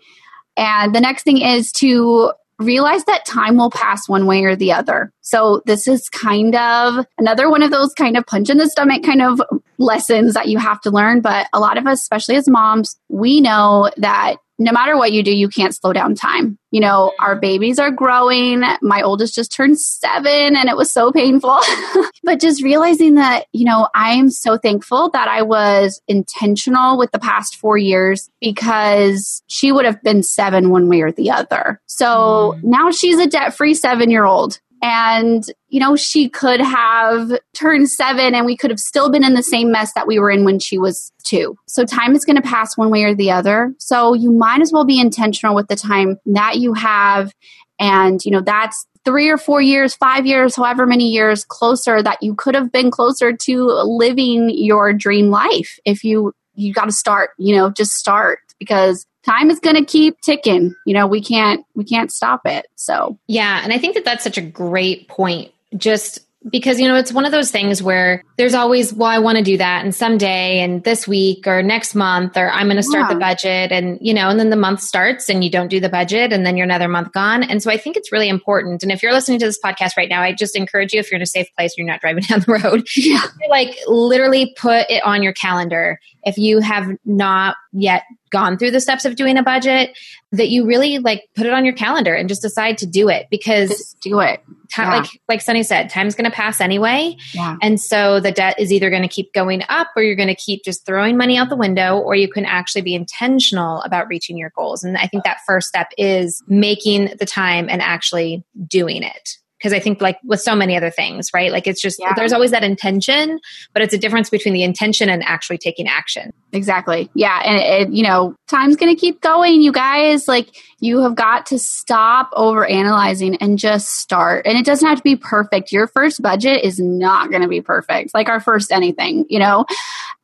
and 0.60 0.94
the 0.94 1.00
next 1.00 1.24
thing 1.24 1.40
is 1.40 1.72
to 1.74 2.34
realize 2.60 3.06
that 3.06 3.26
time 3.26 3.56
will 3.56 3.72
pass 3.72 4.10
one 4.10 4.26
way 4.26 4.44
or 4.44 4.58
the 4.58 4.74
other. 4.74 5.14
So 5.22 5.62
this 5.66 5.88
is 5.88 6.10
kind 6.10 6.54
of 6.54 7.06
another 7.18 7.50
one 7.50 7.64
of 7.64 7.72
those 7.72 7.94
kind 7.94 8.18
of 8.18 8.26
punch 8.26 8.50
in 8.50 8.58
the 8.58 8.70
stomach 8.70 9.02
kind 9.04 9.22
of 9.22 9.42
lessons 9.78 10.34
that 10.34 10.50
you 10.50 10.58
have 10.58 10.82
to 10.82 10.92
learn. 10.92 11.22
But 11.22 11.48
a 11.54 11.60
lot 11.62 11.78
of 11.78 11.88
us, 11.88 12.02
especially 12.02 12.36
as 12.36 12.50
moms, 12.50 12.98
we 13.08 13.40
know 13.40 13.90
that 13.96 14.36
no 14.60 14.74
matter 14.74 14.98
what 14.98 15.14
you 15.14 15.24
do, 15.24 15.36
you 15.36 15.48
can't 15.48 15.74
slow 15.74 15.94
down 15.94 16.16
time. 16.16 16.60
You 16.70 16.82
know, 16.82 17.14
our 17.20 17.40
babies 17.40 17.80
are 17.80 17.90
growing. 17.90 18.62
My 18.82 19.02
oldest 19.02 19.34
just 19.34 19.54
turned 19.54 19.80
seven 19.80 20.56
and 20.56 20.70
it 20.70 20.76
was 20.76 20.92
so 20.92 21.12
painful. 21.12 21.58
but 22.24 22.42
just 22.42 22.62
realizing 22.62 23.16
that, 23.16 23.46
you 23.54 23.66
know, 23.66 23.88
I'm 23.96 24.30
so 24.30 24.58
thankful 24.58 25.10
that 25.12 25.30
I 25.30 25.44
was 25.44 26.02
intentional 26.08 26.98
with 26.98 27.12
the 27.12 27.20
past 27.20 27.56
four 27.56 27.78
years 27.78 28.30
because 28.42 29.42
she 29.48 29.72
would 29.72 29.86
have 29.86 30.04
been 30.04 30.22
seven 30.22 30.70
one 30.70 30.90
way 30.90 31.02
or 31.02 31.12
the 31.14 31.32
other. 31.32 31.82
So 31.86 32.56
mm. 32.58 32.64
now 32.64 32.92
she's 32.92 33.18
a 33.18 33.28
debt 33.28 33.56
free 33.56 33.74
seven 33.74 34.12
year 34.12 34.26
old. 34.26 34.60
And, 34.82 35.44
you 35.68 35.80
know, 35.80 35.96
she 35.96 36.30
could 36.30 36.62
have 36.62 37.32
turned 37.54 37.90
seven 37.90 38.34
and 38.34 38.46
we 38.46 38.56
could 38.56 38.70
have 38.70 38.80
still 38.80 39.10
been 39.10 39.24
in 39.24 39.34
the 39.34 39.44
same 39.44 39.72
mess 39.72 39.94
that 39.94 40.08
we 40.08 40.20
were 40.20 40.32
in 40.32 40.46
when 40.46 40.60
she 40.60 40.78
was 40.78 41.12
two. 41.24 41.58
So 41.68 41.86
time 41.86 42.16
is 42.16 42.26
going 42.26 42.38
to 42.38 42.42
pass 42.42 42.78
one 42.78 42.90
way 42.90 43.04
or 43.04 43.14
the 43.14 43.32
other. 43.32 43.74
So 43.78 44.14
you 44.14 44.32
might 44.32 44.62
as 44.62 44.72
well 44.72 44.86
be 44.86 45.00
intentional 45.00 45.56
with 45.56 45.68
the 45.68 45.76
time 45.76 46.18
that 46.28 46.60
you 46.60 46.74
have. 46.74 47.34
And, 47.80 48.24
you 48.24 48.32
know, 48.32 48.42
that's 48.42 48.86
three 49.06 49.30
or 49.30 49.38
four 49.38 49.62
years, 49.62 49.96
five 49.96 50.26
years, 50.26 50.56
however 50.56 50.86
many 50.86 51.10
years 51.10 51.44
closer 51.44 52.02
that 52.04 52.22
you 52.22 52.36
could 52.36 52.56
have 52.56 52.72
been 52.72 52.92
closer 52.92 53.36
to 53.36 53.66
living 53.66 54.50
your 54.50 54.94
dream 54.94 55.30
life 55.30 55.80
if 55.86 56.04
you 56.04 56.34
you 56.60 56.74
got 56.74 56.86
to 56.86 56.92
start 56.92 57.32
you 57.38 57.56
know 57.56 57.70
just 57.70 57.92
start 57.94 58.40
because 58.60 59.06
time 59.26 59.50
is 59.50 59.60
going 59.60 59.76
to 59.76 59.86
keep 59.86 60.20
ticking. 60.22 60.76
You 60.86 60.94
know 60.94 61.08
we 61.08 61.22
can't 61.22 61.66
we 61.76 61.84
can't 61.84 62.12
stop 62.12 62.42
it. 62.46 62.68
So 62.76 63.18
yeah 63.28 63.62
and 63.64 63.74
i 63.74 63.78
think 63.78 63.96
that 63.96 64.06
that's 64.06 64.24
such 64.24 64.38
a 64.38 64.42
great 64.42 65.08
point. 65.08 65.52
Just 65.78 66.20
because 66.48 66.80
you 66.80 66.88
know 66.88 66.96
it's 66.96 67.12
one 67.12 67.26
of 67.26 67.32
those 67.32 67.52
things 67.52 67.84
where 67.84 68.24
there's 68.38 68.54
always 68.54 68.94
well 68.94 69.10
i 69.10 69.20
want 69.20 69.38
to 69.38 69.44
do 69.44 69.58
that 69.58 69.84
and 69.84 69.94
someday 69.94 70.60
and 70.60 70.84
this 70.86 71.06
week 71.06 71.46
or 71.46 71.62
next 71.62 71.96
month 71.96 72.38
or 72.38 72.50
i'm 72.52 72.68
going 72.68 72.78
to 72.78 72.84
start 72.84 73.10
yeah. 73.10 73.14
the 73.14 73.20
budget 73.20 73.72
and 73.74 73.98
you 74.02 74.14
know 74.14 74.30
and 74.30 74.40
then 74.40 74.50
the 74.50 74.56
month 74.56 74.80
starts 74.80 75.28
and 75.28 75.44
you 75.44 75.50
don't 75.50 75.68
do 75.68 75.82
the 75.82 75.90
budget 75.90 76.32
and 76.32 76.46
then 76.46 76.56
you're 76.56 76.64
another 76.64 76.88
month 76.88 77.12
gone. 77.12 77.44
And 77.44 77.62
so 77.62 77.70
i 77.70 77.78
think 77.78 77.98
it's 77.98 78.12
really 78.12 78.30
important 78.30 78.84
and 78.84 78.92
if 78.92 79.04
you're 79.04 79.12
listening 79.12 79.40
to 79.40 79.46
this 79.46 79.60
podcast 79.64 79.98
right 79.98 80.08
now 80.08 80.22
i 80.22 80.32
just 80.32 80.56
encourage 80.56 80.94
you 80.94 81.00
if 81.00 81.12
you're 81.12 81.18
in 81.18 81.22
a 81.22 81.28
safe 81.28 81.48
place 81.58 81.74
you're 81.78 81.86
not 81.86 82.00
driving 82.00 82.24
down 82.30 82.40
the 82.40 82.60
road 82.64 82.88
yeah. 82.96 83.24
like 83.50 83.78
literally 83.88 84.56
put 84.58 84.90
it 84.90 85.04
on 85.04 85.22
your 85.22 85.34
calendar. 85.34 86.00
If 86.24 86.38
you 86.38 86.60
have 86.60 86.90
not 87.06 87.56
yet 87.74 88.04
gone 88.30 88.58
through 88.58 88.72
the 88.72 88.82
steps 88.82 89.06
of 89.06 89.16
doing 89.16 89.38
a 89.38 89.44
budget 89.44 89.98
that 90.32 90.50
you 90.50 90.66
really 90.66 91.00
like 91.00 91.28
put 91.36 91.46
it 91.46 91.54
on 91.54 91.66
your 91.66 91.74
calendar 91.74 92.14
and 92.14 92.30
just 92.30 92.42
decide 92.42 92.78
to 92.78 92.86
do 92.86 93.10
it 93.10 93.28
because 93.32 93.70
just 93.70 94.00
do 94.02 94.20
it 94.20 94.42
time, 94.72 94.88
yeah. 94.88 94.98
like 94.98 95.22
like 95.28 95.42
sunny 95.42 95.64
said 95.64 95.90
time's 95.90 96.16
going 96.16 96.30
to 96.30 96.36
pass 96.36 96.62
anyway 96.62 97.16
yeah. 97.34 97.58
and 97.62 97.80
so 97.80 98.20
the 98.20 98.32
debt 98.32 98.60
is 98.60 98.72
either 98.72 98.90
going 98.90 99.02
to 99.02 99.08
keep 99.08 99.34
going 99.34 99.64
up 99.70 99.88
or 99.96 100.04
you're 100.04 100.16
going 100.16 100.28
to 100.28 100.36
keep 100.36 100.64
just 100.64 100.86
throwing 100.86 101.18
money 101.18 101.38
out 101.38 101.50
the 101.50 101.56
window 101.56 101.98
or 101.98 102.16
you 102.16 102.28
can 102.28 102.46
actually 102.46 102.82
be 102.82 102.94
intentional 102.94 103.82
about 103.82 104.08
reaching 104.08 104.38
your 104.38 104.52
goals 104.56 104.84
and 104.84 104.98
i 104.98 105.08
think 105.08 105.24
that 105.24 105.40
first 105.48 105.68
step 105.68 105.88
is 105.98 106.44
making 106.48 107.12
the 107.20 107.26
time 107.26 107.68
and 107.70 107.82
actually 107.82 108.44
doing 108.68 109.04
it 109.04 109.38
because 109.60 109.74
I 109.74 109.80
think 109.80 110.02
like 110.02 110.18
with 110.24 110.40
so 110.42 110.56
many 110.56 110.78
other 110.78 110.90
things, 110.90 111.30
right? 111.34 111.52
Like 111.52 111.68
it's 111.68 111.82
just 111.82 112.00
Yeah. 112.00 112.14
there's 112.16 112.32
always 112.32 112.52
that 112.52 112.64
intention, 112.64 113.40
but 113.74 113.82
it's 113.82 113.94
a 113.94 113.98
difference 113.98 114.30
between 114.30 114.54
the 114.54 114.64
intention 114.64 115.10
and 115.10 115.22
actually 115.24 115.58
taking 115.58 115.88
action. 115.88 116.32
Exactly. 116.54 117.10
Yeah. 117.14 117.42
And 117.46 117.58
it, 117.90 117.94
you 117.94 118.04
know, 118.04 118.36
time's 118.48 118.78
going 118.78 118.94
to 118.94 119.00
keep 119.00 119.22
going, 119.22 119.62
you 119.62 119.72
guys. 119.72 120.28
Like, 120.28 120.50
you 120.80 121.02
have 121.02 121.16
got 121.16 121.46
to 121.48 121.60
stop 121.60 122.30
over 122.34 122.66
analyzing 122.66 123.36
and 123.36 123.60
just 123.60 123.98
start. 123.98 124.48
And 124.48 124.58
it 124.58 124.66
doesn't 124.66 124.88
have 124.88 124.98
to 124.98 125.04
be 125.04 125.18
perfect. 125.18 125.72
Your 125.72 125.88
first 125.88 126.22
budget 126.22 126.64
is 126.64 126.80
not 126.80 127.30
going 127.30 127.42
to 127.42 127.48
be 127.50 127.62
perfect, 127.62 128.14
like 128.14 128.30
our 128.30 128.40
first 128.40 128.72
anything, 128.72 129.26
you 129.30 129.40
know? 129.40 129.66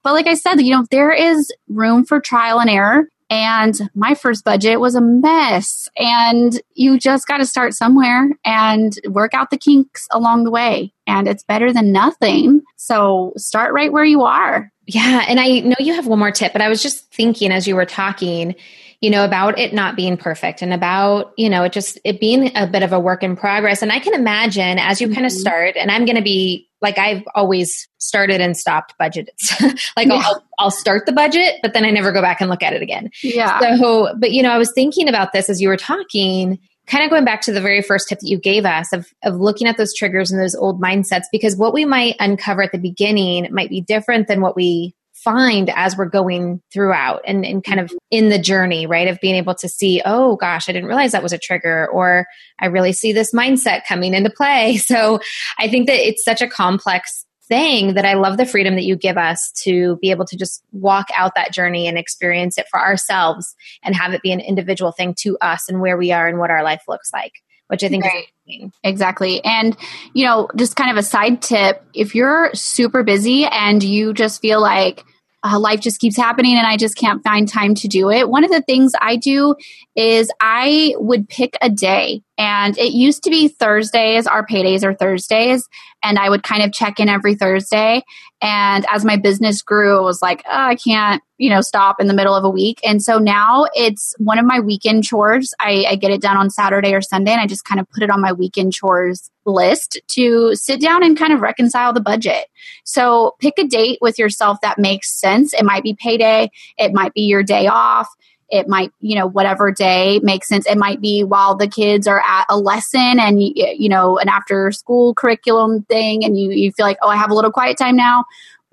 But 0.03 0.13
like 0.13 0.27
I 0.27 0.35
said, 0.35 0.61
you 0.61 0.71
know, 0.71 0.85
there 0.91 1.11
is 1.11 1.51
room 1.67 2.05
for 2.05 2.19
trial 2.19 2.59
and 2.59 2.69
error. 2.69 3.09
And 3.29 3.75
my 3.95 4.13
first 4.13 4.43
budget 4.43 4.79
was 4.79 4.95
a 4.95 5.01
mess. 5.01 5.87
And 5.97 6.59
you 6.73 6.99
just 6.99 7.27
got 7.27 7.37
to 7.37 7.45
start 7.45 7.73
somewhere 7.73 8.29
and 8.45 8.93
work 9.09 9.33
out 9.33 9.49
the 9.49 9.57
kinks 9.57 10.07
along 10.11 10.43
the 10.43 10.51
way. 10.51 10.93
And 11.07 11.27
it's 11.27 11.43
better 11.43 11.73
than 11.73 11.91
nothing. 11.91 12.61
So 12.75 13.33
start 13.37 13.73
right 13.73 13.91
where 13.91 14.05
you 14.05 14.23
are. 14.23 14.71
Yeah. 14.87 15.25
And 15.27 15.39
I 15.39 15.59
know 15.61 15.75
you 15.79 15.93
have 15.95 16.07
one 16.07 16.19
more 16.19 16.31
tip, 16.31 16.53
but 16.53 16.61
I 16.61 16.69
was 16.69 16.83
just 16.83 17.11
thinking 17.11 17.51
as 17.51 17.67
you 17.67 17.75
were 17.75 17.85
talking, 17.85 18.55
you 19.01 19.09
know, 19.09 19.25
about 19.25 19.57
it 19.57 19.73
not 19.73 19.95
being 19.95 20.15
perfect 20.17 20.61
and 20.61 20.73
about, 20.73 21.33
you 21.37 21.49
know, 21.49 21.63
it 21.63 21.71
just 21.71 21.99
it 22.03 22.19
being 22.19 22.55
a 22.55 22.67
bit 22.67 22.83
of 22.83 22.93
a 22.93 22.99
work 22.99 23.23
in 23.23 23.35
progress. 23.35 23.81
And 23.81 23.91
I 23.91 23.99
can 23.99 24.13
imagine 24.13 24.77
as 24.77 25.01
you 25.01 25.11
kind 25.11 25.25
of 25.25 25.31
Mhm. 25.31 25.37
start, 25.37 25.75
and 25.75 25.89
I'm 25.89 26.05
going 26.05 26.15
to 26.17 26.21
be 26.21 26.67
like 26.85 26.99
I've 26.99 27.23
always 27.33 27.87
started 27.97 28.39
and 28.39 28.55
stopped 28.55 28.93
budgets. 28.99 29.51
like 29.97 30.07
Yeah. 30.07 30.21
I'll, 30.23 30.43
I'll 30.59 30.71
start 30.71 31.07
the 31.07 31.11
budget, 31.11 31.55
but 31.63 31.73
then 31.73 31.83
I 31.83 31.89
never 31.89 32.11
go 32.11 32.21
back 32.21 32.39
and 32.39 32.49
look 32.49 32.61
at 32.61 32.73
it 32.73 32.83
again. 32.83 33.09
Yeah. 33.23 33.59
So, 33.77 34.13
but 34.19 34.31
you 34.31 34.43
know, 34.43 34.51
I 34.51 34.59
was 34.59 34.71
thinking 34.73 35.09
about 35.09 35.33
this 35.33 35.49
as 35.49 35.59
you 35.59 35.67
were 35.67 35.77
talking, 35.77 36.59
kind 36.85 37.03
of 37.03 37.09
going 37.09 37.25
back 37.25 37.41
to 37.41 37.51
the 37.51 37.59
very 37.59 37.81
first 37.81 38.07
tip 38.07 38.19
that 38.19 38.27
you 38.27 38.37
gave 38.37 38.65
us 38.65 38.93
of, 38.93 39.07
of 39.23 39.39
looking 39.39 39.67
at 39.67 39.77
those 39.77 39.95
triggers 39.95 40.31
and 40.31 40.39
those 40.39 40.53
old 40.53 40.79
mindsets, 40.79 41.23
because 41.31 41.57
what 41.57 41.73
we 41.73 41.85
might 41.85 42.15
uncover 42.19 42.61
at 42.61 42.71
the 42.71 42.77
beginning 42.77 43.47
might 43.51 43.71
be 43.71 43.81
different 43.81 44.27
than 44.27 44.41
what 44.41 44.55
we 44.55 44.93
find 45.25 45.69
as 45.75 45.97
we're 45.97 46.05
going 46.05 46.61
throughout 46.71 47.21
and, 47.27 47.43
and 47.45 47.63
kind 47.63 47.79
of 47.81 47.91
in 48.11 48.29
the 48.29 48.39
journey, 48.39 48.85
right? 48.85 49.07
Of 49.09 49.19
being 49.19 49.35
able 49.35 49.55
to 49.55 49.67
see, 49.67 50.01
oh 50.05 50.37
gosh, 50.37 50.69
I 50.69 50.71
didn't 50.71 50.87
realize 50.87 51.11
that 51.11 51.23
was 51.23 51.33
a 51.33 51.37
trigger, 51.39 51.89
or 51.91 52.27
I 52.61 52.67
really 52.67 52.93
see 52.93 53.11
this 53.11 53.33
mindset 53.33 53.81
coming 53.87 54.13
into 54.13 54.29
play. 54.29 54.77
So 54.85 55.19
I 55.59 55.67
think 55.67 55.87
that 55.87 56.07
it's 56.07 56.23
such 56.23 56.41
a 56.41 56.47
complex 56.47 57.25
thing 57.47 57.95
that 57.95 58.05
I 58.05 58.13
love 58.13 58.37
the 58.37 58.45
freedom 58.45 58.75
that 58.75 58.83
you 58.83 58.95
give 58.95 59.17
us 59.17 59.51
to 59.63 59.97
be 59.97 60.11
able 60.11 60.25
to 60.25 60.37
just 60.37 60.63
walk 60.71 61.07
out 61.17 61.33
that 61.35 61.51
journey 61.51 61.87
and 61.87 61.97
experience 61.97 62.57
it 62.57 62.67
for 62.69 62.79
ourselves 62.79 63.55
and 63.83 63.95
have 63.95 64.13
it 64.13 64.21
be 64.21 64.31
an 64.31 64.39
individual 64.39 64.91
thing 64.91 65.15
to 65.19 65.37
us 65.41 65.67
and 65.67 65.81
where 65.81 65.97
we 65.97 66.11
are 66.11 66.27
and 66.27 66.37
what 66.39 66.51
our 66.51 66.63
life 66.63 66.83
looks 66.87 67.11
like, 67.13 67.33
which 67.67 67.83
I 67.83 67.89
think 67.89 68.05
Right. 68.05 68.25
is. 68.47 68.71
Exactly. 68.83 69.43
And, 69.43 69.75
you 70.13 70.25
know, 70.25 70.49
just 70.55 70.75
kind 70.75 70.91
of 70.91 70.97
a 70.97 71.03
side 71.03 71.41
tip 71.41 71.83
if 71.93 72.13
you're 72.15 72.51
super 72.53 73.03
busy 73.03 73.45
and 73.45 73.81
you 73.83 74.13
just 74.13 74.41
feel 74.41 74.61
like 74.61 75.03
uh, 75.45 75.59
life 75.59 75.79
just 75.79 75.99
keeps 75.99 76.17
happening 76.17 76.57
and 76.57 76.65
I 76.65 76.75
just 76.75 76.97
can't 76.97 77.23
find 77.23 77.47
time 77.47 77.75
to 77.75 77.87
do 77.87 78.09
it, 78.09 78.29
one 78.29 78.43
of 78.43 78.49
the 78.49 78.61
things 78.61 78.93
I 78.99 79.15
do 79.15 79.55
is 79.95 80.31
I 80.41 80.95
would 80.97 81.29
pick 81.29 81.55
a 81.61 81.69
day. 81.69 82.21
And 82.37 82.77
it 82.77 82.93
used 82.93 83.23
to 83.23 83.29
be 83.29 83.47
Thursdays, 83.47 84.27
our 84.27 84.45
paydays 84.45 84.83
are 84.83 84.93
Thursdays. 84.93 85.67
And 86.03 86.17
I 86.19 86.29
would 86.29 86.43
kind 86.43 86.63
of 86.63 86.73
check 86.73 86.99
in 86.99 87.09
every 87.09 87.35
Thursday. 87.35 88.03
And 88.45 88.85
as 88.91 89.03
my 89.03 89.17
business 89.17 89.63
grew, 89.63 89.97
it 89.97 90.03
was 90.03 90.21
like, 90.21 90.43
oh, 90.45 90.51
I 90.51 90.75
can't, 90.75 91.23
you 91.39 91.49
know, 91.49 91.61
stop 91.61 91.99
in 91.99 92.05
the 92.05 92.13
middle 92.13 92.35
of 92.35 92.43
a 92.43 92.49
week. 92.49 92.79
And 92.85 93.01
so 93.01 93.17
now 93.17 93.65
it's 93.73 94.13
one 94.19 94.37
of 94.37 94.45
my 94.45 94.59
weekend 94.59 95.03
chores. 95.03 95.55
I, 95.59 95.85
I 95.89 95.95
get 95.95 96.11
it 96.11 96.21
done 96.21 96.37
on 96.37 96.51
Saturday 96.51 96.93
or 96.93 97.01
Sunday, 97.01 97.31
and 97.31 97.41
I 97.41 97.47
just 97.47 97.65
kind 97.65 97.81
of 97.81 97.89
put 97.89 98.03
it 98.03 98.11
on 98.11 98.21
my 98.21 98.31
weekend 98.31 98.71
chores 98.71 99.31
list 99.45 99.99
to 100.09 100.53
sit 100.53 100.79
down 100.79 101.03
and 101.03 101.17
kind 101.17 101.33
of 101.33 101.41
reconcile 101.41 101.91
the 101.91 102.01
budget. 102.01 102.45
So 102.83 103.35
pick 103.39 103.55
a 103.57 103.63
date 103.63 103.97
with 103.99 104.19
yourself 104.19 104.59
that 104.61 104.77
makes 104.77 105.11
sense. 105.11 105.51
It 105.55 105.65
might 105.65 105.81
be 105.81 105.95
payday, 105.95 106.51
it 106.77 106.93
might 106.93 107.15
be 107.15 107.21
your 107.21 107.41
day 107.41 107.65
off. 107.65 108.07
It 108.55 108.67
might, 108.67 108.91
you 108.99 109.15
know, 109.15 109.27
whatever 109.27 109.71
day 109.71 110.19
makes 110.23 110.47
sense. 110.47 110.65
It 110.65 110.77
might 110.77 111.01
be 111.01 111.23
while 111.23 111.55
the 111.55 111.67
kids 111.67 112.07
are 112.07 112.21
at 112.21 112.45
a 112.49 112.57
lesson 112.57 113.19
and, 113.19 113.41
you, 113.41 113.89
know, 113.89 114.17
an 114.17 114.29
after 114.29 114.71
school 114.71 115.13
curriculum 115.13 115.83
thing, 115.83 116.23
and 116.23 116.39
you, 116.39 116.51
you 116.51 116.71
feel 116.71 116.85
like, 116.85 116.97
oh, 117.01 117.09
I 117.09 117.15
have 117.17 117.31
a 117.31 117.33
little 117.35 117.51
quiet 117.51 117.77
time 117.77 117.95
now 117.95 118.25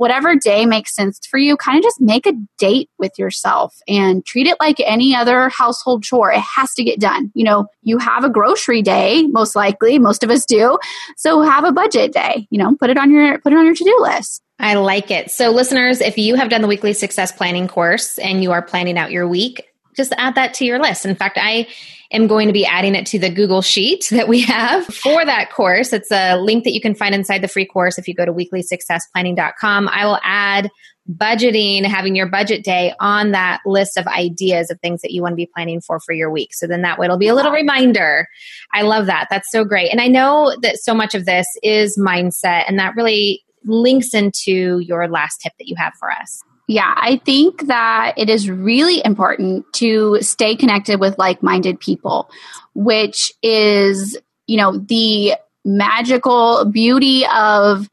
whatever 0.02 0.34
day 0.34 0.66
makes 0.66 0.92
sense 0.92 1.20
for 1.30 1.38
you, 1.38 1.56
kind 1.56 1.78
of 1.78 1.84
just 1.84 2.00
make 2.00 2.26
a 2.26 2.32
date 2.58 2.90
with 2.98 3.12
yourself 3.20 3.76
and 3.86 4.26
treat 4.26 4.48
it 4.48 4.56
like 4.58 4.80
any 4.80 5.14
other 5.14 5.48
household 5.48 6.02
chore. 6.02 6.32
It 6.32 6.40
has 6.40 6.74
to 6.74 6.82
get 6.82 6.98
done. 6.98 7.30
You 7.34 7.44
know, 7.44 7.66
you 7.82 7.98
have 7.98 8.24
a 8.24 8.28
grocery 8.28 8.82
day, 8.82 9.28
most 9.28 9.54
likely, 9.54 10.00
most 10.00 10.24
of 10.24 10.30
us 10.30 10.44
do. 10.44 10.76
So 11.16 11.42
have 11.42 11.62
a 11.62 11.70
budget 11.70 12.12
day, 12.12 12.48
you 12.50 12.58
know, 12.58 12.74
put 12.76 12.90
it 12.90 12.98
on 12.98 13.12
your 13.12 13.38
put 13.38 13.52
it 13.52 13.56
on 13.56 13.64
your 13.64 13.76
to-do 13.76 13.96
list. 14.00 14.42
I 14.58 14.74
like 14.74 15.12
it. 15.12 15.30
So, 15.30 15.50
listeners, 15.50 16.00
if 16.00 16.18
you 16.18 16.34
have 16.36 16.48
done 16.48 16.62
the 16.62 16.68
weekly 16.68 16.92
success 16.92 17.32
planning 17.32 17.68
course 17.68 18.18
and 18.18 18.42
you 18.42 18.52
are 18.52 18.62
planning 18.62 18.98
out 18.98 19.10
your 19.10 19.26
week, 19.26 19.71
just 19.94 20.12
add 20.16 20.34
that 20.34 20.54
to 20.54 20.64
your 20.64 20.78
list. 20.78 21.04
In 21.04 21.14
fact, 21.14 21.38
I 21.40 21.66
am 22.10 22.26
going 22.26 22.46
to 22.46 22.52
be 22.52 22.66
adding 22.66 22.94
it 22.94 23.06
to 23.06 23.18
the 23.18 23.30
Google 23.30 23.62
Sheet 23.62 24.08
that 24.10 24.28
we 24.28 24.40
have 24.42 24.86
for 24.86 25.24
that 25.24 25.50
course. 25.52 25.92
It's 25.92 26.10
a 26.10 26.36
link 26.36 26.64
that 26.64 26.72
you 26.72 26.80
can 26.80 26.94
find 26.94 27.14
inside 27.14 27.42
the 27.42 27.48
free 27.48 27.66
course 27.66 27.98
if 27.98 28.08
you 28.08 28.14
go 28.14 28.24
to 28.24 28.32
weeklysuccessplanning.com. 28.32 29.88
I 29.88 30.06
will 30.06 30.20
add 30.22 30.70
budgeting, 31.10 31.84
having 31.84 32.14
your 32.14 32.28
budget 32.28 32.64
day 32.64 32.94
on 33.00 33.32
that 33.32 33.60
list 33.66 33.96
of 33.96 34.06
ideas 34.06 34.70
of 34.70 34.80
things 34.80 35.02
that 35.02 35.10
you 35.10 35.20
want 35.20 35.32
to 35.32 35.36
be 35.36 35.50
planning 35.52 35.80
for 35.80 35.98
for 35.98 36.12
your 36.12 36.30
week. 36.30 36.54
So 36.54 36.66
then 36.66 36.82
that 36.82 36.98
way 36.98 37.06
it'll 37.06 37.18
be 37.18 37.28
a 37.28 37.34
little 37.34 37.50
reminder. 37.50 38.28
I 38.72 38.82
love 38.82 39.06
that. 39.06 39.26
That's 39.28 39.50
so 39.50 39.64
great. 39.64 39.90
And 39.90 40.00
I 40.00 40.06
know 40.06 40.56
that 40.62 40.78
so 40.78 40.94
much 40.94 41.14
of 41.14 41.24
this 41.24 41.46
is 41.62 41.98
mindset 41.98 42.64
and 42.68 42.78
that 42.78 42.94
really 42.94 43.42
links 43.64 44.14
into 44.14 44.78
your 44.80 45.08
last 45.08 45.38
tip 45.38 45.52
that 45.58 45.66
you 45.66 45.74
have 45.76 45.92
for 45.98 46.10
us. 46.10 46.42
Yeah, 46.68 46.94
I 46.96 47.20
think 47.24 47.66
that 47.66 48.14
it 48.16 48.30
is 48.30 48.48
really 48.48 49.04
important 49.04 49.66
to 49.74 50.18
stay 50.20 50.56
connected 50.56 51.00
with 51.00 51.18
like 51.18 51.42
minded 51.42 51.80
people, 51.80 52.30
which 52.74 53.32
is, 53.42 54.16
you 54.46 54.56
know, 54.56 54.78
the 54.78 55.34
magical 55.64 56.64
beauty 56.64 57.24
of 57.26 57.88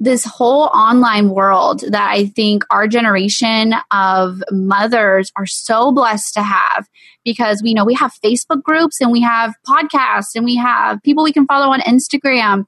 this 0.00 0.24
whole 0.24 0.64
online 0.66 1.30
world 1.30 1.82
that 1.88 2.10
I 2.10 2.26
think 2.26 2.64
our 2.70 2.86
generation 2.86 3.74
of 3.90 4.42
mothers 4.50 5.32
are 5.34 5.46
so 5.46 5.90
blessed 5.92 6.34
to 6.34 6.42
have 6.42 6.88
because 7.24 7.62
we 7.62 7.74
know 7.74 7.84
we 7.84 7.94
have 7.94 8.12
Facebook 8.24 8.62
groups 8.62 9.00
and 9.00 9.10
we 9.10 9.20
have 9.20 9.54
podcasts 9.66 10.34
and 10.36 10.44
we 10.44 10.56
have 10.56 11.02
people 11.02 11.24
we 11.24 11.32
can 11.32 11.46
follow 11.46 11.72
on 11.72 11.80
Instagram. 11.80 12.64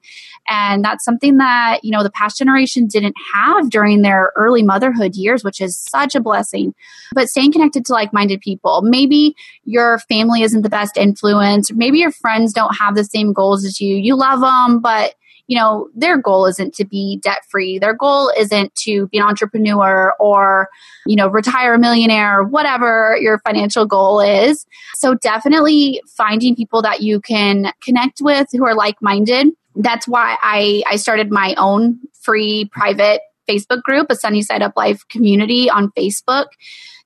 And 0.47 0.83
that's 0.83 1.05
something 1.05 1.37
that, 1.37 1.79
you 1.83 1.91
know, 1.91 2.03
the 2.03 2.11
past 2.11 2.37
generation 2.37 2.87
didn't 2.87 3.15
have 3.33 3.69
during 3.69 4.01
their 4.01 4.33
early 4.35 4.61
motherhood 4.61 5.15
years, 5.15 5.43
which 5.43 5.61
is 5.61 5.77
such 5.77 6.15
a 6.15 6.19
blessing. 6.19 6.75
But 7.13 7.29
staying 7.29 7.53
connected 7.53 7.85
to 7.85 7.93
like 7.93 8.11
minded 8.11 8.41
people. 8.41 8.81
Maybe 8.81 9.35
your 9.63 9.99
family 9.99 10.41
isn't 10.43 10.63
the 10.63 10.69
best 10.69 10.97
influence. 10.97 11.71
Maybe 11.71 11.99
your 11.99 12.11
friends 12.11 12.51
don't 12.51 12.75
have 12.75 12.95
the 12.95 13.05
same 13.05 13.31
goals 13.31 13.63
as 13.63 13.79
you. 13.79 13.95
You 13.95 14.15
love 14.15 14.41
them, 14.41 14.81
but 14.81 15.15
you 15.47 15.57
know, 15.57 15.89
their 15.95 16.17
goal 16.17 16.45
isn't 16.45 16.73
to 16.75 16.85
be 16.85 17.19
debt 17.23 17.39
free. 17.49 17.79
Their 17.79 17.93
goal 17.93 18.31
isn't 18.37 18.73
to 18.75 19.07
be 19.07 19.17
an 19.17 19.23
entrepreneur 19.23 20.13
or, 20.19 20.69
you 21.05 21.15
know, 21.15 21.27
retire 21.27 21.73
a 21.73 21.79
millionaire 21.79 22.39
or 22.39 22.43
whatever 22.43 23.17
your 23.19 23.39
financial 23.39 23.85
goal 23.85 24.19
is. 24.19 24.65
So 24.95 25.15
definitely 25.15 26.01
finding 26.07 26.55
people 26.55 26.81
that 26.83 27.01
you 27.01 27.19
can 27.19 27.73
connect 27.81 28.21
with 28.21 28.47
who 28.51 28.65
are 28.65 28.75
like 28.75 29.01
minded. 29.01 29.47
That's 29.75 30.07
why 30.07 30.37
I, 30.41 30.83
I 30.89 30.95
started 30.97 31.31
my 31.31 31.55
own 31.57 31.99
free 32.21 32.69
private 32.71 33.21
Facebook 33.49 33.81
group, 33.83 34.07
a 34.09 34.15
Sunny 34.15 34.41
Side 34.41 34.61
Up 34.61 34.73
Life 34.75 35.07
community 35.09 35.69
on 35.69 35.91
Facebook 35.91 36.47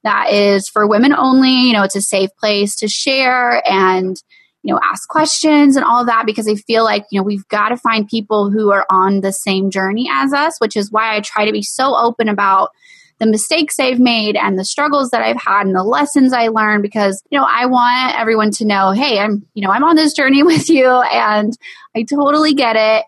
that 0.06 0.32
is 0.32 0.70
for 0.70 0.88
women 0.88 1.14
only. 1.14 1.50
You 1.50 1.74
know, 1.74 1.84
it's 1.84 1.96
a 1.96 2.02
safe 2.02 2.30
place 2.40 2.76
to 2.78 2.88
share 2.88 3.62
and 3.68 4.22
you 4.66 4.74
know, 4.74 4.80
ask 4.84 5.07
questions 5.07 5.76
and 5.76 5.86
all 5.86 6.03
that 6.05 6.26
because 6.26 6.47
I 6.47 6.55
feel 6.55 6.84
like, 6.84 7.05
you 7.11 7.20
know, 7.20 7.24
we've 7.24 7.47
got 7.49 7.70
to 7.70 7.78
find 7.78 8.07
people 8.07 8.49
who 8.49 8.72
are 8.72 8.84
on 8.89 9.22
the 9.22 9.32
same 9.32 9.70
journey 9.70 10.09
as 10.11 10.34
us, 10.34 10.59
which 10.59 10.76
is 10.76 10.91
why 10.91 11.16
I 11.16 11.20
try 11.20 11.45
to 11.45 11.51
be 11.51 11.61
so 11.61 11.95
open 11.95 12.28
about 12.28 12.72
the 13.20 13.28
mistakes 13.28 13.80
I've 13.80 13.99
made 13.99 14.36
and 14.36 14.57
the 14.57 14.66
struggles 14.66 15.11
that 15.11 15.22
I've 15.22 15.39
had 15.39 15.68
and 15.68 15.76
the 15.76 15.84
lessons 15.84 16.34
I 16.34 16.47
learned 16.47 16.82
because, 16.82 17.22
you 17.30 17.38
know, 17.38 17.45
I 17.47 17.68
want 17.68 18.20
everyone 18.20 18.49
to 18.53 18.66
know, 18.66 18.89
hey, 18.89 19.20
I'm, 19.20 19.45
you 19.53 19.63
know, 19.63 19.72
I'm 19.72 19.84
on 19.84 19.95
this 19.95 20.13
journey 20.13 20.41
with 20.43 20.68
you 20.68 20.89
and 20.89 21.53
I 21.95 22.01
totally 22.01 22.55
get 22.55 22.76
it 22.76 23.05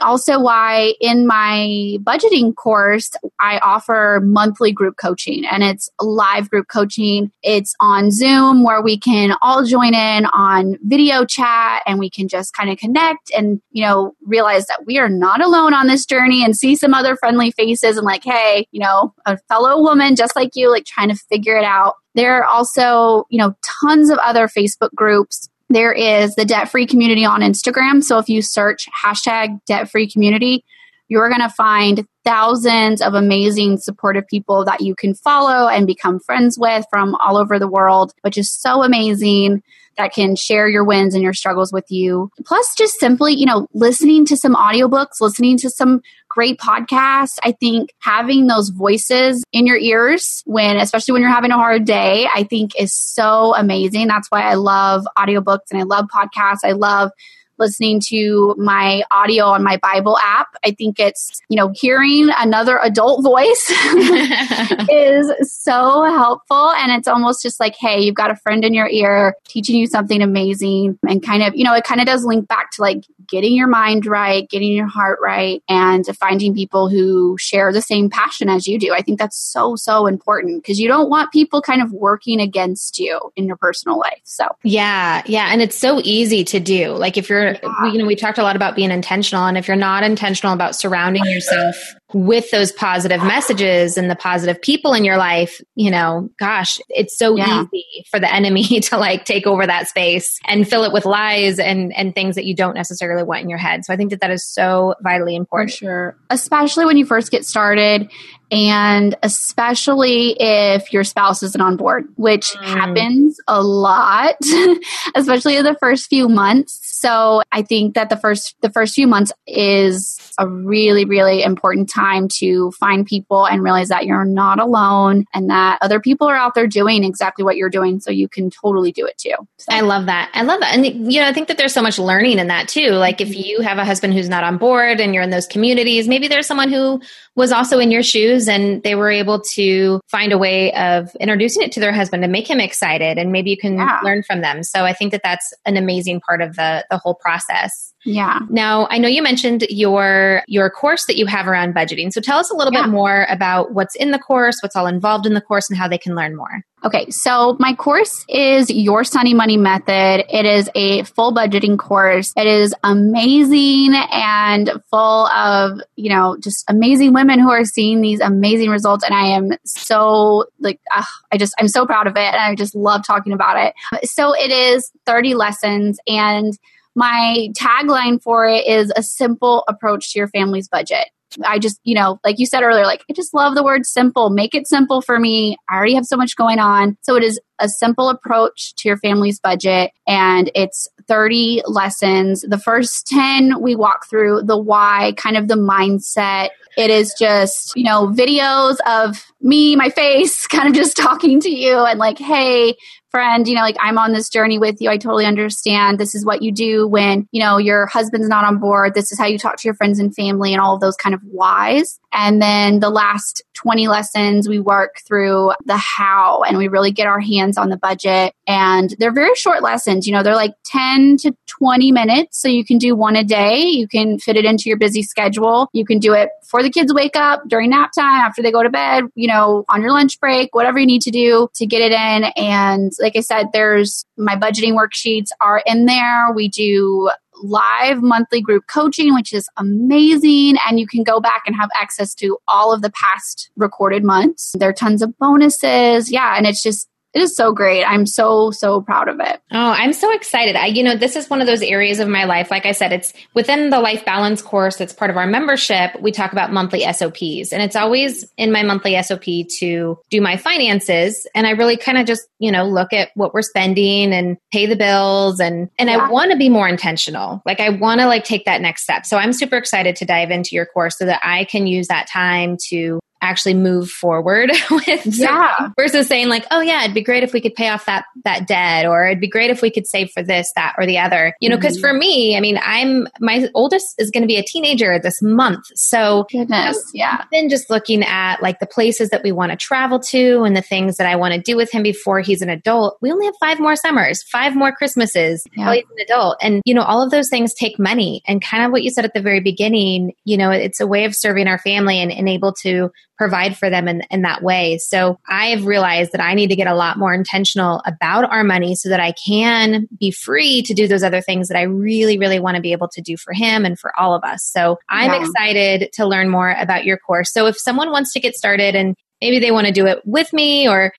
also 0.00 0.40
why 0.40 0.94
in 1.00 1.26
my 1.26 1.96
budgeting 2.02 2.54
course 2.54 3.10
i 3.40 3.58
offer 3.58 4.20
monthly 4.22 4.72
group 4.72 4.96
coaching 4.96 5.44
and 5.44 5.62
it's 5.62 5.88
live 6.00 6.50
group 6.50 6.68
coaching. 6.68 7.30
It's 7.42 7.74
on 7.80 8.10
zoom 8.10 8.64
where 8.64 8.82
we 8.82 8.98
can 8.98 9.36
all 9.42 9.64
join 9.64 9.94
in 9.94 10.26
on 10.26 10.78
video 10.82 11.24
chat 11.24 11.82
and 11.86 11.98
we 11.98 12.10
can 12.10 12.28
just 12.28 12.54
kind 12.54 12.70
of 12.70 12.78
connect 12.78 13.30
and 13.36 13.60
you 13.70 13.82
know 13.82 14.14
realize 14.26 14.66
that 14.66 14.86
we 14.86 14.98
are 14.98 15.08
not 15.08 15.42
alone 15.42 15.74
on 15.74 15.86
this 15.86 16.06
journey 16.06 16.44
and 16.44 16.56
see 16.56 16.76
some 16.76 16.94
other 16.94 17.16
friendly 17.16 17.50
faces 17.50 17.96
and 17.96 18.06
like 18.06 18.24
hey 18.24 18.66
you 18.70 18.80
know 18.80 19.14
a 19.26 19.36
fellow 19.48 19.82
woman 19.82 20.16
just 20.16 20.36
like 20.36 20.50
you 20.54 20.70
like 20.70 20.84
trying 20.84 21.08
to 21.08 21.16
figure 21.16 21.56
it 21.56 21.64
out. 21.64 21.94
There 22.14 22.36
are 22.36 22.44
also 22.44 23.24
you 23.30 23.38
know 23.38 23.54
tons 23.62 24.10
of 24.10 24.18
other 24.18 24.48
facebook 24.48 24.90
groups 24.94 25.48
there 25.68 25.92
is 25.92 26.34
the 26.34 26.44
debt 26.44 26.70
free 26.70 26.86
community 26.86 27.24
on 27.24 27.40
Instagram. 27.40 28.02
So 28.02 28.18
if 28.18 28.28
you 28.28 28.42
search 28.42 28.86
hashtag 29.04 29.58
debt 29.66 29.90
free 29.90 30.08
community, 30.10 30.64
you're 31.08 31.28
going 31.28 31.40
to 31.40 31.48
find 31.48 32.06
thousands 32.24 33.00
of 33.00 33.14
amazing 33.14 33.78
supportive 33.78 34.26
people 34.26 34.64
that 34.64 34.80
you 34.80 34.94
can 34.94 35.14
follow 35.14 35.68
and 35.68 35.86
become 35.86 36.18
friends 36.18 36.58
with 36.58 36.84
from 36.90 37.14
all 37.16 37.36
over 37.36 37.58
the 37.58 37.68
world, 37.68 38.12
which 38.22 38.36
is 38.36 38.50
so 38.50 38.82
amazing 38.82 39.62
that 39.96 40.12
can 40.12 40.36
share 40.36 40.68
your 40.68 40.84
wins 40.84 41.14
and 41.14 41.22
your 41.22 41.32
struggles 41.32 41.72
with 41.72 41.86
you. 41.90 42.30
Plus, 42.44 42.74
just 42.76 42.98
simply, 42.98 43.34
you 43.34 43.46
know, 43.46 43.66
listening 43.74 44.24
to 44.26 44.36
some 44.36 44.54
audiobooks, 44.54 45.20
listening 45.20 45.56
to 45.58 45.70
some 45.70 46.00
great 46.28 46.58
podcasts. 46.58 47.36
I 47.42 47.52
think 47.52 47.94
having 48.00 48.46
those 48.46 48.68
voices 48.68 49.42
in 49.52 49.66
your 49.66 49.78
ears 49.78 50.42
when, 50.44 50.76
especially 50.76 51.12
when 51.12 51.22
you're 51.22 51.30
having 51.30 51.50
a 51.50 51.56
hard 51.56 51.84
day, 51.84 52.28
I 52.34 52.42
think 52.44 52.72
is 52.78 52.94
so 52.94 53.54
amazing. 53.54 54.06
That's 54.08 54.30
why 54.30 54.42
I 54.42 54.54
love 54.54 55.06
audiobooks 55.18 55.70
and 55.70 55.80
I 55.80 55.84
love 55.84 56.06
podcasts. 56.14 56.58
I 56.64 56.72
love 56.72 57.10
listening 57.58 58.00
to 58.08 58.54
my 58.58 59.02
audio 59.10 59.46
on 59.46 59.62
my 59.62 59.76
Bible 59.78 60.18
app. 60.18 60.48
I 60.64 60.72
think 60.72 60.98
it's, 60.98 61.40
you 61.48 61.56
know, 61.56 61.72
hearing 61.74 62.28
another 62.38 62.78
adult 62.82 63.22
voice 63.22 63.70
is 64.90 65.32
so 65.62 66.04
helpful. 66.04 66.70
And 66.72 66.92
it's 66.92 67.08
almost 67.08 67.42
just 67.42 67.60
like, 67.60 67.74
hey, 67.78 68.00
you've 68.00 68.14
got 68.14 68.30
a 68.30 68.36
friend 68.36 68.64
in 68.64 68.74
your 68.74 68.88
ear 68.88 69.34
teaching 69.44 69.76
you 69.76 69.86
something 69.86 70.22
amazing. 70.22 70.98
And 71.08 71.22
kind 71.22 71.42
of, 71.42 71.54
you 71.54 71.64
know, 71.64 71.74
it 71.74 71.84
kind 71.84 72.00
of 72.00 72.06
does 72.06 72.24
link 72.24 72.48
back 72.48 72.70
to 72.72 72.82
like 72.82 73.04
getting 73.26 73.54
your 73.54 73.68
mind 73.68 74.06
right, 74.06 74.48
getting 74.48 74.72
your 74.72 74.86
heart 74.86 75.18
right, 75.22 75.62
and 75.68 76.04
finding 76.18 76.54
people 76.54 76.88
who 76.88 77.36
share 77.38 77.72
the 77.72 77.82
same 77.82 78.10
passion 78.10 78.48
as 78.48 78.66
you 78.66 78.78
do. 78.78 78.92
I 78.92 79.02
think 79.02 79.18
that's 79.18 79.38
so, 79.38 79.76
so 79.76 80.06
important 80.06 80.62
because 80.62 80.78
you 80.78 80.88
don't 80.88 81.10
want 81.10 81.32
people 81.32 81.60
kind 81.62 81.82
of 81.82 81.92
working 81.92 82.40
against 82.40 82.98
you 82.98 83.20
in 83.34 83.46
your 83.46 83.56
personal 83.56 83.98
life. 83.98 84.20
So, 84.24 84.46
yeah, 84.62 85.22
yeah. 85.26 85.48
And 85.50 85.62
it's 85.62 85.76
so 85.76 86.00
easy 86.04 86.44
to 86.44 86.60
do. 86.60 86.90
Like 86.90 87.16
if 87.16 87.28
you're 87.28 87.45
yeah. 87.54 87.92
you 87.92 87.98
know, 87.98 88.06
we 88.06 88.16
talked 88.16 88.38
a 88.38 88.42
lot 88.42 88.56
about 88.56 88.76
being 88.76 88.90
intentional. 88.90 89.44
And 89.44 89.56
if 89.56 89.68
you're 89.68 89.76
not 89.76 90.02
intentional 90.02 90.52
about 90.52 90.76
surrounding 90.76 91.24
yourself 91.24 91.76
with 92.12 92.50
those 92.50 92.72
positive 92.72 93.22
messages 93.22 93.98
and 93.98 94.10
the 94.10 94.14
positive 94.14 94.60
people 94.62 94.92
in 94.92 95.04
your 95.04 95.16
life, 95.16 95.60
you 95.74 95.90
know, 95.90 96.30
gosh, 96.38 96.78
it's 96.88 97.16
so 97.16 97.36
yeah. 97.36 97.64
easy 97.72 98.04
for 98.10 98.20
the 98.20 98.32
enemy 98.32 98.64
to 98.80 98.96
like 98.96 99.24
take 99.24 99.46
over 99.46 99.66
that 99.66 99.88
space 99.88 100.38
and 100.46 100.68
fill 100.68 100.84
it 100.84 100.92
with 100.92 101.04
lies 101.04 101.58
and 101.58 101.92
and 101.94 102.14
things 102.14 102.36
that 102.36 102.44
you 102.44 102.54
don't 102.54 102.74
necessarily 102.74 103.22
want 103.22 103.42
in 103.42 103.48
your 103.48 103.58
head. 103.58 103.84
So 103.84 103.92
I 103.92 103.96
think 103.96 104.10
that 104.10 104.20
that 104.20 104.30
is 104.30 104.44
so 104.46 104.94
vitally 105.02 105.36
important. 105.36 105.72
For 105.72 105.76
sure. 105.76 106.16
Especially 106.30 106.84
when 106.84 106.96
you 106.96 107.06
first 107.06 107.30
get 107.30 107.44
started 107.44 108.10
and 108.50 109.16
especially 109.22 110.36
if 110.38 110.92
your 110.92 111.02
spouse 111.04 111.42
isn't 111.42 111.60
on 111.60 111.76
board, 111.76 112.06
which 112.16 112.52
mm. 112.52 112.62
happens 112.62 113.38
a 113.48 113.60
lot, 113.60 114.36
especially 115.16 115.56
in 115.56 115.64
the 115.64 115.76
first 115.80 116.08
few 116.08 116.28
months. 116.28 116.80
So 117.06 117.40
I 117.52 117.62
think 117.62 117.94
that 117.94 118.10
the 118.10 118.16
first 118.16 118.56
the 118.62 118.70
first 118.70 118.94
few 118.94 119.06
months 119.06 119.30
is 119.46 120.18
a 120.38 120.46
really 120.46 121.04
really 121.04 121.42
important 121.42 121.88
time 121.88 122.28
to 122.28 122.70
find 122.72 123.06
people 123.06 123.46
and 123.46 123.62
realize 123.62 123.88
that 123.88 124.06
you're 124.06 124.24
not 124.24 124.60
alone 124.60 125.24
and 125.34 125.50
that 125.50 125.78
other 125.80 126.00
people 126.00 126.26
are 126.26 126.36
out 126.36 126.54
there 126.54 126.66
doing 126.66 127.04
exactly 127.04 127.44
what 127.44 127.56
you're 127.56 127.70
doing 127.70 128.00
so 128.00 128.10
you 128.10 128.28
can 128.28 128.50
totally 128.50 128.92
do 128.92 129.06
it 129.06 129.16
too. 129.18 129.34
So. 129.58 129.72
I 129.72 129.80
love 129.80 130.06
that. 130.06 130.30
I 130.34 130.42
love 130.42 130.60
that. 130.60 130.74
And 130.74 131.12
you 131.12 131.20
know, 131.20 131.26
I 131.26 131.32
think 131.32 131.48
that 131.48 131.58
there's 131.58 131.72
so 131.72 131.82
much 131.82 131.98
learning 131.98 132.38
in 132.38 132.48
that 132.48 132.68
too. 132.68 132.90
Like 132.90 133.20
if 133.20 133.28
mm-hmm. 133.28 133.40
you 133.40 133.60
have 133.60 133.78
a 133.78 133.84
husband 133.84 134.14
who's 134.14 134.28
not 134.28 134.44
on 134.44 134.58
board 134.58 135.00
and 135.00 135.14
you're 135.14 135.22
in 135.22 135.30
those 135.30 135.46
communities, 135.46 136.08
maybe 136.08 136.28
there's 136.28 136.46
someone 136.46 136.70
who 136.70 137.00
was 137.34 137.52
also 137.52 137.78
in 137.78 137.90
your 137.90 138.02
shoes 138.02 138.48
and 138.48 138.82
they 138.82 138.94
were 138.94 139.10
able 139.10 139.40
to 139.40 140.00
find 140.08 140.32
a 140.32 140.38
way 140.38 140.72
of 140.74 141.14
introducing 141.16 141.62
it 141.62 141.72
to 141.72 141.80
their 141.80 141.92
husband 141.92 142.24
and 142.24 142.32
make 142.32 142.48
him 142.48 142.60
excited 142.60 143.18
and 143.18 143.32
maybe 143.32 143.50
you 143.50 143.56
can 143.56 143.76
yeah. 143.76 144.00
learn 144.02 144.22
from 144.22 144.40
them. 144.40 144.62
So 144.62 144.84
I 144.84 144.92
think 144.92 145.12
that 145.12 145.22
that's 145.22 145.52
an 145.64 145.76
amazing 145.76 146.20
part 146.20 146.42
of 146.42 146.56
the 146.56 146.84
the 146.90 146.98
whole 146.98 147.14
process. 147.14 147.92
Yeah. 148.04 148.40
Now, 148.48 148.86
I 148.88 148.98
know 148.98 149.08
you 149.08 149.22
mentioned 149.22 149.66
your 149.68 150.25
your 150.46 150.70
course 150.70 151.06
that 151.06 151.16
you 151.16 151.26
have 151.26 151.46
around 151.48 151.74
budgeting. 151.74 152.12
So 152.12 152.20
tell 152.20 152.38
us 152.38 152.50
a 152.50 152.54
little 152.54 152.72
yeah. 152.72 152.82
bit 152.82 152.90
more 152.90 153.26
about 153.28 153.72
what's 153.72 153.94
in 153.96 154.10
the 154.10 154.18
course, 154.18 154.58
what's 154.60 154.76
all 154.76 154.86
involved 154.86 155.26
in 155.26 155.34
the 155.34 155.40
course 155.40 155.68
and 155.68 155.78
how 155.78 155.88
they 155.88 155.98
can 155.98 156.14
learn 156.14 156.36
more. 156.36 156.62
Okay, 156.84 157.10
so 157.10 157.56
my 157.58 157.74
course 157.74 158.24
is 158.28 158.70
Your 158.70 159.02
Sunny 159.02 159.34
Money 159.34 159.56
Method. 159.56 160.24
It 160.28 160.46
is 160.46 160.70
a 160.76 161.02
full 161.02 161.34
budgeting 161.34 161.78
course. 161.78 162.32
It 162.36 162.46
is 162.46 162.74
amazing 162.84 163.92
and 164.12 164.70
full 164.90 165.26
of, 165.28 165.80
you 165.96 166.10
know, 166.10 166.36
just 166.38 166.64
amazing 166.68 167.12
women 167.12 167.40
who 167.40 167.50
are 167.50 167.64
seeing 167.64 168.02
these 168.02 168.20
amazing 168.20 168.70
results. 168.70 169.04
And 169.04 169.14
I 169.14 169.26
am 169.28 169.50
so, 169.64 170.44
like, 170.60 170.78
uh, 170.94 171.02
I 171.32 171.38
just, 171.38 171.54
I'm 171.58 171.66
so 171.66 171.86
proud 171.86 172.06
of 172.06 172.16
it. 172.16 172.20
And 172.20 172.36
I 172.36 172.54
just 172.54 172.76
love 172.76 173.04
talking 173.04 173.32
about 173.32 173.56
it. 173.56 174.08
So 174.08 174.32
it 174.34 174.52
is 174.52 174.92
30 175.06 175.34
lessons 175.34 175.98
and 176.06 176.56
my 176.96 177.50
tagline 177.52 178.20
for 178.20 178.46
it 178.46 178.66
is 178.66 178.92
a 178.96 179.02
simple 179.02 179.62
approach 179.68 180.12
to 180.12 180.18
your 180.18 180.28
family's 180.28 180.66
budget. 180.66 181.10
I 181.44 181.58
just, 181.58 181.78
you 181.84 181.94
know, 181.94 182.18
like 182.24 182.38
you 182.38 182.46
said 182.46 182.62
earlier, 182.62 182.84
like 182.84 183.04
I 183.10 183.12
just 183.12 183.34
love 183.34 183.54
the 183.54 183.62
word 183.62 183.84
simple. 183.84 184.30
Make 184.30 184.54
it 184.54 184.66
simple 184.66 185.02
for 185.02 185.18
me. 185.18 185.56
I 185.68 185.76
already 185.76 185.94
have 185.94 186.06
so 186.06 186.16
much 186.16 186.36
going 186.36 186.58
on. 186.58 186.96
So 187.02 187.16
it 187.16 187.22
is 187.22 187.38
a 187.58 187.68
simple 187.68 188.08
approach 188.08 188.74
to 188.76 188.88
your 188.88 188.96
family's 188.96 189.38
budget 189.38 189.90
and 190.06 190.50
it's 190.54 190.88
30 191.06 191.62
lessons. 191.66 192.42
The 192.42 192.58
first 192.58 193.06
10 193.08 193.60
we 193.60 193.76
walk 193.76 194.08
through 194.08 194.42
the 194.44 194.56
why, 194.56 195.12
kind 195.16 195.36
of 195.36 195.48
the 195.48 195.56
mindset. 195.56 196.50
It 196.76 196.90
is 196.90 197.14
just, 197.18 197.74
you 197.76 197.84
know, 197.84 198.08
videos 198.08 198.76
of 198.86 199.24
me, 199.40 199.76
my 199.76 199.90
face, 199.90 200.46
kind 200.46 200.68
of 200.68 200.74
just 200.74 200.96
talking 200.96 201.40
to 201.40 201.50
you 201.50 201.78
and 201.78 201.98
like, 201.98 202.18
hey, 202.18 202.76
friend, 203.16 203.48
you 203.48 203.54
know, 203.54 203.62
like 203.62 203.78
I'm 203.80 203.96
on 203.96 204.12
this 204.12 204.28
journey 204.28 204.58
with 204.58 204.76
you. 204.78 204.90
I 204.90 204.98
totally 204.98 205.24
understand. 205.24 205.98
This 205.98 206.14
is 206.14 206.22
what 206.22 206.42
you 206.42 206.52
do 206.52 206.86
when, 206.86 207.26
you 207.32 207.40
know, 207.40 207.56
your 207.56 207.86
husband's 207.86 208.28
not 208.28 208.44
on 208.44 208.58
board. 208.58 208.92
This 208.92 209.10
is 209.10 209.18
how 209.18 209.24
you 209.24 209.38
talk 209.38 209.56
to 209.56 209.66
your 209.66 209.72
friends 209.72 209.98
and 209.98 210.14
family 210.14 210.52
and 210.52 210.60
all 210.60 210.74
of 210.74 210.82
those 210.82 210.96
kind 210.96 211.14
of 211.14 211.22
whys. 211.22 211.98
And 212.12 212.42
then 212.42 212.80
the 212.80 212.90
last 212.90 213.42
20 213.54 213.88
lessons, 213.88 214.48
we 214.48 214.60
work 214.60 215.00
through 215.06 215.52
the 215.64 215.76
how 215.76 216.42
and 216.42 216.58
we 216.58 216.68
really 216.68 216.90
get 216.90 217.06
our 217.06 217.20
hands 217.20 217.56
on 217.56 217.70
the 217.70 217.76
budget. 217.76 218.34
And 218.46 218.94
they're 218.98 219.12
very 219.12 219.34
short 219.34 219.62
lessons. 219.62 220.06
You 220.06 220.12
know, 220.12 220.22
they're 220.22 220.34
like 220.34 220.54
10 220.64 221.16
to 221.18 221.36
20 221.46 221.92
minutes. 221.92 222.40
So 222.40 222.48
you 222.48 222.64
can 222.64 222.78
do 222.78 222.94
one 222.94 223.16
a 223.16 223.24
day. 223.24 223.60
You 223.60 223.88
can 223.88 224.18
fit 224.18 224.36
it 224.36 224.44
into 224.44 224.68
your 224.68 224.78
busy 224.78 225.02
schedule. 225.02 225.68
You 225.72 225.84
can 225.84 225.98
do 225.98 226.12
it 226.12 226.30
before 226.40 226.62
the 226.62 226.70
kids 226.70 226.92
wake 226.94 227.16
up, 227.16 227.42
during 227.48 227.70
nap 227.70 227.92
time, 227.92 228.20
after 228.20 228.40
they 228.42 228.52
go 228.52 228.62
to 228.62 228.70
bed, 228.70 229.04
you 229.14 229.28
know, 229.28 229.64
on 229.68 229.82
your 229.82 229.90
lunch 229.90 230.20
break, 230.20 230.54
whatever 230.54 230.78
you 230.78 230.86
need 230.86 231.02
to 231.02 231.10
do 231.10 231.48
to 231.54 231.66
get 231.66 231.82
it 231.82 231.92
in. 231.92 232.24
And 232.36 232.92
like 233.06 233.14
I 233.14 233.20
said, 233.20 233.50
there's 233.52 234.04
my 234.16 234.34
budgeting 234.34 234.72
worksheets 234.72 235.28
are 235.40 235.62
in 235.64 235.86
there. 235.86 236.32
We 236.34 236.48
do 236.48 237.08
live 237.40 238.02
monthly 238.02 238.40
group 238.40 238.64
coaching, 238.66 239.14
which 239.14 239.32
is 239.32 239.48
amazing. 239.56 240.56
And 240.66 240.80
you 240.80 240.88
can 240.88 241.04
go 241.04 241.20
back 241.20 241.42
and 241.46 241.54
have 241.54 241.68
access 241.80 242.14
to 242.16 242.36
all 242.48 242.74
of 242.74 242.82
the 242.82 242.90
past 242.90 243.48
recorded 243.56 244.02
months. 244.02 244.56
There 244.58 244.70
are 244.70 244.72
tons 244.72 245.02
of 245.02 245.16
bonuses. 245.18 246.10
Yeah. 246.10 246.34
And 246.36 246.48
it's 246.48 246.64
just, 246.64 246.88
it 247.16 247.22
is 247.22 247.34
so 247.34 247.50
great. 247.50 247.82
I'm 247.82 248.04
so, 248.04 248.50
so 248.50 248.82
proud 248.82 249.08
of 249.08 249.20
it. 249.20 249.40
Oh, 249.50 249.70
I'm 249.70 249.94
so 249.94 250.12
excited. 250.12 250.54
I, 250.54 250.66
you 250.66 250.82
know, 250.82 250.96
this 250.96 251.16
is 251.16 251.30
one 251.30 251.40
of 251.40 251.46
those 251.46 251.62
areas 251.62 251.98
of 251.98 252.08
my 252.08 252.24
life. 252.24 252.50
Like 252.50 252.66
I 252.66 252.72
said, 252.72 252.92
it's 252.92 253.14
within 253.32 253.70
the 253.70 253.80
life 253.80 254.04
balance 254.04 254.42
course 254.42 254.76
that's 254.76 254.92
part 254.92 255.10
of 255.10 255.16
our 255.16 255.26
membership. 255.26 255.98
We 255.98 256.12
talk 256.12 256.32
about 256.32 256.52
monthly 256.52 256.80
SOPs 256.92 257.54
and 257.54 257.62
it's 257.62 257.74
always 257.74 258.30
in 258.36 258.52
my 258.52 258.62
monthly 258.62 259.02
SOP 259.02 259.24
to 259.60 259.98
do 260.10 260.20
my 260.20 260.36
finances. 260.36 261.26
And 261.34 261.46
I 261.46 261.52
really 261.52 261.78
kind 261.78 261.96
of 261.96 262.06
just, 262.06 262.28
you 262.38 262.52
know, 262.52 262.66
look 262.66 262.92
at 262.92 263.12
what 263.14 263.32
we're 263.32 263.40
spending 263.40 264.12
and 264.12 264.36
pay 264.52 264.66
the 264.66 264.76
bills 264.76 265.40
and, 265.40 265.70
and 265.78 265.88
yeah. 265.88 265.96
I 265.96 266.10
want 266.10 266.32
to 266.32 266.36
be 266.36 266.50
more 266.50 266.68
intentional. 266.68 267.40
Like 267.46 267.60
I 267.60 267.70
want 267.70 268.02
to 268.02 268.08
like 268.08 268.24
take 268.24 268.44
that 268.44 268.60
next 268.60 268.82
step. 268.82 269.06
So 269.06 269.16
I'm 269.16 269.32
super 269.32 269.56
excited 269.56 269.96
to 269.96 270.04
dive 270.04 270.30
into 270.30 270.54
your 270.54 270.66
course 270.66 270.98
so 270.98 271.06
that 271.06 271.22
I 271.24 271.44
can 271.44 271.66
use 271.66 271.88
that 271.88 272.08
time 272.08 272.58
to 272.68 273.00
actually 273.20 273.54
move 273.54 273.90
forward 273.90 274.50
with 274.70 275.06
yeah. 275.06 275.70
versus 275.76 276.06
saying 276.06 276.28
like 276.28 276.46
oh 276.50 276.60
yeah 276.60 276.82
it'd 276.82 276.94
be 276.94 277.02
great 277.02 277.22
if 277.22 277.32
we 277.32 277.40
could 277.40 277.54
pay 277.54 277.68
off 277.68 277.86
that 277.86 278.04
that 278.24 278.46
debt 278.46 278.86
or 278.86 279.06
it'd 279.06 279.20
be 279.20 279.28
great 279.28 279.50
if 279.50 279.62
we 279.62 279.70
could 279.70 279.86
save 279.86 280.10
for 280.10 280.22
this 280.22 280.52
that 280.54 280.74
or 280.78 280.86
the 280.86 280.98
other. 280.98 281.34
You 281.40 281.48
know 281.48 281.56
because 281.56 281.76
mm-hmm. 281.76 281.86
for 281.86 281.92
me 281.92 282.36
i 282.36 282.40
mean 282.40 282.58
i'm 282.62 283.06
my 283.20 283.48
oldest 283.54 283.94
is 283.98 284.10
going 284.10 284.22
to 284.22 284.26
be 284.26 284.36
a 284.36 284.42
teenager 284.42 284.98
this 284.98 285.22
month. 285.22 285.66
So 285.74 286.26
goodness 286.30 286.78
yeah. 286.94 287.24
I've 287.32 287.50
just 287.50 287.70
looking 287.70 288.02
at 288.02 288.42
like 288.42 288.60
the 288.60 288.66
places 288.66 289.10
that 289.10 289.22
we 289.22 289.32
want 289.32 289.52
to 289.52 289.56
travel 289.56 290.00
to 290.00 290.42
and 290.42 290.56
the 290.56 290.62
things 290.62 290.96
that 290.96 291.06
i 291.06 291.16
want 291.16 291.34
to 291.34 291.40
do 291.40 291.56
with 291.56 291.70
him 291.70 291.82
before 291.82 292.20
he's 292.20 292.42
an 292.42 292.48
adult. 292.48 292.98
We 293.00 293.12
only 293.12 293.26
have 293.26 293.34
five 293.40 293.60
more 293.60 293.76
summers 293.76 294.22
five 294.22 294.54
more 294.54 294.72
christmases 294.72 295.44
yeah. 295.56 295.66
while 295.66 295.74
he's 295.74 295.84
an 295.84 296.02
adult. 296.02 296.38
And 296.42 296.62
you 296.64 296.74
know 296.74 296.82
all 296.82 297.02
of 297.02 297.10
those 297.10 297.28
things 297.28 297.54
take 297.54 297.78
money. 297.78 298.22
And 298.26 298.42
kind 298.42 298.64
of 298.64 298.72
what 298.72 298.82
you 298.82 298.90
said 298.90 299.04
at 299.04 299.14
the 299.14 299.20
very 299.20 299.40
beginning 299.40 300.14
you 300.24 300.36
know 300.36 300.50
it's 300.50 300.80
a 300.80 300.86
way 300.86 301.04
of 301.04 301.14
serving 301.14 301.46
our 301.46 301.58
family 301.58 302.00
and, 302.00 302.12
and 302.12 302.28
able 302.28 302.52
to 302.52 302.90
provide 303.16 303.56
for 303.56 303.70
them 303.70 303.88
in, 303.88 304.02
in 304.10 304.22
that 304.22 304.42
way. 304.42 304.78
So 304.78 305.18
I 305.28 305.46
have 305.46 305.66
realized 305.66 306.12
that 306.12 306.20
I 306.20 306.34
need 306.34 306.48
to 306.48 306.56
get 306.56 306.66
a 306.66 306.74
lot 306.74 306.98
more 306.98 307.14
intentional 307.14 307.82
about 307.86 308.30
our 308.30 308.44
money 308.44 308.74
so 308.74 308.88
that 308.88 309.00
I 309.00 309.12
can 309.12 309.88
be 309.98 310.10
free 310.10 310.62
to 310.62 310.74
do 310.74 310.86
those 310.86 311.02
other 311.02 311.20
things 311.20 311.48
that 311.48 311.58
I 311.58 311.62
really, 311.62 312.18
really 312.18 312.38
want 312.38 312.56
to 312.56 312.62
be 312.62 312.72
able 312.72 312.88
to 312.88 313.00
do 313.00 313.16
for 313.16 313.32
him 313.32 313.64
and 313.64 313.78
for 313.78 313.98
all 313.98 314.14
of 314.14 314.22
us. 314.24 314.44
So 314.44 314.78
I'm 314.88 315.10
yeah. 315.10 315.20
excited 315.20 315.92
to 315.94 316.06
learn 316.06 316.28
more 316.28 316.54
about 316.58 316.84
your 316.84 316.98
course. 316.98 317.32
So 317.32 317.46
if 317.46 317.58
someone 317.58 317.90
wants 317.90 318.12
to 318.12 318.20
get 318.20 318.34
started 318.34 318.74
and 318.74 318.94
maybe 319.20 319.38
they 319.38 319.50
want 319.50 319.66
to 319.66 319.72
do 319.72 319.86
it 319.86 320.02
with 320.04 320.32
me 320.32 320.68
or 320.68 320.92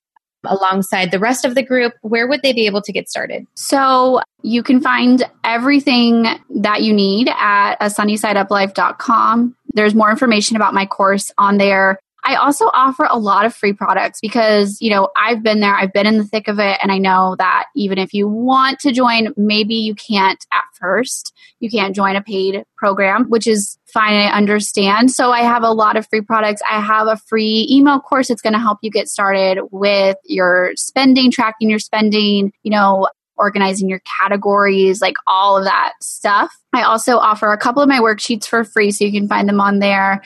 alongside 0.44 1.10
the 1.10 1.18
rest 1.18 1.44
of 1.44 1.54
the 1.54 1.62
group, 1.62 1.94
where 2.02 2.26
would 2.28 2.42
they 2.42 2.52
be 2.52 2.66
able 2.66 2.82
to 2.82 2.92
get 2.92 3.08
started? 3.08 3.44
So 3.54 4.20
you 4.42 4.62
can 4.62 4.80
find 4.80 5.24
everything 5.44 6.26
that 6.56 6.82
you 6.82 6.92
need 6.92 7.28
at 7.28 7.74
a 7.80 7.86
sunnysideuplife.com. 7.86 9.56
There's 9.74 9.94
more 9.94 10.10
information 10.10 10.56
about 10.56 10.74
my 10.74 10.86
course 10.86 11.30
on 11.38 11.58
there. 11.58 11.98
I 12.24 12.34
also 12.34 12.66
offer 12.74 13.06
a 13.08 13.18
lot 13.18 13.46
of 13.46 13.54
free 13.54 13.72
products 13.72 14.20
because, 14.20 14.78
you 14.80 14.90
know, 14.90 15.08
I've 15.16 15.42
been 15.42 15.60
there, 15.60 15.74
I've 15.74 15.92
been 15.92 16.06
in 16.06 16.18
the 16.18 16.24
thick 16.24 16.48
of 16.48 16.58
it, 16.58 16.78
and 16.82 16.90
I 16.90 16.98
know 16.98 17.36
that 17.38 17.66
even 17.74 17.96
if 17.98 18.12
you 18.12 18.28
want 18.28 18.80
to 18.80 18.92
join, 18.92 19.32
maybe 19.36 19.76
you 19.76 19.94
can't 19.94 20.44
at 20.52 20.64
first. 20.74 21.32
You 21.60 21.70
can't 21.70 21.94
join 21.94 22.16
a 22.16 22.22
paid 22.22 22.64
program, 22.76 23.24
which 23.28 23.46
is 23.46 23.78
fine, 23.86 24.14
I 24.14 24.32
understand. 24.32 25.10
So 25.10 25.32
I 25.32 25.40
have 25.40 25.62
a 25.62 25.72
lot 25.72 25.96
of 25.96 26.06
free 26.08 26.20
products. 26.20 26.60
I 26.68 26.80
have 26.80 27.06
a 27.06 27.16
free 27.16 27.66
email 27.70 28.00
course 28.00 28.28
that's 28.28 28.42
going 28.42 28.52
to 28.52 28.58
help 28.58 28.78
you 28.82 28.90
get 28.90 29.08
started 29.08 29.60
with 29.70 30.16
your 30.24 30.72
spending, 30.76 31.30
tracking 31.30 31.70
your 31.70 31.78
spending, 31.78 32.52
you 32.62 32.70
know, 32.70 33.08
organizing 33.36 33.88
your 33.88 34.00
categories, 34.20 35.00
like 35.00 35.16
all 35.26 35.56
of 35.56 35.64
that 35.64 35.92
stuff. 36.02 36.52
I 36.72 36.82
also 36.82 37.16
offer 37.16 37.52
a 37.52 37.58
couple 37.58 37.82
of 37.82 37.88
my 37.88 38.00
worksheets 38.00 38.46
for 38.46 38.64
free, 38.64 38.90
so 38.90 39.04
you 39.04 39.12
can 39.12 39.28
find 39.28 39.48
them 39.48 39.60
on 39.60 39.78
there. 39.78 40.22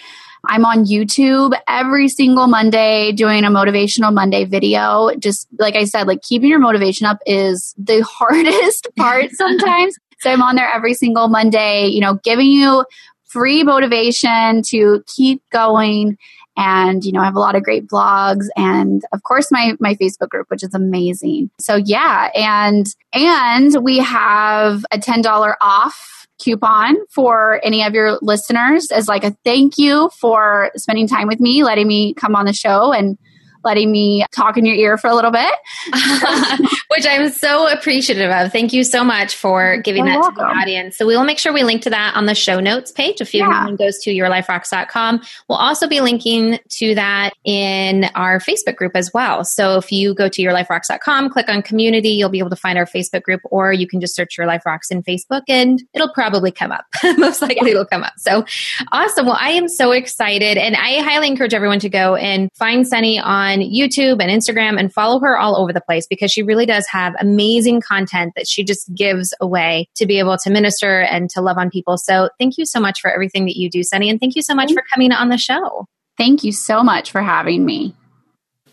I'm 0.48 0.64
on 0.64 0.84
YouTube 0.84 1.58
every 1.68 2.08
single 2.08 2.46
Monday 2.46 3.12
doing 3.12 3.44
a 3.44 3.50
motivational 3.50 4.12
Monday 4.12 4.44
video. 4.44 5.10
Just 5.18 5.46
like 5.58 5.76
I 5.76 5.84
said, 5.84 6.06
like 6.06 6.22
keeping 6.22 6.48
your 6.48 6.58
motivation 6.58 7.06
up 7.06 7.18
is 7.26 7.74
the 7.78 8.02
hardest 8.08 8.88
part 8.96 9.30
sometimes. 9.32 9.96
so 10.20 10.30
I'm 10.30 10.42
on 10.42 10.56
there 10.56 10.68
every 10.68 10.94
single 10.94 11.28
Monday, 11.28 11.86
you 11.86 12.00
know, 12.00 12.14
giving 12.24 12.48
you 12.48 12.84
free 13.24 13.62
motivation 13.62 14.62
to 14.62 15.02
keep 15.06 15.42
going 15.50 16.18
and 16.56 17.02
you 17.02 17.12
know 17.12 17.20
i 17.20 17.24
have 17.24 17.34
a 17.34 17.40
lot 17.40 17.54
of 17.54 17.62
great 17.62 17.86
blogs 17.86 18.46
and 18.56 19.02
of 19.12 19.22
course 19.22 19.50
my 19.50 19.74
my 19.80 19.94
facebook 19.94 20.28
group 20.28 20.46
which 20.50 20.62
is 20.62 20.74
amazing 20.74 21.50
so 21.58 21.76
yeah 21.76 22.28
and 22.34 22.94
and 23.14 23.82
we 23.82 23.98
have 23.98 24.84
a 24.92 24.98
$10 24.98 25.54
off 25.62 26.21
coupon 26.42 26.96
for 27.10 27.60
any 27.64 27.84
of 27.84 27.94
your 27.94 28.18
listeners 28.22 28.90
as 28.90 29.08
like 29.08 29.24
a 29.24 29.36
thank 29.44 29.78
you 29.78 30.10
for 30.18 30.70
spending 30.76 31.06
time 31.06 31.28
with 31.28 31.40
me, 31.40 31.62
letting 31.64 31.86
me 31.86 32.14
come 32.14 32.34
on 32.34 32.46
the 32.46 32.52
show 32.52 32.92
and 32.92 33.18
letting 33.64 33.90
me 33.90 34.24
talk 34.32 34.56
in 34.56 34.66
your 34.66 34.76
ear 34.76 34.98
for 34.98 35.08
a 35.08 35.14
little 35.14 35.30
bit. 35.30 35.52
Which 36.88 37.06
I'm 37.08 37.30
so 37.30 37.68
appreciative 37.68 38.30
of. 38.30 38.52
Thank 38.52 38.72
you 38.72 38.84
so 38.84 39.04
much 39.04 39.34
for 39.34 39.78
giving 39.78 40.06
You're 40.06 40.14
that 40.14 40.20
welcome. 40.20 40.36
to 40.36 40.54
the 40.54 40.60
audience. 40.60 40.96
So 40.96 41.06
we 41.06 41.16
will 41.16 41.24
make 41.24 41.38
sure 41.38 41.52
we 41.52 41.64
link 41.64 41.82
to 41.82 41.90
that 41.90 42.14
on 42.16 42.26
the 42.26 42.34
show 42.34 42.60
notes 42.60 42.92
page. 42.92 43.20
If 43.20 43.34
yeah. 43.34 43.46
anyone 43.46 43.76
goes 43.76 43.98
to 44.00 44.10
yourliferocks.com, 44.10 45.22
we'll 45.48 45.58
also 45.58 45.88
be 45.88 46.00
linking 46.00 46.58
to 46.68 46.94
that 46.94 47.32
in 47.44 48.04
our 48.14 48.38
Facebook 48.38 48.76
group 48.76 48.92
as 48.94 49.10
well. 49.12 49.44
So 49.44 49.78
if 49.78 49.90
you 49.92 50.14
go 50.14 50.28
to 50.28 50.42
yourliferocks.com, 50.42 51.30
click 51.30 51.48
on 51.48 51.62
community, 51.62 52.10
you'll 52.10 52.28
be 52.28 52.38
able 52.38 52.50
to 52.50 52.56
find 52.56 52.78
our 52.78 52.86
Facebook 52.86 53.22
group, 53.22 53.40
or 53.44 53.72
you 53.72 53.86
can 53.86 54.00
just 54.00 54.14
search 54.14 54.36
Your 54.36 54.46
Life 54.46 54.66
Rocks 54.66 54.90
in 54.90 55.02
Facebook 55.02 55.42
and 55.48 55.82
it'll 55.94 56.12
probably 56.12 56.50
come 56.50 56.72
up. 56.72 56.84
Most 57.18 57.42
likely 57.42 57.70
it'll 57.70 57.86
come 57.86 58.02
up. 58.02 58.14
So 58.18 58.44
awesome. 58.92 59.26
Well, 59.26 59.38
I 59.40 59.50
am 59.50 59.68
so 59.68 59.92
excited 59.92 60.58
and 60.58 60.76
I 60.76 61.00
highly 61.02 61.28
encourage 61.28 61.54
everyone 61.54 61.80
to 61.80 61.88
go 61.88 62.16
and 62.16 62.50
find 62.54 62.86
Sunny 62.86 63.18
on 63.18 63.51
on 63.52 63.60
YouTube 63.60 64.20
and 64.20 64.30
Instagram 64.30 64.78
and 64.78 64.92
follow 64.92 65.20
her 65.20 65.36
all 65.38 65.56
over 65.56 65.72
the 65.72 65.80
place 65.80 66.06
because 66.06 66.32
she 66.32 66.42
really 66.42 66.66
does 66.66 66.86
have 66.90 67.14
amazing 67.20 67.80
content 67.80 68.32
that 68.36 68.48
she 68.48 68.64
just 68.64 68.92
gives 68.94 69.34
away 69.40 69.88
to 69.96 70.06
be 70.06 70.18
able 70.18 70.36
to 70.38 70.50
minister 70.50 71.00
and 71.00 71.28
to 71.30 71.40
love 71.40 71.58
on 71.58 71.70
people. 71.70 71.98
So 71.98 72.30
thank 72.38 72.58
you 72.58 72.66
so 72.66 72.80
much 72.80 73.00
for 73.00 73.10
everything 73.10 73.44
that 73.46 73.56
you 73.56 73.70
do, 73.70 73.82
Sunny. 73.82 74.10
And 74.10 74.18
thank 74.18 74.36
you 74.36 74.42
so 74.42 74.54
much 74.54 74.72
for 74.72 74.82
coming 74.92 75.12
on 75.12 75.28
the 75.28 75.38
show. 75.38 75.86
Thank 76.18 76.44
you 76.44 76.52
so 76.52 76.82
much 76.82 77.10
for 77.10 77.22
having 77.22 77.64
me. 77.64 77.94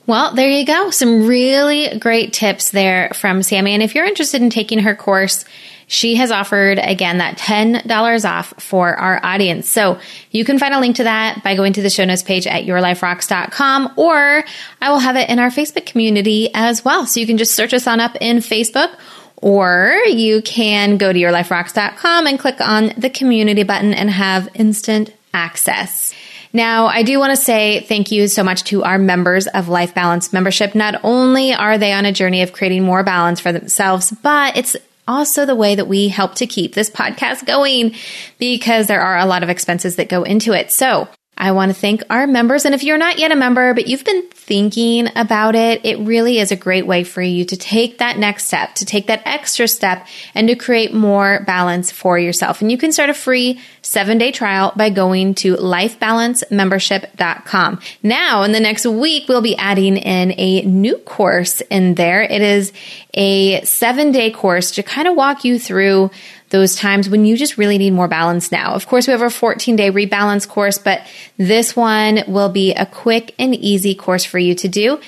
Well, 0.07 0.33
there 0.33 0.49
you 0.49 0.65
go. 0.65 0.89
Some 0.89 1.27
really 1.27 1.99
great 1.99 2.33
tips 2.33 2.71
there 2.71 3.11
from 3.13 3.43
Sammy. 3.43 3.73
And 3.73 3.83
if 3.83 3.93
you're 3.93 4.05
interested 4.05 4.41
in 4.41 4.49
taking 4.49 4.79
her 4.79 4.95
course, 4.95 5.45
she 5.89 6.15
has 6.15 6.29
offered 6.29 6.77
again 6.77 7.17
that 7.17 7.39
$10 7.39 8.29
off 8.29 8.53
for 8.61 8.95
our 8.95 9.19
audience. 9.25 9.67
So 9.67 9.99
you 10.29 10.45
can 10.45 10.59
find 10.59 10.71
a 10.71 10.79
link 10.79 10.97
to 10.97 11.03
that 11.03 11.43
by 11.43 11.55
going 11.55 11.73
to 11.73 11.81
the 11.81 11.89
show 11.89 12.05
notes 12.05 12.21
page 12.21 12.45
at 12.45 12.63
yourliferocks.com 12.63 13.93
or 13.97 14.43
I 14.81 14.91
will 14.91 14.99
have 14.99 15.15
it 15.15 15.29
in 15.29 15.39
our 15.39 15.49
Facebook 15.49 15.87
community 15.87 16.51
as 16.53 16.85
well. 16.85 17.07
So 17.07 17.19
you 17.19 17.25
can 17.25 17.39
just 17.39 17.55
search 17.55 17.73
us 17.73 17.87
on 17.87 17.99
up 17.99 18.15
in 18.21 18.37
Facebook 18.37 18.95
or 19.37 19.95
you 20.07 20.43
can 20.43 20.97
go 20.97 21.11
to 21.11 21.17
yourliferocks.com 21.17 22.27
and 22.27 22.37
click 22.37 22.61
on 22.61 22.93
the 22.95 23.09
community 23.09 23.63
button 23.63 23.95
and 23.95 24.11
have 24.11 24.47
instant 24.53 25.11
access. 25.33 26.13
Now, 26.53 26.85
I 26.85 27.01
do 27.01 27.17
want 27.17 27.31
to 27.31 27.37
say 27.37 27.79
thank 27.81 28.11
you 28.11 28.27
so 28.27 28.43
much 28.43 28.63
to 28.65 28.83
our 28.83 28.99
members 28.99 29.47
of 29.47 29.69
Life 29.69 29.95
Balance 29.95 30.33
membership. 30.33 30.75
Not 30.75 30.99
only 31.03 31.53
are 31.53 31.79
they 31.79 31.93
on 31.93 32.05
a 32.05 32.11
journey 32.11 32.43
of 32.43 32.53
creating 32.53 32.83
more 32.83 33.03
balance 33.03 33.39
for 33.39 33.51
themselves, 33.51 34.11
but 34.23 34.55
it's 34.55 34.75
also 35.09 35.45
the 35.45 35.55
way 35.55 35.75
that 35.75 35.87
we 35.87 36.07
help 36.07 36.35
to 36.35 36.47
keep 36.47 36.73
this 36.73 36.89
podcast 36.89 37.45
going 37.45 37.95
because 38.37 38.87
there 38.87 39.01
are 39.01 39.17
a 39.17 39.25
lot 39.25 39.43
of 39.43 39.49
expenses 39.49 39.95
that 39.95 40.07
go 40.07 40.23
into 40.23 40.53
it. 40.53 40.71
So 40.71 41.09
I 41.39 41.53
want 41.53 41.73
to 41.73 41.79
thank 41.79 42.03
our 42.09 42.27
members. 42.27 42.65
And 42.65 42.75
if 42.75 42.83
you're 42.83 42.97
not 42.97 43.17
yet 43.17 43.31
a 43.31 43.35
member, 43.35 43.73
but 43.73 43.87
you've 43.87 44.03
been 44.03 44.27
thinking 44.29 45.07
about 45.15 45.55
it, 45.55 45.85
it 45.85 45.97
really 45.99 46.39
is 46.39 46.51
a 46.51 46.57
great 46.57 46.85
way 46.85 47.05
for 47.05 47.21
you 47.21 47.45
to 47.45 47.55
take 47.55 47.99
that 47.99 48.17
next 48.17 48.47
step, 48.47 48.75
to 48.75 48.83
take 48.85 49.07
that 49.07 49.21
extra 49.25 49.65
step 49.67 50.05
and 50.35 50.49
to 50.49 50.55
create 50.55 50.93
more 50.93 51.43
balance 51.47 51.91
for 51.91 52.19
yourself. 52.19 52.61
And 52.61 52.69
you 52.69 52.77
can 52.77 52.91
start 52.91 53.09
a 53.09 53.13
free 53.13 53.61
seven 53.81 54.17
day 54.17 54.33
trial 54.33 54.73
by 54.75 54.89
going 54.89 55.35
to 55.35 55.55
lifebalancemembership.com. 55.55 57.79
Now, 58.03 58.43
in 58.43 58.51
the 58.51 58.59
next 58.59 58.85
week, 58.85 59.29
we'll 59.29 59.41
be 59.41 59.55
adding 59.55 59.95
in 59.95 60.33
a 60.37 60.63
new 60.63 60.97
course 60.97 61.61
in 61.61 61.95
there. 61.95 62.21
It 62.21 62.41
is 62.41 62.73
a 63.13 63.63
seven 63.63 64.11
day 64.11 64.31
course 64.31 64.71
to 64.71 64.83
kind 64.83 65.07
of 65.07 65.15
walk 65.15 65.45
you 65.45 65.57
through 65.57 66.11
those 66.49 66.75
times 66.75 67.09
when 67.09 67.25
you 67.25 67.37
just 67.37 67.57
really 67.57 67.77
need 67.77 67.91
more 67.91 68.07
balance 68.07 68.51
now. 68.51 68.73
Of 68.73 68.87
course, 68.87 69.07
we 69.07 69.11
have 69.11 69.21
our 69.21 69.29
14 69.29 69.75
day 69.75 69.91
rebalance 69.91 70.47
course, 70.47 70.77
but 70.77 71.01
this 71.37 71.75
one 71.75 72.23
will 72.27 72.49
be 72.49 72.73
a 72.73 72.85
quick 72.85 73.35
and 73.37 73.55
easy 73.55 73.95
course 73.95 74.23
for 74.25 74.39
you 74.39 74.55
to 74.55 74.67
do 74.67 74.99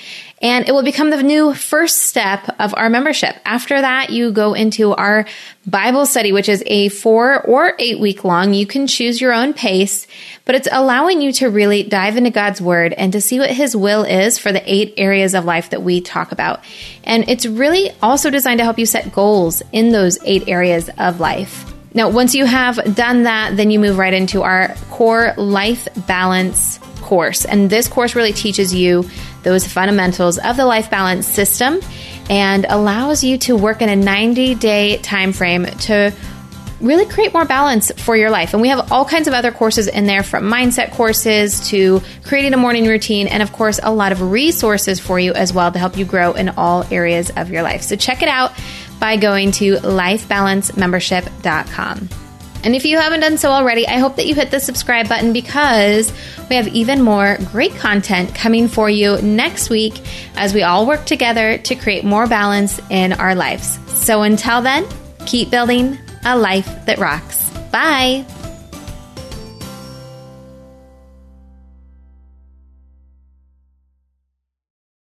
and 0.42 0.68
it 0.68 0.72
will 0.72 0.82
become 0.82 1.10
the 1.10 1.22
new 1.22 1.54
first 1.54 1.98
step 1.98 2.56
of 2.58 2.74
our 2.76 2.90
membership. 2.90 3.36
After 3.44 3.80
that, 3.80 4.10
you 4.10 4.32
go 4.32 4.54
into 4.54 4.92
our 4.92 5.24
Bible 5.66 6.04
study, 6.04 6.32
which 6.32 6.48
is 6.48 6.64
a 6.66 6.88
four 6.88 7.40
or 7.42 7.74
eight 7.78 8.00
week 8.00 8.24
long. 8.24 8.52
You 8.52 8.66
can 8.66 8.88
choose 8.88 9.20
your 9.20 9.32
own 9.32 9.54
pace, 9.54 10.08
but 10.44 10.56
it's 10.56 10.68
allowing 10.70 11.22
you 11.22 11.32
to 11.34 11.48
really 11.48 11.84
dive 11.84 12.16
into 12.16 12.30
God's 12.30 12.60
word 12.60 12.92
and 12.92 13.12
to 13.12 13.20
see 13.20 13.38
what 13.38 13.50
his 13.50 13.76
will 13.76 14.02
is 14.02 14.38
for 14.38 14.50
the 14.50 14.62
eight 14.70 14.94
areas 14.96 15.34
of 15.34 15.44
life 15.44 15.70
that 15.70 15.82
we 15.82 16.00
talk 16.00 16.32
about. 16.32 16.64
And 17.04 17.28
it's 17.28 17.46
really 17.46 17.92
also 18.02 18.28
designed 18.28 18.58
to 18.58 18.64
help 18.64 18.80
you 18.80 18.86
set 18.86 19.12
goals 19.12 19.62
in 19.70 19.90
those 19.90 20.18
eight 20.24 20.48
areas 20.48 20.90
of 20.98 21.20
life. 21.20 21.72
Now, 21.94 22.08
once 22.08 22.34
you 22.34 22.46
have 22.46 22.96
done 22.96 23.24
that, 23.24 23.56
then 23.56 23.70
you 23.70 23.78
move 23.78 23.98
right 23.98 24.14
into 24.14 24.42
our 24.42 24.74
core 24.90 25.34
life 25.36 25.86
balance 26.08 26.78
course. 27.02 27.44
And 27.44 27.68
this 27.68 27.86
course 27.86 28.14
really 28.14 28.32
teaches 28.32 28.74
you 28.74 29.08
those 29.42 29.66
fundamentals 29.66 30.38
of 30.38 30.56
the 30.56 30.64
life 30.64 30.90
balance 30.90 31.26
system 31.26 31.80
and 32.30 32.66
allows 32.68 33.24
you 33.24 33.38
to 33.38 33.56
work 33.56 33.82
in 33.82 33.88
a 33.88 33.96
90 33.96 34.54
day 34.56 34.98
time 34.98 35.32
frame 35.32 35.64
to 35.64 36.12
really 36.82 37.06
create 37.06 37.32
more 37.32 37.44
balance 37.44 37.92
for 37.92 38.16
your 38.16 38.30
life. 38.30 38.52
And 38.52 38.62
we 38.62 38.68
have 38.68 38.92
all 38.92 39.04
kinds 39.04 39.28
of 39.28 39.34
other 39.34 39.52
courses 39.52 39.86
in 39.86 40.06
there 40.06 40.22
from 40.22 40.44
mindset 40.44 40.92
courses 40.92 41.68
to 41.68 42.00
creating 42.24 42.54
a 42.54 42.56
morning 42.56 42.86
routine, 42.86 43.28
and 43.28 43.42
of 43.42 43.52
course, 43.52 43.78
a 43.82 43.92
lot 43.92 44.12
of 44.12 44.32
resources 44.32 45.00
for 45.00 45.18
you 45.18 45.32
as 45.32 45.52
well 45.52 45.70
to 45.70 45.78
help 45.78 45.96
you 45.96 46.04
grow 46.04 46.32
in 46.32 46.50
all 46.50 46.84
areas 46.90 47.30
of 47.36 47.50
your 47.50 47.62
life. 47.62 47.82
So 47.82 47.96
check 47.96 48.22
it 48.22 48.28
out 48.28 48.52
by 48.98 49.16
going 49.16 49.52
to 49.52 49.76
lifebalancemembership.com. 49.76 52.31
And 52.64 52.76
if 52.76 52.84
you 52.84 52.96
haven't 52.98 53.20
done 53.20 53.38
so 53.38 53.50
already, 53.50 53.86
I 53.86 53.98
hope 53.98 54.16
that 54.16 54.26
you 54.26 54.34
hit 54.34 54.50
the 54.50 54.60
subscribe 54.60 55.08
button 55.08 55.32
because 55.32 56.12
we 56.48 56.56
have 56.56 56.68
even 56.68 57.02
more 57.02 57.38
great 57.50 57.74
content 57.76 58.34
coming 58.34 58.68
for 58.68 58.88
you 58.88 59.20
next 59.20 59.70
week 59.70 60.00
as 60.36 60.54
we 60.54 60.62
all 60.62 60.86
work 60.86 61.04
together 61.04 61.58
to 61.58 61.74
create 61.74 62.04
more 62.04 62.26
balance 62.26 62.80
in 62.90 63.12
our 63.14 63.34
lives. 63.34 63.78
So 63.88 64.22
until 64.22 64.62
then, 64.62 64.86
keep 65.26 65.50
building 65.50 65.98
a 66.24 66.36
life 66.36 66.86
that 66.86 66.98
rocks. 66.98 67.50
Bye. 67.70 68.24